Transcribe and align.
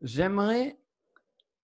j'aimerais, 0.00 0.78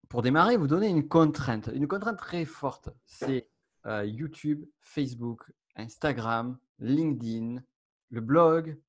pour 0.08 0.22
démarrer, 0.22 0.56
vous 0.56 0.66
donner 0.66 0.88
une 0.88 1.08
contrainte, 1.08 1.70
une 1.72 1.88
contrainte 1.88 2.18
très 2.18 2.44
forte. 2.44 2.90
C'est 3.06 3.48
euh, 3.86 4.04
YouTube, 4.04 4.64
Facebook, 4.80 5.50
Instagram, 5.76 6.58
LinkedIn, 6.78 7.62
le 8.10 8.20
blog, 8.20 8.80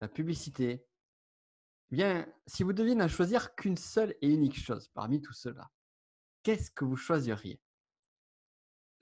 la 0.00 0.08
publicité. 0.08 0.84
Bien, 1.90 2.26
si 2.46 2.62
vous 2.62 2.72
deviez 2.72 2.94
n'en 2.94 3.08
choisir 3.08 3.54
qu'une 3.54 3.76
seule 3.76 4.14
et 4.20 4.28
unique 4.28 4.58
chose 4.58 4.88
parmi 4.88 5.20
tout 5.20 5.32
cela, 5.32 5.70
qu'est-ce 6.42 6.70
que 6.70 6.84
vous 6.84 6.96
choisiriez? 6.96 7.60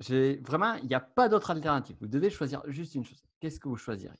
Vraiment, 0.00 0.74
il 0.74 0.86
n'y 0.86 0.94
a 0.94 1.00
pas 1.00 1.28
d'autre 1.28 1.50
alternative. 1.50 1.96
Vous 2.00 2.08
devez 2.08 2.28
choisir 2.28 2.62
juste 2.66 2.94
une 2.94 3.04
chose. 3.04 3.22
Qu'est-ce 3.40 3.60
que 3.60 3.68
vous 3.68 3.76
choisiriez? 3.76 4.18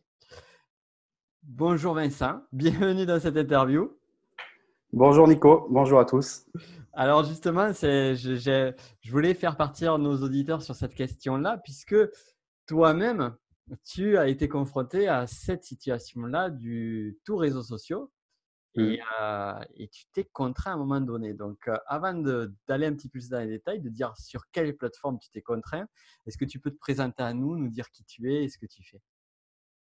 Bonjour 1.43 1.95
Vincent, 1.95 2.43
bienvenue 2.53 3.05
dans 3.05 3.21
cette 3.21 3.37
interview. 3.37 3.95
Bonjour 4.97 5.27
Nico, 5.27 5.67
bonjour 5.71 5.99
à 5.99 6.05
tous. 6.05 6.47
Alors 6.93 7.25
justement, 7.25 7.73
je, 7.73 8.15
je, 8.15 9.11
voulais 9.11 9.35
faire 9.35 9.57
partir 9.57 9.98
nos 9.98 10.23
auditeurs 10.23 10.62
sur 10.62 10.77
cette 10.77 10.95
question-là, 10.95 11.59
puisque 11.65 11.97
toi-même, 12.69 13.35
tu 13.85 14.16
as 14.16 14.29
été 14.29 14.49
confronté 14.49 15.09
à 15.09 15.27
cette 15.27 15.65
situation-là 15.65 16.49
du 16.49 17.19
tout 17.25 17.35
réseaux 17.35 17.65
sociaux 17.65 18.12
et, 18.77 18.99
mmh. 18.99 19.01
euh, 19.21 19.65
et 19.75 19.88
tu 19.88 20.05
t'es 20.12 20.29
contraint 20.33 20.71
à 20.71 20.75
un 20.75 20.79
moment 20.79 21.01
donné. 21.01 21.35
Donc, 21.35 21.66
euh, 21.66 21.74
avant 21.88 22.15
d'aller 22.15 22.87
un 22.87 22.95
petit 22.95 23.09
peu 23.09 23.19
plus 23.19 23.29
dans 23.29 23.41
les 23.41 23.49
détails, 23.49 23.80
de 23.80 23.88
dire 23.88 24.15
sur 24.16 24.43
quelle 24.52 24.77
plateforme 24.77 25.19
tu 25.19 25.29
t'es 25.30 25.43
contraint, 25.43 25.87
est-ce 26.24 26.38
que 26.38 26.45
tu 26.45 26.61
peux 26.61 26.71
te 26.71 26.79
présenter 26.79 27.24
à 27.24 27.35
nous, 27.35 27.57
nous 27.57 27.69
dire 27.69 27.91
qui 27.91 28.05
tu 28.05 28.33
es 28.33 28.45
et 28.45 28.49
ce 28.49 28.59
que 28.59 28.66
tu 28.66 28.85
fais? 28.85 29.01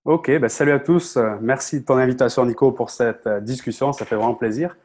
Ok, 0.03 0.31
ben 0.31 0.49
salut 0.49 0.71
à 0.71 0.79
tous. 0.79 1.19
Merci 1.41 1.81
de 1.81 1.85
ton 1.85 1.97
invitation, 1.97 2.43
Nico, 2.43 2.71
pour 2.71 2.89
cette 2.89 3.27
euh, 3.27 3.39
discussion. 3.39 3.93
Ça 3.93 4.05
fait 4.05 4.15
vraiment 4.15 4.33
plaisir. 4.33 4.75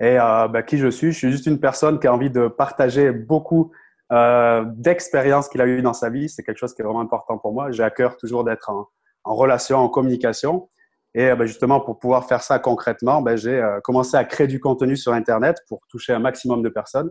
Et 0.00 0.16
ben, 0.16 0.62
qui 0.62 0.78
je 0.78 0.88
suis? 0.88 1.12
Je 1.12 1.18
suis 1.18 1.32
juste 1.32 1.46
une 1.46 1.58
personne 1.58 1.98
qui 1.98 2.06
a 2.06 2.12
envie 2.12 2.30
de 2.30 2.48
partager 2.48 3.12
beaucoup 3.12 3.72
euh, 4.12 4.64
d'expériences 4.76 5.48
qu'il 5.48 5.60
a 5.60 5.66
eues 5.66 5.82
dans 5.82 5.92
sa 5.92 6.10
vie. 6.10 6.28
C'est 6.28 6.42
quelque 6.42 6.58
chose 6.58 6.74
qui 6.74 6.82
est 6.82 6.84
vraiment 6.84 7.00
important 7.00 7.38
pour 7.38 7.52
moi. 7.52 7.72
J'ai 7.72 7.82
à 7.82 7.90
cœur 7.90 8.16
toujours 8.16 8.44
d'être 8.44 8.70
en, 8.70 8.88
relation, 9.24 9.78
en 9.78 9.88
communication. 9.88 10.68
Et 11.14 11.34
ben, 11.34 11.46
justement, 11.46 11.80
pour 11.80 11.98
pouvoir 11.98 12.26
faire 12.26 12.42
ça 12.42 12.58
concrètement, 12.58 13.22
ben, 13.22 13.36
j'ai 13.36 13.60
euh, 13.60 13.80
commencé 13.80 14.16
à 14.16 14.24
créer 14.24 14.46
du 14.46 14.60
contenu 14.60 14.96
sur 14.96 15.12
Internet 15.12 15.56
pour 15.68 15.80
toucher 15.88 16.12
un 16.12 16.18
maximum 16.18 16.62
de 16.62 16.68
personnes, 16.68 17.10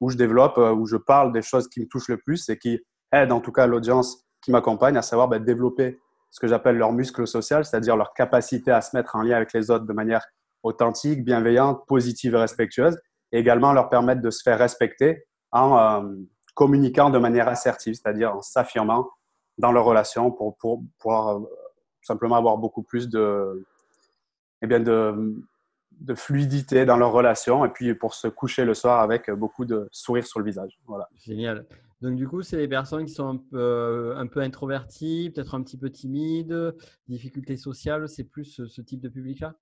où 0.00 0.08
je 0.08 0.16
développe, 0.16 0.56
euh, 0.56 0.72
où 0.72 0.86
je 0.86 0.96
parle 0.96 1.32
des 1.32 1.42
choses 1.42 1.68
qui 1.68 1.80
me 1.80 1.86
touchent 1.86 2.08
le 2.08 2.16
plus 2.16 2.48
et 2.48 2.56
qui 2.56 2.80
aident 3.12 3.32
en 3.32 3.40
tout 3.40 3.52
cas 3.52 3.66
l'audience 3.66 4.24
qui 4.40 4.50
m'accompagne 4.52 4.96
à 4.96 5.02
savoir 5.02 5.28
développer 5.28 5.98
ce 6.30 6.40
que 6.40 6.46
j'appelle 6.46 6.76
leur 6.78 6.92
muscle 6.92 7.26
social, 7.26 7.64
c'est-à-dire 7.64 7.96
leur 7.96 8.14
capacité 8.14 8.70
à 8.70 8.80
se 8.80 8.96
mettre 8.96 9.16
en 9.16 9.22
lien 9.22 9.36
avec 9.36 9.52
les 9.52 9.70
autres 9.70 9.84
de 9.84 9.92
manière 9.92 10.24
authentique, 10.62 11.24
bienveillante, 11.24 11.86
positive 11.86 12.34
et 12.34 12.38
respectueuse, 12.38 12.98
et 13.32 13.38
également 13.38 13.72
leur 13.72 13.88
permettre 13.88 14.20
de 14.20 14.30
se 14.30 14.42
faire 14.42 14.58
respecter 14.58 15.24
en 15.52 15.78
euh, 15.78 16.14
communiquant 16.54 17.10
de 17.10 17.18
manière 17.18 17.48
assertive, 17.48 17.94
c'est-à-dire 17.94 18.34
en 18.34 18.42
s'affirmant 18.42 19.08
dans 19.58 19.72
leur 19.72 19.84
relation 19.84 20.30
pour, 20.30 20.56
pouvoir 20.56 21.40
simplement 22.02 22.36
avoir 22.36 22.58
beaucoup 22.58 22.82
plus 22.82 23.08
de, 23.08 23.66
eh 24.62 24.66
bien 24.66 24.80
de, 24.80 25.34
fluidité 26.14 26.86
dans 26.86 26.96
leur 26.96 27.12
relation 27.12 27.64
et 27.64 27.68
puis 27.68 27.94
pour 27.94 28.14
se 28.14 28.26
coucher 28.26 28.64
le 28.64 28.74
soir 28.74 29.00
avec 29.00 29.30
beaucoup 29.30 29.64
de 29.64 29.88
sourire 29.92 30.26
sur 30.26 30.40
le 30.40 30.46
visage. 30.46 30.78
Voilà. 30.86 31.08
Génial. 31.16 31.66
Donc, 32.00 32.16
du 32.16 32.26
coup, 32.26 32.40
c'est 32.40 32.56
des 32.56 32.68
personnes 32.68 33.04
qui 33.04 33.12
sont 33.12 33.28
un 33.28 33.36
peu, 33.36 34.14
un 34.16 34.26
peu 34.26 34.40
introverties, 34.40 35.30
peut-être 35.34 35.54
un 35.54 35.62
petit 35.62 35.76
peu 35.76 35.90
timides, 35.90 36.74
difficultés 37.08 37.58
sociales. 37.58 38.08
C'est 38.08 38.24
plus 38.24 38.62
ce, 38.66 38.80
type 38.80 39.00
de 39.00 39.10
public-là? 39.10 39.54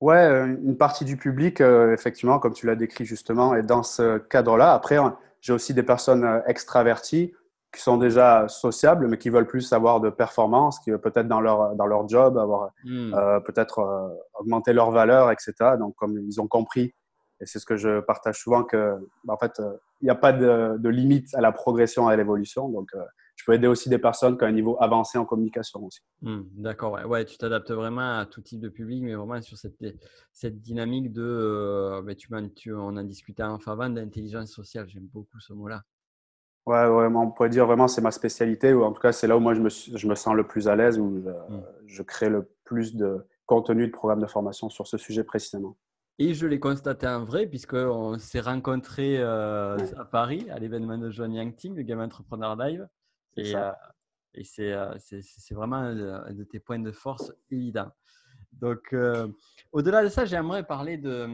Ouais, 0.00 0.26
une 0.26 0.76
partie 0.76 1.04
du 1.04 1.16
public, 1.16 1.60
euh, 1.60 1.92
effectivement, 1.92 2.38
comme 2.38 2.52
tu 2.52 2.66
l'as 2.66 2.76
décrit 2.76 3.04
justement, 3.04 3.54
est 3.54 3.62
dans 3.62 3.82
ce 3.82 4.18
cadre-là. 4.18 4.74
Après, 4.74 4.98
j'ai 5.40 5.52
aussi 5.52 5.72
des 5.72 5.82
personnes 5.82 6.24
euh, 6.24 6.40
extraverties 6.46 7.32
qui 7.74 7.82
sont 7.82 7.96
déjà 7.96 8.46
sociables, 8.48 9.08
mais 9.08 9.18
qui 9.18 9.30
veulent 9.30 9.46
plus 9.46 9.72
avoir 9.72 10.00
de 10.00 10.08
performance, 10.08 10.78
qui 10.78 10.90
veulent 10.90 11.00
peut-être 11.00 11.28
dans 11.28 11.40
leur, 11.40 11.74
dans 11.74 11.86
leur 11.86 12.08
job 12.08 12.38
avoir 12.38 12.70
hmm. 12.84 13.14
euh, 13.14 13.40
peut-être 13.40 13.80
euh, 13.80 14.08
augmenter 14.34 14.72
leur 14.72 14.90
valeur, 14.90 15.30
etc. 15.30 15.52
Donc, 15.78 15.94
comme 15.96 16.18
ils 16.18 16.40
ont 16.40 16.46
compris, 16.46 16.94
et 17.40 17.46
c'est 17.46 17.58
ce 17.58 17.66
que 17.66 17.76
je 17.76 18.00
partage 18.00 18.38
souvent, 18.38 18.62
que 18.62 18.96
bah, 19.24 19.34
en 19.34 19.38
fait, 19.38 19.58
euh, 19.58 19.76
il 20.00 20.04
n'y 20.04 20.10
a 20.10 20.14
pas 20.14 20.32
de, 20.32 20.76
de, 20.78 20.88
limite 20.88 21.34
à 21.34 21.40
la 21.40 21.52
progression, 21.52 22.06
à 22.06 22.16
l'évolution. 22.16 22.68
Donc, 22.68 22.90
je 23.44 23.50
peux 23.50 23.56
aider 23.56 23.66
aussi 23.66 23.90
des 23.90 23.98
personnes 23.98 24.38
qui 24.38 24.44
ont 24.44 24.46
un 24.46 24.52
niveau 24.52 24.78
avancé 24.80 25.18
en 25.18 25.26
communication 25.26 25.84
aussi. 25.84 26.00
Hmm, 26.22 26.44
d'accord, 26.54 26.92
ouais. 26.92 27.04
ouais. 27.04 27.26
tu 27.26 27.36
t'adaptes 27.36 27.70
vraiment 27.72 28.20
à 28.20 28.24
tout 28.24 28.40
type 28.40 28.58
de 28.58 28.70
public, 28.70 29.02
mais 29.02 29.14
vraiment 29.14 29.42
sur 29.42 29.58
cette, 29.58 29.76
cette 30.32 30.62
dynamique 30.62 31.12
de, 31.12 32.00
bah, 32.02 32.14
tu, 32.14 32.28
tu, 32.56 32.72
on 32.72 32.96
a 32.96 33.04
discuté 33.04 33.42
en 33.42 33.58
avant 33.66 33.90
d'intelligence 33.90 34.50
sociale, 34.50 34.88
j'aime 34.88 35.08
beaucoup 35.12 35.38
ce 35.40 35.52
mot-là. 35.52 35.82
Ouais, 36.64 36.88
vraiment, 36.88 37.24
on 37.24 37.32
pourrait 37.32 37.50
dire 37.50 37.66
vraiment 37.66 37.86
c'est 37.86 38.00
ma 38.00 38.10
spécialité, 38.10 38.72
ou 38.72 38.82
en 38.82 38.92
tout 38.92 39.02
cas 39.02 39.12
c'est 39.12 39.26
là 39.26 39.36
où 39.36 39.40
moi 39.40 39.52
je 39.52 39.60
me, 39.60 39.68
je 39.68 40.06
me, 40.08 40.14
sens 40.14 40.34
le 40.34 40.46
plus 40.46 40.66
à 40.66 40.74
l'aise, 40.74 40.98
où 40.98 41.22
euh, 41.26 41.60
je 41.84 42.02
crée 42.02 42.30
le 42.30 42.50
plus 42.64 42.96
de 42.96 43.26
contenu 43.44 43.88
de 43.88 43.92
programmes 43.92 44.22
de 44.22 44.26
formation 44.26 44.70
sur 44.70 44.86
ce 44.86 44.96
sujet 44.96 45.22
précisément. 45.22 45.76
Et 46.18 46.32
je 46.32 46.46
l'ai 46.46 46.60
constaté 46.60 47.06
en 47.06 47.24
vrai, 47.26 47.46
puisqu'on 47.46 48.18
s'est 48.18 48.40
rencontrés 48.40 49.18
euh, 49.18 49.76
à 49.98 50.06
Paris 50.06 50.46
à 50.50 50.58
l'événement 50.58 50.96
de 50.96 51.10
John 51.10 51.30
Yangting, 51.30 51.74
le 51.74 51.82
Game 51.82 52.00
Entrepreneur 52.00 52.56
Live. 52.56 52.88
Et, 53.36 53.54
euh, 53.54 53.72
et 54.34 54.44
c'est 54.44 55.54
vraiment 55.54 55.76
un 55.76 56.32
de 56.32 56.44
tes 56.44 56.60
points 56.60 56.78
de 56.78 56.92
force 56.92 57.32
évidents. 57.50 57.90
Donc, 58.52 58.94
au-delà 59.72 60.04
de 60.04 60.08
ça, 60.08 60.24
j'aimerais 60.24 60.64
parler 60.64 60.96
de, 60.96 61.28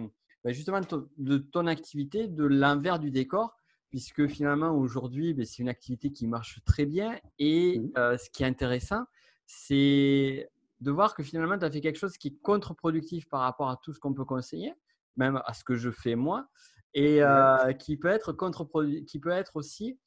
bah, 0.45 0.53
justement 0.53 0.81
de 0.81 1.39
ton 1.39 1.67
activité, 1.67 2.29
de 2.29 2.45
l'envers 2.45 2.99
du 2.99 3.11
décor 3.11 3.55
puisque 3.91 4.27
finalement 4.29 4.71
aujourd'hui, 4.71 5.35
ben, 5.35 5.45
c'est 5.45 5.59
une 5.59 5.69
activité 5.69 6.11
qui 6.11 6.27
marche 6.27 6.61
très 6.65 6.87
bien. 6.87 7.19
Et 7.39 7.79
mmh. 7.79 7.91
euh, 7.99 8.17
ce 8.17 8.31
qui 8.31 8.45
est 8.45 8.47
intéressant, 8.47 9.05
c'est 9.47 10.49
de 10.81 10.91
voir 10.91 11.15
que 11.15 11.23
finalement, 11.23 11.59
tu 11.59 11.65
as 11.65 11.71
fait 11.71 11.81
quelque 11.81 11.99
chose 11.99 12.17
qui 12.17 12.29
est 12.29 12.41
contre-productif 12.41 13.29
par 13.29 13.41
rapport 13.41 13.69
à 13.69 13.79
tout 13.83 13.93
ce 13.93 13.99
qu'on 13.99 14.15
peut 14.15 14.25
conseiller, 14.25 14.73
même 15.17 15.43
à 15.45 15.53
ce 15.53 15.65
que 15.65 15.75
je 15.75 15.91
fais 15.91 16.15
moi, 16.15 16.47
et 16.95 17.23
euh, 17.23 17.73
qui 17.75 17.97
peut 17.97 18.09
être 18.09 18.33
contre 18.33 18.65
qui 19.07 19.19
peut 19.19 19.31
être 19.31 19.57
aussi 19.57 19.99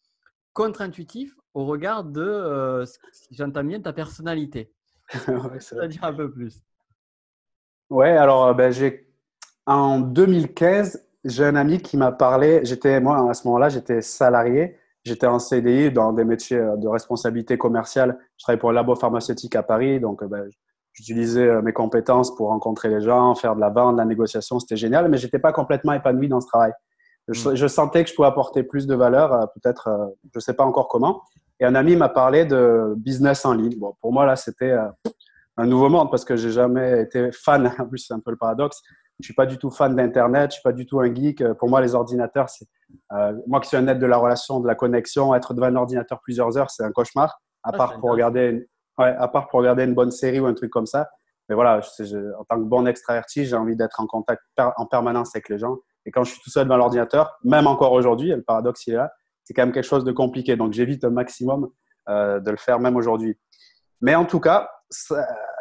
contre-intuitif 0.54 1.36
au 1.54 1.66
regard 1.66 2.04
de, 2.04 2.22
euh, 2.22 2.86
si 2.86 3.36
j'entends 3.36 3.64
bien, 3.64 3.82
ta 3.82 3.94
personnalité. 3.94 4.72
ouais, 5.28 5.60
ça 5.60 5.88
dire 5.88 6.04
un 6.04 6.14
peu 6.14 6.32
plus? 6.32 6.62
Ouais, 7.90 8.12
alors 8.12 8.56
ben, 8.56 8.72
j'ai 8.72 9.14
en 9.66 10.00
2015, 10.00 11.06
j'ai 11.26 11.46
un 11.46 11.56
ami 11.56 11.80
qui 11.80 11.98
m'a 11.98 12.12
parlé. 12.12 12.62
J'étais, 12.64 13.00
moi, 13.00 13.30
à 13.30 13.34
ce 13.34 13.48
moment-là, 13.48 13.70
j'étais 13.70 14.02
salarié. 14.02 14.78
J'étais 15.06 15.28
en 15.28 15.40
CDI 15.40 15.92
dans 15.92 16.14
des 16.14 16.24
métiers 16.24 16.58
euh, 16.58 16.78
de 16.78 16.88
responsabilité 16.88 17.58
commerciale. 17.58 18.18
Je 18.38 18.44
travaillais 18.44 18.60
pour 18.60 18.70
un 18.70 18.74
labo 18.74 18.96
pharmaceutique 18.96 19.56
à 19.56 19.64
Paris. 19.64 20.00
Donc, 20.00 20.24
euh, 20.24 20.28
ben, 20.28 20.48
j'utilisais 20.94 21.48
euh, 21.48 21.62
mes 21.62 21.74
compétences 21.74 22.34
pour 22.36 22.48
rencontrer 22.50 22.90
les 22.90 23.02
gens, 23.02 23.36
faire 23.36 23.56
de 23.56 23.62
la 23.62 23.70
vente, 23.70 23.94
de 23.94 23.98
la 23.98 24.06
négociation. 24.06 24.60
C'était 24.60 24.78
génial, 24.78 25.10
mais 25.10 25.18
j'étais 25.18 25.40
pas 25.40 25.52
complètement 25.52 25.94
épanoui 25.94 26.30
dans 26.30 26.40
ce 26.40 26.48
travail. 26.48 26.72
Je, 27.30 27.50
hmm. 27.50 27.68
sentais 27.68 28.04
que 28.04 28.10
je 28.10 28.16
pouvais 28.16 28.28
apporter 28.28 28.64
plus 28.64 28.86
de 28.86 28.96
valeur, 28.96 29.50
peut-être, 29.54 29.90
je 30.34 30.40
sais 30.40 30.54
pas 30.54 30.66
encore 30.66 30.88
comment. 30.88 31.22
Et 31.60 31.66
un 31.66 31.76
ami 31.76 31.96
m'a 31.96 32.10
parlé 32.10 32.46
de 32.46 32.94
business 32.98 33.46
en 33.46 33.54
ligne. 33.54 33.78
Bon, 33.80 33.96
pour 34.02 34.12
moi, 34.12 34.26
là, 34.26 34.36
c'était 34.36 34.76
un 35.58 35.66
nouveau 35.66 35.90
monde 35.90 36.10
parce 36.10 36.26
que 36.26 36.36
j'ai 36.36 36.52
jamais 36.52 37.02
été 37.02 37.32
fan. 37.32 37.72
En 37.80 37.88
plus, 37.88 38.00
c'est 38.00 38.14
un 38.14 38.20
peu 38.20 38.32
le 38.32 38.38
paradoxe. 38.38 38.82
Je 39.20 39.26
suis 39.26 39.34
pas 39.34 39.46
du 39.46 39.58
tout 39.58 39.70
fan 39.70 39.96
d'Internet, 39.96 40.52
je 40.52 40.56
suis 40.56 40.64
pas 40.64 40.74
du 40.74 40.86
tout 40.86 41.00
un 41.00 41.14
geek. 41.14 41.44
Pour 41.54 41.70
moi, 41.70 41.82
les 41.82 41.94
ordinateurs, 41.96 42.50
c'est 42.50 42.66
euh, 43.14 43.34
moi 43.48 43.60
qui 43.60 43.68
suis 43.68 43.78
un 43.78 43.88
aide 43.88 44.00
de 44.00 44.06
la 44.06 44.18
relation, 44.18 44.60
de 44.60 44.68
la 44.68 44.76
connexion, 44.76 45.36
être 45.36 45.54
devant 45.54 45.68
un 45.68 45.76
ordinateur 45.76 46.20
plusieurs 46.22 46.58
heures, 46.58 46.72
c'est 46.72 46.84
un 46.84 46.92
cauchemar. 46.92 47.40
À 47.64 47.70
ah, 47.72 47.78
part 47.78 48.00
pour 48.00 48.12
regarder, 48.12 48.50
une, 48.50 48.66
ouais, 48.98 49.16
à 49.18 49.28
part 49.28 49.48
pour 49.48 49.60
regarder 49.60 49.84
une 49.84 49.94
bonne 49.94 50.12
série 50.12 50.40
ou 50.40 50.48
un 50.48 50.54
truc 50.54 50.72
comme 50.72 50.88
ça. 50.88 51.10
Mais 51.48 51.56
voilà, 51.56 51.80
en 51.80 52.44
tant 52.46 52.58
que 52.58 52.68
bon 52.68 52.86
extraverti, 52.88 53.46
j'ai 53.46 53.56
envie 53.56 53.76
d'être 53.76 54.00
en 54.00 54.08
contact 54.08 54.42
en 54.58 54.86
permanence 54.86 55.36
avec 55.36 55.50
les 55.50 55.60
gens. 55.60 55.78
Et 56.06 56.12
quand 56.12 56.24
je 56.24 56.32
suis 56.32 56.42
tout 56.42 56.50
seul 56.50 56.66
devant 56.66 56.78
l'ordinateur, 56.78 57.38
même 57.44 57.68
encore 57.68 57.94
aujourd'hui, 57.94 58.30
le 58.30 58.42
paradoxe 58.42 58.88
il 58.88 58.94
est 58.94 58.98
là, 58.98 59.12
c'est 59.44 59.54
quand 59.54 59.64
même 59.64 59.74
quelque 59.74 59.86
chose 59.86 60.04
de 60.04 60.12
compliqué. 60.12 60.56
Donc 60.56 60.74
j'évite 60.74 61.04
au 61.04 61.12
maximum 61.12 61.70
euh, 62.10 62.40
de 62.40 62.52
le 62.52 62.58
faire 62.58 62.80
même 62.80 62.96
aujourd'hui. 62.96 63.38
Mais 64.02 64.16
en 64.16 64.26
tout 64.26 64.40
cas, 64.40 64.70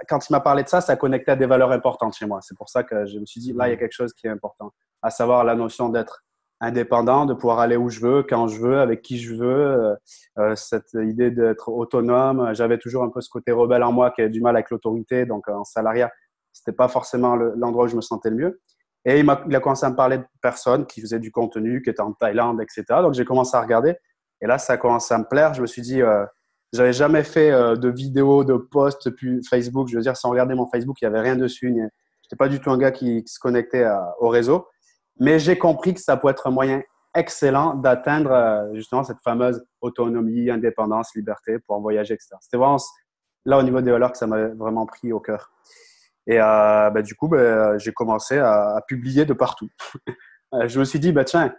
quand 0.08 0.28
il 0.28 0.32
m'a 0.32 0.40
parlé 0.40 0.62
de 0.62 0.68
ça, 0.68 0.80
ça 0.80 0.96
connectait 0.96 1.32
à 1.32 1.36
des 1.36 1.46
valeurs 1.46 1.72
importantes 1.72 2.14
chez 2.16 2.26
moi. 2.26 2.40
C'est 2.42 2.56
pour 2.56 2.68
ça 2.68 2.82
que 2.82 3.06
je 3.06 3.18
me 3.18 3.26
suis 3.26 3.40
dit, 3.40 3.52
là, 3.52 3.68
il 3.68 3.70
y 3.70 3.74
a 3.74 3.76
quelque 3.76 3.92
chose 3.92 4.12
qui 4.12 4.26
est 4.26 4.30
important, 4.30 4.72
à 5.00 5.10
savoir 5.10 5.44
la 5.44 5.54
notion 5.54 5.88
d'être 5.88 6.24
indépendant, 6.60 7.26
de 7.26 7.34
pouvoir 7.34 7.58
aller 7.58 7.76
où 7.76 7.88
je 7.88 8.00
veux, 8.00 8.22
quand 8.22 8.46
je 8.46 8.60
veux, 8.60 8.78
avec 8.78 9.02
qui 9.02 9.18
je 9.18 9.34
veux, 9.34 9.46
euh, 9.46 9.94
euh, 10.38 10.54
cette 10.54 10.92
idée 10.94 11.30
d'être 11.30 11.68
autonome. 11.68 12.54
J'avais 12.54 12.78
toujours 12.78 13.02
un 13.02 13.10
peu 13.10 13.20
ce 13.20 13.28
côté 13.28 13.50
rebelle 13.50 13.82
en 13.82 13.92
moi 13.92 14.12
qui 14.12 14.20
avait 14.20 14.30
du 14.30 14.40
mal 14.40 14.54
avec 14.54 14.70
l'autorité, 14.70 15.26
donc 15.26 15.48
en 15.48 15.64
salariat, 15.64 16.10
c'était 16.52 16.72
pas 16.72 16.88
forcément 16.88 17.34
l'endroit 17.34 17.86
où 17.86 17.88
je 17.88 17.96
me 17.96 18.00
sentais 18.00 18.30
le 18.30 18.36
mieux. 18.36 18.60
Et 19.04 19.20
il 19.20 19.28
a, 19.28 19.42
il 19.48 19.56
a, 19.56 19.60
commencé 19.60 19.84
à 19.84 19.90
me 19.90 19.96
parler 19.96 20.18
de 20.18 20.24
personnes 20.40 20.86
qui 20.86 21.00
faisaient 21.00 21.18
du 21.18 21.32
contenu, 21.32 21.82
qui 21.82 21.90
étaient 21.90 22.02
en 22.02 22.12
Thaïlande, 22.12 22.60
etc. 22.60 22.84
Donc 23.02 23.14
j'ai 23.14 23.24
commencé 23.24 23.56
à 23.56 23.60
regarder. 23.60 23.96
Et 24.40 24.46
là, 24.46 24.58
ça 24.58 24.74
a 24.74 24.76
commencé 24.76 25.12
à 25.12 25.18
me 25.18 25.24
plaire. 25.24 25.54
Je 25.54 25.62
me 25.62 25.66
suis 25.66 25.82
dit, 25.82 26.02
euh, 26.02 26.24
j'avais 26.72 26.92
jamais 26.92 27.24
fait 27.24 27.50
euh, 27.50 27.76
de 27.76 27.88
vidéos, 27.88 28.44
de 28.44 28.54
posts 28.54 29.08
depuis 29.08 29.40
Facebook. 29.48 29.88
Je 29.88 29.96
veux 29.96 30.02
dire, 30.02 30.16
sans 30.16 30.30
regarder 30.30 30.54
mon 30.54 30.68
Facebook, 30.68 31.00
il 31.00 31.08
n'y 31.08 31.14
avait 31.14 31.20
rien 31.20 31.36
dessus. 31.36 31.68
Je 31.68 31.80
n'étais 31.80 32.36
pas 32.38 32.48
du 32.48 32.60
tout 32.60 32.70
un 32.70 32.78
gars 32.78 32.92
qui, 32.92 33.22
se 33.26 33.38
connectait 33.38 33.86
au 34.18 34.28
réseau. 34.28 34.66
Mais 35.18 35.38
j'ai 35.38 35.58
compris 35.58 35.94
que 35.94 36.00
ça 36.00 36.16
peut 36.16 36.28
être 36.28 36.46
un 36.46 36.50
moyen 36.50 36.82
excellent 37.14 37.74
d'atteindre 37.74 38.32
euh, 38.32 38.74
justement 38.74 39.04
cette 39.04 39.20
fameuse 39.22 39.64
autonomie, 39.80 40.50
indépendance, 40.50 41.14
liberté 41.14 41.58
pour 41.58 41.80
voyager, 41.80 42.14
etc. 42.14 42.30
C'était 42.40 42.56
vraiment 42.56 42.78
là 43.44 43.58
au 43.58 43.62
niveau 43.62 43.80
des 43.80 43.90
valeurs 43.90 44.12
que 44.12 44.18
ça 44.18 44.26
m'a 44.26 44.48
vraiment 44.48 44.86
pris 44.86 45.12
au 45.12 45.20
cœur. 45.20 45.52
Et 46.26 46.40
euh, 46.40 46.90
bah, 46.90 47.02
du 47.02 47.14
coup, 47.14 47.28
bah, 47.28 47.78
j'ai 47.78 47.92
commencé 47.92 48.38
à, 48.38 48.80
publier 48.86 49.24
de 49.24 49.32
partout. 49.32 49.68
je 50.66 50.78
me 50.78 50.84
suis 50.84 51.00
dit, 51.00 51.12
bah, 51.12 51.24
tiens, 51.24 51.54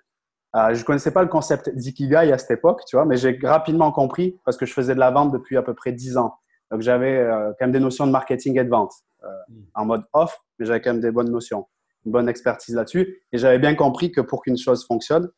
euh, 0.56 0.74
je 0.74 0.80
ne 0.80 0.86
connaissais 0.86 1.12
pas 1.12 1.24
le 1.24 1.30
concept 1.30 1.70
d'ikigai 1.70 2.32
à 2.32 2.38
cette 2.38 2.52
époque, 2.52 2.82
tu 2.88 2.96
vois, 2.96 3.06
mais 3.06 3.18
j'ai 3.18 3.40
rapidement 3.44 3.92
compris 3.92 4.40
parce 4.46 4.58
que 4.58 4.66
je 4.66 4.74
faisais 4.74 4.94
de 4.94 5.00
la 5.00 5.12
vente 5.12 5.32
depuis 5.32 5.58
à 5.58 5.64
peu 5.64 5.74
près 5.74 5.92
10 5.92 6.18
ans. 6.18 6.36
Donc, 6.72 6.82
j'avais 6.82 7.26
quand 7.60 7.66
même 7.66 7.72
des 7.72 7.80
notions 7.80 8.08
de 8.08 8.12
marketing 8.12 8.60
et 8.60 8.64
de 8.64 8.70
vente 8.70 8.94
mm. 9.22 9.62
en 9.76 9.86
mode 9.86 10.04
off, 10.14 10.38
mais 10.58 10.66
j'avais 10.66 10.82
quand 10.82 10.92
même 10.92 11.02
des 11.02 11.12
bonnes 11.12 11.32
notions, 11.32 11.68
une 12.06 12.12
bonne 12.12 12.30
expertise 12.30 12.76
là-dessus. 12.76 13.22
Et 13.32 13.38
j'avais 13.38 13.60
bien 13.60 13.76
compris 13.76 14.12
que 14.12 14.22
pour 14.22 14.42
qu'une 14.42 14.58
chose 14.58 14.86
fonctionne, 14.86 15.30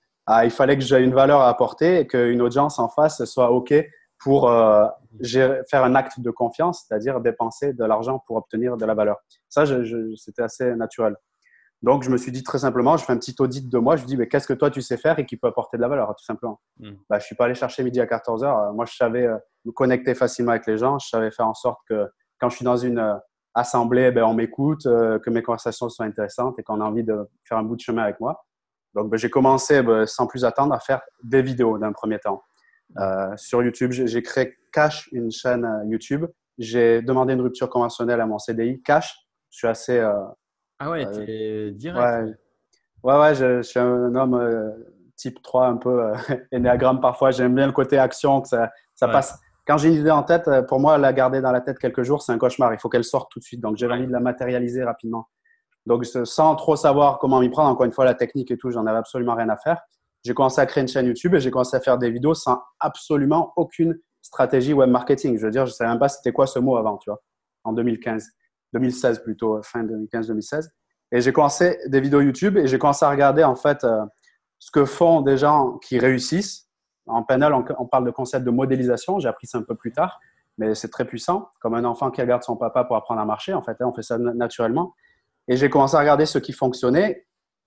il 0.44 0.50
fallait 0.50 0.77
que 0.77 0.83
j'aie 0.83 1.04
une 1.04 1.13
valeur 1.13 1.42
à 1.42 1.50
apporter 1.50 2.00
et 2.00 2.07
qu'une 2.07 2.42
audience 2.42 2.80
en 2.80 2.89
face 2.89 3.24
soit 3.25 3.51
OK 3.51 3.74
pour 4.25 4.50
euh, 4.50 4.88
faire 5.69 5.83
un 5.83 5.94
acte 5.94 6.19
de 6.19 6.31
confiance, 6.31 6.83
c'est-à-dire 6.88 7.22
dépenser 7.22 7.74
de 7.74 7.86
l'argent 7.86 8.24
pour 8.25 8.38
obtenir 8.38 8.75
de 8.75 8.83
la 8.83 8.95
valeur. 8.95 9.18
Ça, 9.50 9.66
c'était 10.16 10.42
assez 10.42 10.74
naturel. 10.74 11.16
Donc, 11.83 12.01
je 12.01 12.10
me 12.10 12.18
suis 12.18 12.31
dit 12.31 12.42
très 12.42 12.57
simplement, 12.57 12.98
je 12.98 13.06
fais 13.06 13.13
un 13.13 13.18
petit 13.18 13.36
audit 13.38 13.69
de 13.69 13.77
moi, 13.77 13.98
je 13.98 14.01
me 14.01 14.07
dis, 14.07 14.18
mais 14.18 14.27
qu'est-ce 14.27 14.48
que 14.48 14.54
toi 14.54 14.72
tu 14.72 14.81
sais 14.81 14.98
faire 14.98 15.19
et 15.19 15.27
qui 15.27 15.38
peut 15.38 15.45
apporter 15.45 15.77
de 15.77 15.83
la 15.83 15.89
valeur, 15.89 16.07
tout 16.18 16.25
simplement. 16.25 16.60
Hmm. 16.80 16.94
Bah, 17.07 17.19
je 17.19 17.24
ne 17.24 17.25
suis 17.25 17.36
pas 17.36 17.45
allé 17.45 17.54
chercher 17.54 17.83
midi 17.83 18.01
à 18.01 18.07
14 18.07 18.44
heures. 18.44 18.74
Moi, 18.74 18.86
je 18.86 18.95
savais 18.95 19.27
euh, 19.27 19.38
me 19.63 19.72
connecter 19.72 20.16
facilement 20.16 20.54
avec 20.54 20.66
les 20.66 20.80
gens, 20.80 20.98
je 20.98 21.07
savais 21.07 21.30
faire 21.30 21.48
en 21.48 21.54
sorte 21.54 21.81
que 21.88 22.10
quand 22.39 22.50
je 22.50 22.56
suis 22.56 22.66
dans 22.66 22.77
une 22.77 22.98
euh, 22.98 23.13
assemblée, 23.54 24.10
ben, 24.10 24.24
on 24.24 24.33
m'écoute, 24.33 24.86
que 24.86 25.30
mes 25.30 25.44
conversations 25.44 25.88
soient 25.88 26.07
intéressantes 26.07 26.57
et 26.57 26.63
qu'on 26.63 26.81
a 26.81 26.83
envie 26.83 27.04
de 27.04 27.30
faire 27.44 27.60
un 27.60 27.63
bout 27.63 27.75
de 27.75 27.81
chemin 27.81 28.01
avec 28.01 28.19
moi. 28.19 28.44
Donc, 28.95 29.12
ben, 29.12 29.18
j'ai 29.18 29.30
commencé 29.30 29.83
ben, 29.83 30.07
sans 30.07 30.25
plus 30.25 30.45
attendre 30.45 30.74
à 30.74 30.80
faire 30.80 31.01
des 31.24 31.44
vidéos 31.44 31.77
d'un 31.77 31.92
premier 31.92 32.18
temps. 32.18 32.42
Euh, 32.97 33.35
sur 33.37 33.63
YouTube, 33.63 33.91
j'ai 33.91 34.21
créé 34.21 34.55
Cash, 34.71 35.09
une 35.11 35.31
chaîne 35.31 35.65
euh, 35.65 35.85
YouTube. 35.85 36.25
J'ai 36.57 37.01
demandé 37.01 37.33
une 37.33 37.41
rupture 37.41 37.69
conventionnelle 37.69 38.21
à 38.21 38.25
mon 38.25 38.39
CDI. 38.39 38.81
Cash, 38.83 39.15
je 39.49 39.57
suis 39.57 39.67
assez. 39.67 39.97
Euh, 39.97 40.13
ah 40.79 40.89
ouais, 40.89 41.03
es 41.27 41.71
direct. 41.71 42.37
Ouais, 43.03 43.19
ouais, 43.19 43.35
je, 43.35 43.61
suis 43.61 43.79
un 43.79 44.15
homme 44.15 44.73
type 45.15 45.41
3, 45.43 45.67
un 45.67 45.77
peu 45.77 46.11
énéagramme 46.51 46.99
parfois. 47.01 47.31
J'aime 47.31 47.53
bien 47.53 47.67
le 47.67 47.71
côté 47.71 47.97
action, 47.97 48.41
que 48.41 48.47
ça, 48.47 48.71
ça 48.95 49.07
passe. 49.07 49.39
Quand 49.67 49.77
j'ai 49.77 49.89
une 49.89 49.95
idée 49.95 50.11
en 50.11 50.23
tête, 50.23 50.49
pour 50.67 50.79
moi, 50.79 50.97
la 50.97 51.13
garder 51.13 51.41
dans 51.41 51.51
la 51.51 51.61
tête 51.61 51.77
quelques 51.77 52.03
jours, 52.03 52.21
c'est 52.21 52.31
un 52.31 52.38
cauchemar. 52.38 52.73
Il 52.73 52.79
faut 52.79 52.89
qu'elle 52.89 53.03
sorte 53.03 53.31
tout 53.31 53.39
de 53.39 53.43
suite. 53.43 53.61
Donc, 53.61 53.77
j'ai 53.77 53.88
envie 53.88 54.07
de 54.07 54.11
la 54.11 54.19
matérialiser 54.19 54.83
rapidement. 54.83 55.27
Donc, 55.85 56.05
sans 56.05 56.55
trop 56.55 56.75
savoir 56.75 57.19
comment 57.19 57.39
m'y 57.39 57.49
prendre, 57.49 57.69
encore 57.69 57.85
une 57.85 57.91
fois, 57.91 58.05
la 58.05 58.15
technique 58.15 58.49
et 58.51 58.57
tout, 58.57 58.71
j'en 58.71 58.85
avais 58.85 58.97
absolument 58.97 59.35
rien 59.35 59.49
à 59.49 59.57
faire. 59.57 59.81
J'ai 60.25 60.33
commencé 60.33 60.60
à 60.60 60.66
créer 60.66 60.81
une 60.81 60.88
chaîne 60.88 61.06
YouTube 61.06 61.36
et 61.36 61.39
j'ai 61.39 61.51
commencé 61.51 61.77
à 61.77 61.80
faire 61.80 62.00
des 62.00 62.10
vidéos 62.10 62.33
sans 62.33 62.60
absolument 62.80 63.54
aucune 63.56 63.95
stratégie 64.24 64.74
web 64.74 64.89
marketing. 64.89 65.38
Je 65.38 65.45
veux 65.45 65.51
dire, 65.51 65.68
je 65.68 65.72
ne 65.72 65.75
savais 65.75 65.92
même 65.92 66.00
pas 66.00 66.10
c'était 66.10 66.31
quoi 66.31 66.48
ce 66.48 66.57
mot 66.57 66.77
avant, 66.77 66.98
tu 66.98 67.12
vois, 67.12 67.22
en 67.63 67.74
2015, 67.74 68.27
2016 68.74 69.19
plutôt, 69.19 69.62
fin 69.62 69.83
2015-2016. 69.83 70.68
Et 71.12 71.22
j'ai 71.22 71.31
commencé 71.31 71.77
des 71.86 72.01
vidéos 72.01 72.22
YouTube 72.22 72.57
et 72.57 72.66
j'ai 72.66 72.80
commencé 72.80 73.06
à 73.06 73.10
regarder 73.12 73.44
en 73.44 73.56
fait 73.56 73.83
euh, 73.83 74.04
ce 74.57 74.72
que 74.72 74.86
font 74.86 75.22
des 75.22 75.38
gens 75.38 75.77
qui 75.77 76.00
réussissent. 76.00 76.69
En 77.06 77.22
panel, 77.22 77.54
on, 77.54 77.86
parle 77.86 78.06
de 78.06 78.12
concept 78.12 78.44
de 78.45 78.50
modélisation. 78.50 79.19
J'ai 79.19 79.27
appris 79.27 79.45
ça 79.45 79.60
un 79.60 79.62
peu 79.62 79.75
plus 79.75 79.92
tard, 79.92 80.19
mais 80.57 80.74
c'est 80.74 80.89
très 80.89 81.06
puissant. 81.06 81.50
Comme 81.60 81.75
un 81.75 81.86
enfant 81.86 82.10
qui 82.10 82.22
regarde 82.22 82.42
son 82.42 82.57
papa 82.57 82.83
pour 82.83 82.95
apprendre 82.95 83.22
à 83.22 83.25
marcher, 83.25 83.54
en 83.54 83.62
fait, 83.62 83.77
hein, 83.80 83.86
on 83.86 83.94
fait 83.94 84.01
ça 84.01 84.18
naturellement. 84.18 84.95
Et 85.48 85.56
j'ai 85.56 85.69
commencé 85.69 85.95
à 85.95 86.00
regarder 86.00 86.25
ce 86.25 86.39
qui 86.39 86.51
fonctionnait. 86.51 87.25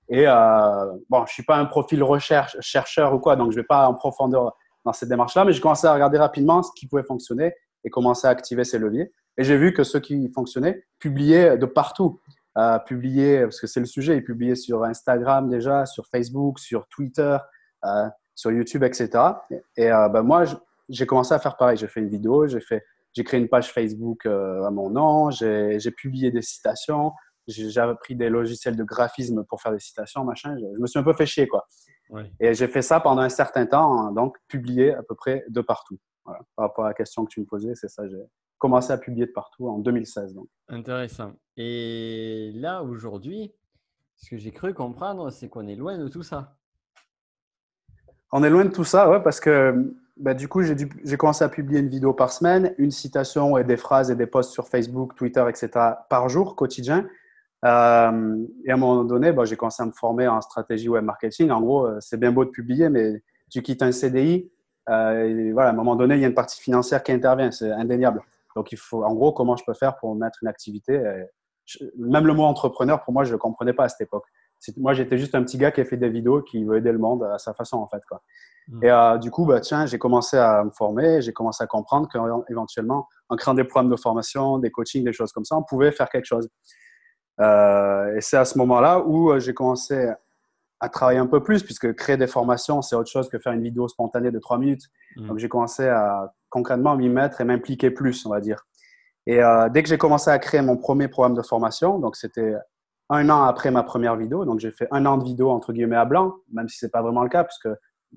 Et 0.08 0.26
euh, 0.26 0.92
bon, 1.10 1.26
je 1.26 1.32
suis 1.32 1.42
pas 1.42 1.56
un 1.56 1.66
profil 1.66 2.02
recherche, 2.02 2.56
chercheur 2.60 3.14
ou 3.14 3.18
quoi, 3.18 3.36
donc 3.36 3.52
je 3.52 3.56
vais 3.56 3.66
pas 3.66 3.86
en 3.86 3.94
profondeur 3.94 4.56
dans 4.84 4.92
cette 4.92 5.08
démarche-là, 5.08 5.44
mais 5.44 5.52
j'ai 5.52 5.60
commencé 5.60 5.86
à 5.86 5.92
regarder 5.92 6.18
rapidement 6.18 6.62
ce 6.62 6.70
qui 6.74 6.86
pouvait 6.86 7.02
fonctionner 7.02 7.52
et 7.84 7.90
commencer 7.90 8.26
à 8.26 8.30
activer 8.30 8.64
ces 8.64 8.78
leviers. 8.78 9.12
Et 9.36 9.44
j'ai 9.44 9.56
vu 9.56 9.72
que 9.72 9.84
ceux 9.84 10.00
qui 10.00 10.30
fonctionnaient 10.32 10.84
publiaient 10.98 11.58
de 11.58 11.66
partout. 11.66 12.20
Euh, 12.56 12.78
publiaient, 12.80 13.42
parce 13.42 13.60
que 13.60 13.68
c'est 13.68 13.78
le 13.78 13.86
sujet, 13.86 14.16
ils 14.16 14.24
publiaient 14.24 14.56
sur 14.56 14.82
Instagram 14.82 15.48
déjà, 15.48 15.86
sur 15.86 16.06
Facebook, 16.06 16.58
sur 16.58 16.88
Twitter, 16.88 17.36
euh, 17.84 18.08
sur 18.34 18.50
YouTube, 18.50 18.82
etc. 18.82 19.10
Et 19.76 19.92
euh, 19.92 20.08
ben 20.08 20.22
moi, 20.22 20.44
j'ai 20.88 21.06
commencé 21.06 21.34
à 21.34 21.38
faire 21.38 21.56
pareil. 21.56 21.76
J'ai 21.76 21.86
fait 21.88 22.00
une 22.00 22.08
vidéo, 22.08 22.48
j'ai 22.48 22.60
fait, 22.60 22.84
j'ai 23.12 23.24
créé 23.24 23.40
une 23.40 23.48
page 23.48 23.72
Facebook 23.72 24.26
euh, 24.26 24.64
à 24.64 24.70
mon 24.70 24.90
nom, 24.90 25.30
j'ai 25.30 25.90
publié 25.96 26.30
des 26.30 26.42
citations, 26.42 27.12
j'ai 27.48 27.80
appris 27.80 28.14
des 28.14 28.28
logiciels 28.28 28.76
de 28.76 28.84
graphisme 28.84 29.44
pour 29.44 29.60
faire 29.60 29.72
des 29.72 29.78
citations, 29.78 30.24
machin. 30.24 30.56
Je, 30.58 30.80
me 30.80 30.86
suis 30.86 30.98
un 30.98 31.02
peu 31.02 31.14
fait 31.14 31.26
chier, 31.26 31.48
quoi. 31.48 31.66
Et 32.40 32.54
j'ai 32.54 32.68
fait 32.68 32.82
ça 32.82 33.00
pendant 33.00 33.22
un 33.22 33.28
certain 33.28 33.66
temps, 33.66 33.98
hein, 33.98 34.12
donc 34.12 34.36
publié 34.48 34.94
à 34.94 35.02
peu 35.02 35.14
près 35.14 35.44
de 35.48 35.60
partout. 35.60 35.98
Par 36.24 36.36
rapport 36.58 36.84
à 36.84 36.88
la 36.88 36.94
question 36.94 37.24
que 37.24 37.30
tu 37.30 37.40
me 37.40 37.46
posais, 37.46 37.74
c'est 37.74 37.88
ça. 37.88 38.06
J'ai 38.06 38.22
commencé 38.58 38.92
à 38.92 38.98
publier 38.98 39.26
de 39.26 39.32
partout 39.32 39.68
en 39.68 39.78
2016. 39.78 40.34
Donc. 40.34 40.48
Intéressant. 40.68 41.32
Et 41.56 42.52
là, 42.54 42.82
aujourd'hui, 42.82 43.52
ce 44.16 44.30
que 44.30 44.36
j'ai 44.36 44.50
cru 44.50 44.74
comprendre, 44.74 45.30
c'est 45.30 45.48
qu'on 45.48 45.66
est 45.66 45.76
loin 45.76 45.96
de 45.96 46.08
tout 46.08 46.22
ça. 46.22 46.56
On 48.30 48.42
est 48.42 48.50
loin 48.50 48.64
de 48.64 48.70
tout 48.70 48.84
ça, 48.84 49.08
ouais, 49.08 49.22
parce 49.22 49.40
que 49.40 49.94
bah, 50.18 50.34
du 50.34 50.48
coup, 50.48 50.62
j'ai 50.62 51.16
commencé 51.16 51.44
à 51.44 51.48
publier 51.48 51.80
une 51.80 51.88
vidéo 51.88 52.12
par 52.12 52.32
semaine, 52.32 52.74
une 52.76 52.90
citation 52.90 53.56
et 53.56 53.64
des 53.64 53.76
phrases 53.76 54.10
et 54.10 54.16
des 54.16 54.26
posts 54.26 54.52
sur 54.52 54.68
Facebook, 54.68 55.14
Twitter, 55.14 55.44
etc. 55.48 55.70
par 56.10 56.28
jour, 56.28 56.56
quotidien. 56.56 57.08
Euh, 57.64 58.46
et 58.64 58.70
à 58.70 58.74
un 58.74 58.76
moment 58.76 59.04
donné, 59.04 59.32
bah, 59.32 59.44
j'ai 59.44 59.56
commencé 59.56 59.82
à 59.82 59.86
me 59.86 59.92
former 59.92 60.28
en 60.28 60.40
stratégie 60.40 60.88
web 60.88 61.04
marketing. 61.04 61.50
En 61.50 61.60
gros, 61.60 61.86
euh, 61.86 61.96
c'est 62.00 62.18
bien 62.18 62.32
beau 62.32 62.44
de 62.44 62.50
publier, 62.50 62.88
mais 62.88 63.22
tu 63.50 63.62
quittes 63.62 63.82
un 63.82 63.92
CDI. 63.92 64.50
Euh, 64.88 65.24
et 65.24 65.52
voilà, 65.52 65.70
à 65.70 65.72
un 65.72 65.76
moment 65.76 65.96
donné, 65.96 66.14
il 66.14 66.20
y 66.20 66.24
a 66.24 66.28
une 66.28 66.34
partie 66.34 66.60
financière 66.60 67.02
qui 67.02 67.12
intervient, 67.12 67.50
c'est 67.50 67.70
indéniable. 67.72 68.22
Donc, 68.56 68.72
il 68.72 68.78
faut, 68.78 69.04
en 69.04 69.14
gros, 69.14 69.32
comment 69.32 69.56
je 69.56 69.64
peux 69.64 69.74
faire 69.74 69.96
pour 69.96 70.14
mettre 70.14 70.38
une 70.42 70.48
activité 70.48 71.00
Même 71.98 72.26
le 72.26 72.32
mot 72.32 72.44
entrepreneur, 72.44 73.02
pour 73.02 73.12
moi, 73.12 73.24
je 73.24 73.30
ne 73.30 73.34
le 73.34 73.38
comprenais 73.38 73.72
pas 73.72 73.84
à 73.84 73.88
cette 73.88 74.00
époque. 74.00 74.24
Moi, 74.76 74.92
j'étais 74.94 75.18
juste 75.18 75.34
un 75.36 75.42
petit 75.44 75.58
gars 75.58 75.70
qui 75.70 75.80
a 75.80 75.84
fait 75.84 75.96
des 75.96 76.08
vidéos, 76.08 76.42
qui 76.42 76.64
veut 76.64 76.78
aider 76.78 76.90
le 76.90 76.98
monde 76.98 77.22
à 77.22 77.38
sa 77.38 77.54
façon, 77.54 77.76
en 77.76 77.86
fait. 77.86 78.00
Quoi. 78.08 78.22
Mmh. 78.68 78.84
Et 78.84 79.18
du 79.20 79.30
coup, 79.30 79.44
bah, 79.44 79.60
tiens, 79.60 79.86
j'ai 79.86 79.98
commencé 79.98 80.36
à 80.36 80.64
me 80.64 80.70
former, 80.70 81.20
j'ai 81.22 81.32
commencé 81.32 81.62
à 81.62 81.66
comprendre 81.66 82.08
qu'éventuellement, 82.08 83.06
en 83.28 83.36
créant 83.36 83.54
des 83.54 83.64
programmes 83.64 83.90
de 83.90 83.96
formation, 83.96 84.58
des 84.58 84.70
coachings, 84.70 85.04
des 85.04 85.12
choses 85.12 85.32
comme 85.32 85.44
ça, 85.44 85.56
on 85.56 85.62
pouvait 85.62 85.92
faire 85.92 86.08
quelque 86.08 86.24
chose. 86.24 86.48
Euh, 87.40 88.16
et 88.16 88.20
c'est 88.20 88.36
à 88.36 88.44
ce 88.44 88.58
moment-là 88.58 89.00
où 89.00 89.30
euh, 89.30 89.40
j'ai 89.40 89.54
commencé 89.54 90.10
à 90.80 90.88
travailler 90.88 91.18
un 91.18 91.26
peu 91.26 91.42
plus, 91.42 91.62
puisque 91.62 91.92
créer 91.94 92.16
des 92.16 92.26
formations, 92.26 92.82
c'est 92.82 92.96
autre 92.96 93.10
chose 93.10 93.28
que 93.28 93.38
faire 93.38 93.52
une 93.52 93.62
vidéo 93.62 93.88
spontanée 93.88 94.30
de 94.30 94.38
trois 94.38 94.58
minutes. 94.58 94.84
Mm. 95.16 95.28
Donc 95.28 95.38
j'ai 95.38 95.48
commencé 95.48 95.88
à 95.88 96.32
concrètement 96.50 96.96
m'y 96.96 97.08
mettre 97.08 97.40
et 97.40 97.44
m'impliquer 97.44 97.90
plus, 97.90 98.24
on 98.26 98.30
va 98.30 98.40
dire. 98.40 98.64
Et 99.26 99.42
euh, 99.42 99.68
dès 99.68 99.82
que 99.82 99.88
j'ai 99.88 99.98
commencé 99.98 100.30
à 100.30 100.38
créer 100.38 100.62
mon 100.62 100.76
premier 100.76 101.08
programme 101.08 101.34
de 101.34 101.42
formation, 101.42 101.98
donc 101.98 102.16
c'était 102.16 102.54
un 103.10 103.28
an 103.30 103.44
après 103.44 103.70
ma 103.70 103.82
première 103.82 104.16
vidéo, 104.16 104.44
donc 104.44 104.60
j'ai 104.60 104.70
fait 104.70 104.88
un 104.90 105.04
an 105.06 105.18
de 105.18 105.24
vidéo 105.24 105.50
entre 105.50 105.72
guillemets 105.72 105.96
à 105.96 106.04
blanc, 106.04 106.36
même 106.52 106.68
si 106.68 106.78
c'est 106.78 106.90
pas 106.90 107.02
vraiment 107.02 107.22
le 107.22 107.28
cas, 107.28 107.44
puisque 107.44 107.68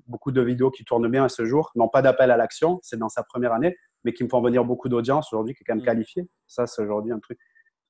beaucoup 0.06 0.32
de 0.32 0.40
vidéos 0.40 0.70
qui 0.70 0.84
tournent 0.84 1.08
bien 1.08 1.24
à 1.24 1.28
ce 1.28 1.44
jour 1.44 1.70
n'ont 1.74 1.88
pas 1.88 2.02
d'appel 2.02 2.30
à 2.30 2.36
l'action, 2.36 2.78
c'est 2.82 2.98
dans 2.98 3.08
sa 3.08 3.22
première 3.22 3.52
année, 3.52 3.76
mais 4.04 4.12
qui 4.12 4.24
me 4.24 4.28
font 4.28 4.40
venir 4.40 4.64
beaucoup 4.64 4.88
d'audience 4.88 5.32
aujourd'hui, 5.32 5.54
qui 5.54 5.62
est 5.62 5.64
quand 5.66 5.74
même 5.74 5.82
mm. 5.82 5.86
qualifié. 5.86 6.28
Ça, 6.46 6.66
c'est 6.66 6.82
aujourd'hui 6.82 7.12
un 7.12 7.18
truc 7.18 7.38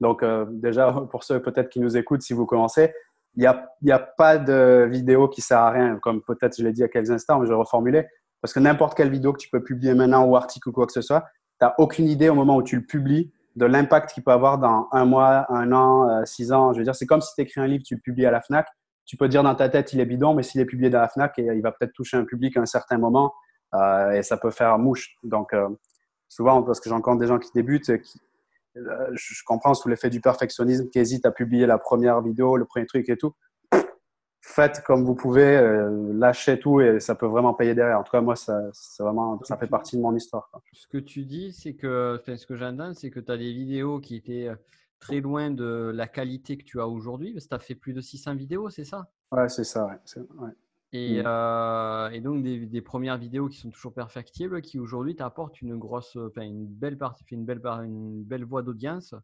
donc, 0.02 0.22
euh, 0.22 0.44
déjà, 0.50 0.92
pour 1.10 1.24
ceux 1.24 1.40
peut-être 1.40 1.70
qui 1.70 1.80
nous 1.80 1.96
écoutent, 1.96 2.22
si 2.22 2.34
vous 2.34 2.44
commencez, 2.44 2.92
il 3.36 3.40
n'y 3.40 3.46
a, 3.46 3.94
a, 3.94 3.98
pas 3.98 4.36
de 4.36 4.86
vidéo 4.90 5.28
qui 5.28 5.40
sert 5.40 5.58
à 5.58 5.70
rien, 5.70 5.98
comme 6.02 6.20
peut-être 6.22 6.58
je 6.58 6.64
l'ai 6.64 6.72
dit 6.72 6.84
a 6.84 6.88
quelques 6.88 7.10
instants, 7.10 7.38
mais 7.38 7.46
je 7.46 7.52
vais 7.52 7.56
reformuler. 7.56 8.06
Parce 8.42 8.52
que 8.52 8.60
n'importe 8.60 8.94
quelle 8.94 9.10
vidéo 9.10 9.32
que 9.32 9.38
tu 9.38 9.48
peux 9.48 9.62
publier 9.62 9.94
maintenant 9.94 10.26
ou 10.26 10.36
article 10.36 10.68
ou 10.68 10.72
quoi 10.72 10.86
que 10.86 10.92
ce 10.92 11.00
soit, 11.00 11.22
tu 11.58 11.64
n'as 11.64 11.72
aucune 11.78 12.08
idée 12.08 12.28
au 12.28 12.34
moment 12.34 12.56
où 12.56 12.62
tu 12.62 12.76
le 12.76 12.84
publies 12.84 13.32
de 13.56 13.64
l'impact 13.64 14.12
qu'il 14.12 14.22
peut 14.22 14.32
avoir 14.32 14.58
dans 14.58 14.88
un 14.90 15.04
mois, 15.06 15.46
un 15.50 15.72
an, 15.72 16.08
euh, 16.08 16.24
six 16.26 16.52
ans. 16.52 16.72
Je 16.72 16.78
veux 16.78 16.84
dire, 16.84 16.94
c'est 16.94 17.06
comme 17.06 17.20
si 17.20 17.32
tu 17.34 17.40
écris 17.42 17.60
un 17.60 17.66
livre, 17.66 17.84
tu 17.86 17.94
le 17.94 18.00
publies 18.00 18.26
à 18.26 18.30
la 18.30 18.42
FNAC. 18.42 18.66
Tu 19.06 19.16
peux 19.16 19.28
dire 19.28 19.42
dans 19.42 19.54
ta 19.54 19.68
tête, 19.68 19.92
il 19.92 20.00
est 20.00 20.06
bidon, 20.06 20.34
mais 20.34 20.42
s'il 20.42 20.60
est 20.60 20.66
publié 20.66 20.90
dans 20.90 21.00
la 21.00 21.08
FNAC, 21.08 21.34
il 21.38 21.62
va 21.62 21.70
peut-être 21.70 21.92
toucher 21.92 22.16
un 22.16 22.24
public 22.24 22.56
à 22.56 22.60
un 22.60 22.66
certain 22.66 22.98
moment 22.98 23.32
euh, 23.74 24.10
et 24.12 24.22
ça 24.22 24.36
peut 24.36 24.50
faire 24.50 24.78
mouche. 24.78 25.16
Donc, 25.22 25.54
souvent, 26.28 26.62
parce 26.62 26.80
que 26.80 26.88
j'encontre 26.88 27.18
des 27.18 27.26
gens 27.26 27.38
qui 27.38 27.50
débutent, 27.54 28.00
qui, 28.02 28.20
je 28.74 29.44
comprends 29.44 29.74
sous 29.74 29.88
l'effet 29.88 30.10
du 30.10 30.20
perfectionnisme 30.20 30.88
qui 30.88 30.98
hésite 30.98 31.26
à 31.26 31.30
publier 31.30 31.66
la 31.66 31.78
première 31.78 32.20
vidéo, 32.22 32.56
le 32.56 32.64
premier 32.64 32.86
truc 32.86 33.08
et 33.08 33.16
tout. 33.16 33.34
Faites 34.44 34.82
comme 34.82 35.04
vous 35.04 35.14
pouvez, 35.14 35.56
euh, 35.56 36.12
lâchez 36.14 36.58
tout 36.58 36.80
et 36.80 36.98
ça 36.98 37.14
peut 37.14 37.26
vraiment 37.26 37.54
payer 37.54 37.74
derrière. 37.74 38.00
En 38.00 38.02
tout 38.02 38.10
cas, 38.10 38.20
moi, 38.20 38.34
ça, 38.34 38.60
vraiment, 38.98 39.40
ça 39.44 39.56
fait 39.56 39.68
partie 39.68 39.96
de 39.96 40.02
mon 40.02 40.14
histoire. 40.16 40.50
Ce 40.72 40.88
que 40.88 40.98
tu 40.98 41.24
dis, 41.24 41.52
c'est 41.52 41.74
que, 41.74 42.20
ce 42.26 42.44
que 42.44 42.56
j'entends, 42.56 42.92
c'est 42.92 43.10
que 43.10 43.20
tu 43.20 43.30
as 43.30 43.36
des 43.36 43.52
vidéos 43.52 44.00
qui 44.00 44.16
étaient 44.16 44.48
euh, 44.48 44.56
très 44.98 45.20
loin 45.20 45.52
de 45.52 45.92
la 45.94 46.08
qualité 46.08 46.58
que 46.58 46.64
tu 46.64 46.80
as 46.80 46.88
aujourd'hui. 46.88 47.32
Parce 47.32 47.44
que 47.44 47.50
tu 47.50 47.54
as 47.54 47.60
fait 47.60 47.76
plus 47.76 47.92
de 47.92 48.00
600 48.00 48.34
vidéos, 48.34 48.68
c'est 48.68 48.84
ça? 48.84 49.08
Ouais, 49.30 49.48
c'est 49.48 49.64
ça. 49.64 49.86
Ouais. 49.86 50.50
Et, 50.92 51.22
mm. 51.22 51.24
euh, 51.26 52.10
et, 52.10 52.20
donc 52.20 52.42
des, 52.42 52.82
premières 52.82 53.16
vidéos 53.16 53.48
qui 53.48 53.58
sont 53.58 53.70
toujours 53.70 53.94
perfectibles, 53.94 54.60
qui 54.60 54.78
aujourd'hui 54.78 55.16
t'apportent 55.16 55.60
une 55.62 55.76
grosse, 55.76 56.16
enfin 56.16 56.42
une 56.42 56.66
belle 56.66 56.98
partie, 56.98 57.24
une 57.30 57.44
belle, 57.44 57.60
une 57.84 58.22
belle 58.22 58.44
voie 58.44 58.62
d'audience. 58.62 59.14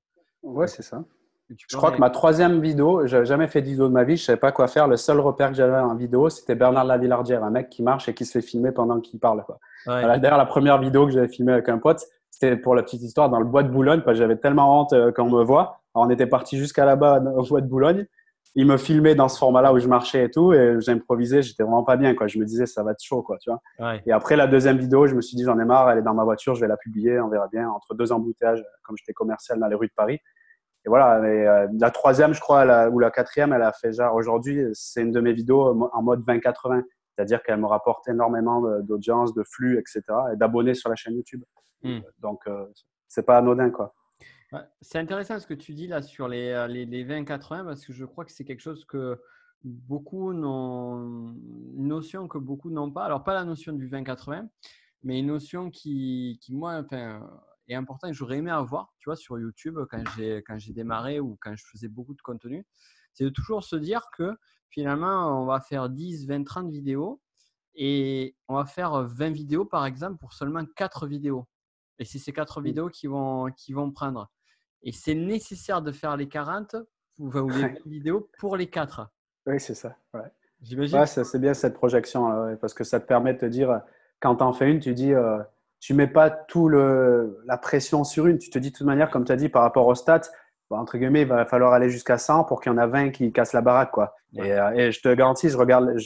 Ouais, 0.42 0.66
c'est 0.66 0.82
ça. 0.82 1.04
Je 1.50 1.76
crois 1.76 1.92
que 1.92 1.98
ma 1.98 2.10
troisième 2.10 2.60
vidéo, 2.60 3.06
je 3.06 3.16
n'avais 3.16 3.26
jamais 3.26 3.48
fait 3.48 3.62
de 3.62 3.66
vidéo 3.66 3.88
de 3.88 3.92
ma 3.92 4.04
vie, 4.04 4.16
je 4.16 4.22
ne 4.22 4.26
savais 4.26 4.38
pas 4.38 4.52
quoi 4.52 4.68
faire. 4.68 4.87
Le 4.87 4.96
seul 4.96 5.18
repère 5.18 5.48
que 5.48 5.54
j'avais 5.54 5.78
en 5.78 5.94
vidéo, 5.94 6.28
c'était 6.28 6.54
Bernard 6.54 6.84
Lavillardière, 6.84 7.42
un 7.42 7.50
mec 7.50 7.70
qui 7.70 7.82
marche 7.82 8.06
et 8.08 8.14
qui 8.14 8.26
se 8.26 8.32
fait 8.32 8.42
filmer 8.42 8.70
pendant 8.70 9.00
qu'il 9.00 9.18
parle. 9.18 9.42
Quoi. 9.44 9.58
D'ailleurs, 9.87 10.37
la 10.37 10.44
première 10.44 10.78
vidéo 10.78 11.06
que 11.06 11.12
j'avais 11.12 11.28
filmée 11.28 11.52
avec 11.52 11.70
un 11.70 11.78
pote, 11.78 12.04
c'était 12.30 12.56
pour 12.56 12.75
la 12.75 12.82
petite 12.82 13.02
histoire 13.02 13.30
dans 13.30 13.38
le 13.38 13.46
bois 13.46 13.62
de 13.62 13.70
Boulogne, 13.70 14.02
parce 14.02 14.16
que 14.16 14.22
j'avais 14.22 14.37
tellement 14.37 14.80
honte 14.80 14.92
euh, 14.92 15.10
quand 15.10 15.25
on 15.25 15.30
me 15.30 15.42
voit. 15.42 15.80
Alors, 15.94 16.06
on 16.06 16.10
était 16.10 16.26
parti 16.26 16.58
jusqu'à 16.58 16.84
là-bas 16.84 17.22
au 17.37 17.42
bois 17.44 17.62
de 17.62 17.66
Boulogne. 17.66 18.06
Il 18.54 18.66
me 18.66 18.76
filmait 18.76 19.14
dans 19.14 19.28
ce 19.28 19.38
format-là 19.38 19.72
où 19.72 19.78
je 19.78 19.88
marchais 19.88 20.24
et 20.24 20.30
tout, 20.30 20.52
et 20.52 20.76
j'improvisais, 20.80 21.42
j'étais 21.42 21.62
vraiment 21.62 21.84
pas 21.84 21.96
bien. 21.96 22.14
Quoi. 22.14 22.26
Je 22.26 22.38
me 22.38 22.44
disais, 22.44 22.66
ça 22.66 22.82
va 22.82 22.92
être 22.92 23.02
chaud. 23.02 23.22
Quoi, 23.22 23.38
tu 23.38 23.50
vois. 23.50 23.96
Et 24.06 24.12
après 24.12 24.36
la 24.36 24.46
deuxième 24.46 24.78
vidéo, 24.78 25.06
je 25.06 25.14
me 25.14 25.20
suis 25.20 25.36
dit, 25.36 25.44
j'en 25.44 25.58
ai 25.58 25.64
marre, 25.64 25.90
elle 25.90 25.98
est 25.98 26.02
dans 26.02 26.14
ma 26.14 26.24
voiture, 26.24 26.54
je 26.54 26.60
vais 26.60 26.68
la 26.68 26.76
publier, 26.76 27.20
on 27.20 27.28
verra 27.28 27.48
bien, 27.48 27.68
entre 27.68 27.94
deux 27.94 28.12
embouteillages, 28.12 28.64
comme 28.82 28.96
j'étais 28.96 29.12
commercial 29.12 29.58
dans 29.58 29.68
les 29.68 29.76
rues 29.76 29.88
de 29.88 29.94
Paris. 29.94 30.20
Et 30.84 30.88
voilà, 30.88 31.16
euh, 31.22 31.68
la 31.78 31.90
troisième, 31.90 32.32
je 32.32 32.40
crois, 32.40 32.88
ou 32.88 32.98
la 32.98 33.10
quatrième, 33.10 33.52
elle 33.52 33.62
a 33.62 33.72
fait 33.72 33.92
genre 33.92 34.14
aujourd'hui, 34.14 34.64
c'est 34.72 35.02
une 35.02 35.12
de 35.12 35.20
mes 35.20 35.32
vidéos 35.32 35.90
en 35.92 36.02
mode 36.02 36.24
20-80. 36.24 36.82
C'est-à-dire 37.14 37.42
qu'elle 37.42 37.58
me 37.58 37.66
rapporte 37.66 38.06
énormément 38.08 38.62
d'audience, 38.80 39.34
de 39.34 39.42
flux, 39.42 39.76
etc. 39.78 40.02
et 40.32 40.36
d'abonnés 40.36 40.74
sur 40.74 40.88
la 40.88 40.94
chaîne 40.94 41.14
YouTube. 41.14 41.42
Hmm. 41.82 41.98
Donc, 42.18 42.40
euh, 42.46 42.64
c'est 43.08 43.24
pas 43.24 43.38
anodin, 43.38 43.70
quoi. 43.70 43.92
C'est 44.80 44.98
intéressant 44.98 45.38
ce 45.38 45.46
que 45.46 45.54
tu 45.54 45.74
dis 45.74 45.86
là 45.86 46.02
sur 46.02 46.28
les, 46.28 46.50
euh, 46.50 46.66
les, 46.66 46.86
les 46.86 47.04
20-80 47.04 47.64
parce 47.64 47.84
que 47.84 47.92
je 47.92 48.04
crois 48.04 48.24
que 48.24 48.32
c'est 48.32 48.44
quelque 48.44 48.60
chose 48.62 48.84
que 48.86 49.20
beaucoup 49.64 50.32
n'ont, 50.32 51.34
une 51.76 51.88
notion 51.88 52.28
que 52.28 52.38
beaucoup 52.38 52.70
n'ont 52.70 52.90
pas. 52.90 53.04
Alors, 53.04 53.24
pas 53.24 53.34
la 53.34 53.44
notion 53.44 53.72
du 53.72 53.88
20-80, 53.88 54.48
mais 55.02 55.20
une 55.20 55.26
notion 55.26 55.70
qui, 55.70 56.38
qui 56.42 56.54
moi, 56.54 56.82
enfin, 56.84 57.28
est 57.68 57.74
importante 57.74 58.10
et 58.10 58.12
que 58.12 58.16
j'aurais 58.16 58.38
aimé 58.38 58.50
avoir, 58.50 58.94
tu 58.98 59.08
vois, 59.08 59.16
sur 59.16 59.38
YouTube 59.38 59.78
quand 59.90 60.02
j'ai, 60.16 60.42
quand 60.46 60.58
j'ai 60.58 60.72
démarré 60.72 61.20
ou 61.20 61.36
quand 61.40 61.54
je 61.56 61.64
faisais 61.70 61.88
beaucoup 61.88 62.14
de 62.14 62.22
contenu. 62.22 62.66
C'est 63.12 63.24
de 63.24 63.30
toujours 63.30 63.64
se 63.64 63.76
dire 63.76 64.06
que 64.16 64.36
finalement, 64.70 65.42
on 65.42 65.46
va 65.46 65.60
faire 65.60 65.88
10, 65.88 66.26
20, 66.26 66.44
30 66.44 66.70
vidéos 66.70 67.20
et 67.74 68.36
on 68.48 68.54
va 68.54 68.64
faire 68.64 69.02
20 69.02 69.30
vidéos 69.30 69.64
par 69.64 69.86
exemple 69.86 70.18
pour 70.18 70.32
seulement 70.32 70.64
4 70.76 71.06
vidéos. 71.06 71.46
Et 71.98 72.04
c'est 72.04 72.18
ces 72.18 72.32
4 72.32 72.60
mmh. 72.60 72.64
vidéos 72.64 72.88
qui 72.88 73.06
vont, 73.06 73.50
qui 73.52 73.72
vont 73.72 73.90
prendre. 73.90 74.30
Et 74.82 74.92
c'est 74.92 75.14
nécessaire 75.14 75.82
de 75.82 75.92
faire 75.92 76.16
les 76.16 76.28
40 76.28 76.76
ou 77.18 77.30
les 77.30 77.40
20 77.40 77.87
vidéos 77.87 78.28
pour 78.38 78.56
les 78.56 78.68
4. 78.68 79.08
Oui, 79.47 79.58
c'est 79.58 79.75
ça. 79.75 79.97
Ouais. 80.14 80.20
J'imagine. 80.62 80.99
Ouais, 80.99 81.06
c'est 81.06 81.38
bien 81.38 81.54
cette 81.54 81.75
projection 81.75 82.56
parce 82.61 82.75
que 82.75 82.85
ça 82.85 83.00
te 83.00 83.06
permet 83.06 83.35
de 83.35 83.38
te 83.38 83.47
dire, 83.47 83.80
quand 84.20 84.37
tu 84.37 84.42
en 84.42 84.52
fais 84.52 84.70
une, 84.70 84.80
tu 84.80 84.94
dis, 84.94 85.12
euh, 85.12 85.38
tu 85.80 85.94
mets 85.94 86.08
pas 86.08 86.30
tout 86.30 86.68
le, 86.68 87.40
la 87.47 87.56
pression 87.56 88.04
sur 88.04 88.26
une. 88.26 88.38
Tu 88.38 88.50
te 88.50 88.58
dis 88.58 88.70
de 88.70 88.76
toute 88.76 88.87
manière, 88.87 89.11
comme 89.11 89.25
tu 89.25 89.32
as 89.32 89.37
dit, 89.37 89.49
par 89.49 89.62
rapport 89.62 89.87
aux 89.87 89.94
stats, 89.94 90.23
entre 90.70 90.99
guillemets, 90.99 91.23
il 91.23 91.28
va 91.28 91.47
falloir 91.47 91.73
aller 91.73 91.88
jusqu'à 91.88 92.18
100 92.18 92.44
pour 92.44 92.61
qu'il 92.61 92.73
y 92.73 92.75
en 92.75 92.78
a 92.78 92.87
20 92.87 93.11
qui 93.11 93.32
cassent 93.32 93.52
la 93.52 93.61
baraque. 93.61 93.90
Quoi. 93.92 94.14
Euh, 94.38 94.70
et, 94.73 94.92
je 94.92 95.00
te 95.00 95.12
garantis, 95.14 95.49
je 95.49 95.56
regarde, 95.56 95.97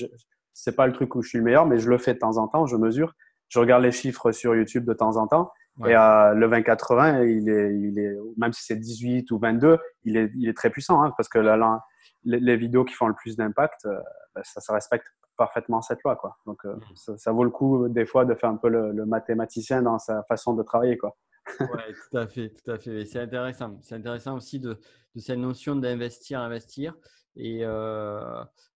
c'est 0.52 0.76
pas 0.76 0.86
le 0.86 0.92
truc 0.92 1.14
où 1.14 1.22
je 1.22 1.28
suis 1.30 1.38
le 1.38 1.44
meilleur, 1.44 1.66
mais 1.66 1.78
je 1.78 1.88
le 1.88 1.98
fais 1.98 2.14
de 2.14 2.18
temps 2.18 2.36
en 2.36 2.48
temps, 2.48 2.66
je 2.66 2.76
mesure. 2.76 3.14
Je 3.48 3.58
regarde 3.58 3.82
les 3.82 3.92
chiffres 3.92 4.32
sur 4.32 4.54
YouTube 4.54 4.84
de 4.84 4.92
temps 4.92 5.16
en 5.16 5.26
temps. 5.26 5.52
Et 5.80 5.96
euh, 5.96 6.34
le 6.34 6.48
20-80, 6.48 7.26
il 7.26 7.48
est, 7.48 7.74
il 7.74 7.98
est, 7.98 8.16
même 8.36 8.52
si 8.52 8.62
c'est 8.64 8.76
18 8.76 9.30
ou 9.30 9.38
22, 9.38 9.78
il 10.04 10.16
est, 10.16 10.30
il 10.36 10.48
est 10.48 10.56
très 10.56 10.70
puissant 10.70 11.02
hein, 11.02 11.12
parce 11.16 11.28
que 11.28 11.38
les, 12.24 12.56
vidéos 12.56 12.84
qui 12.84 12.94
font 12.94 13.08
le 13.08 13.14
plus 13.14 13.36
d'impact, 13.36 13.86
euh, 13.86 13.98
ben, 14.34 14.42
ça, 14.44 14.60
ça, 14.60 14.74
respecte 14.74 15.06
parfaitement 15.36 15.80
cette 15.80 16.02
loi. 16.02 16.16
Quoi. 16.16 16.36
Donc, 16.46 16.64
euh, 16.66 16.76
mm. 16.76 17.16
ça, 17.16 17.32
vaut 17.32 17.44
le 17.44 17.50
coup 17.50 17.88
des 17.88 18.04
fois 18.04 18.24
de 18.24 18.34
faire 18.34 18.50
un 18.50 18.56
peu 18.56 18.68
le, 18.68 18.92
le 18.92 19.06
mathématicien 19.06 19.82
dans 19.82 19.98
sa 19.98 20.22
façon 20.24 20.52
de 20.52 20.62
travailler. 20.62 20.98
Quoi 20.98 21.16
oui, 21.60 21.66
tout 22.10 22.18
à 22.18 22.26
fait, 22.26 22.50
tout 22.50 22.70
à 22.70 22.78
fait. 22.78 23.04
C'est 23.06 23.20
intéressant. 23.20 23.78
C'est 23.80 23.94
intéressant 23.94 24.36
aussi 24.36 24.60
de, 24.60 24.78
de, 25.14 25.20
cette 25.20 25.38
notion 25.38 25.74
d'investir, 25.74 26.38
investir. 26.40 26.94
Et 27.34 27.64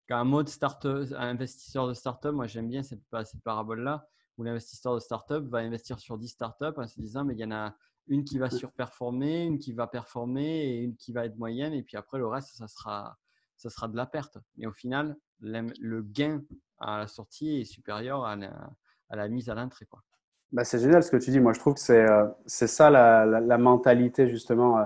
qu'un 0.07 0.25
mode 0.25 0.49
start 0.49 0.85
un 0.85 1.09
investisseur 1.17 1.89
de 1.89 1.95
start-up, 1.95 2.35
moi 2.35 2.47
j'aime 2.47 2.69
bien 2.69 2.83
cette, 2.83 3.01
cette 3.25 3.43
parabole-là, 3.43 4.07
où 4.39 4.43
l'investisseur 4.43 4.95
de 4.95 5.01
start-up 5.01 5.45
va 5.45 5.59
investir 5.59 5.99
sur 5.99 6.19
10 6.19 6.29
start-up 6.29 6.79
en 6.79 6.87
se 6.87 6.99
disant, 7.01 7.25
mais 7.25 7.35
il 7.35 7.41
y 7.41 7.45
en 7.45 7.53
a 7.53 7.75
une 8.09 8.25
qui 8.25 8.39
va 8.39 8.51
surperformer, 8.51 9.45
une 9.45 9.59
qui 9.59 9.73
va 9.73 9.87
performer 9.87 10.65
et 10.65 10.83
une 10.83 10.97
qui 10.97 11.13
va 11.13 11.27
être 11.27 11.37
moyenne. 11.37 11.73
Et 11.73 11.83
puis 11.83 11.97
après, 11.97 12.19
le 12.19 12.27
reste, 12.27 12.57
ça 12.57 12.67
sera, 12.67 13.17
ça 13.57 13.71
sera 13.71 13.89
de 13.89 13.97
la 13.97 14.07
perte. 14.07 14.39
Mais 14.57 14.67
au 14.67 14.73
final, 14.73 15.17
le 15.41 16.03
gain 16.03 16.43
à 16.81 16.99
la 16.99 17.07
sortie 17.07 17.61
est 17.61 17.65
supérieur 17.65 18.25
à 18.25 18.37
la, 18.37 18.71
à 19.11 19.17
la 19.17 19.29
mise 19.29 19.49
à 19.49 19.55
l'entrée. 19.55 19.87
Quoi. 19.87 20.01
Bah, 20.51 20.65
c'est 20.65 20.79
génial 20.79 21.03
ce 21.03 21.11
que 21.11 21.17
tu 21.17 21.31
dis. 21.31 21.41
Moi, 21.41 21.53
je 21.53 21.61
trouve 21.61 21.75
que 21.75 21.81
c'est 21.81 22.09
euh, 22.11 22.27
ça 22.47 22.91
la, 22.91 23.25
la, 23.25 23.59
mentalité, 23.59 24.29
justement, 24.29 24.79
euh, 24.79 24.85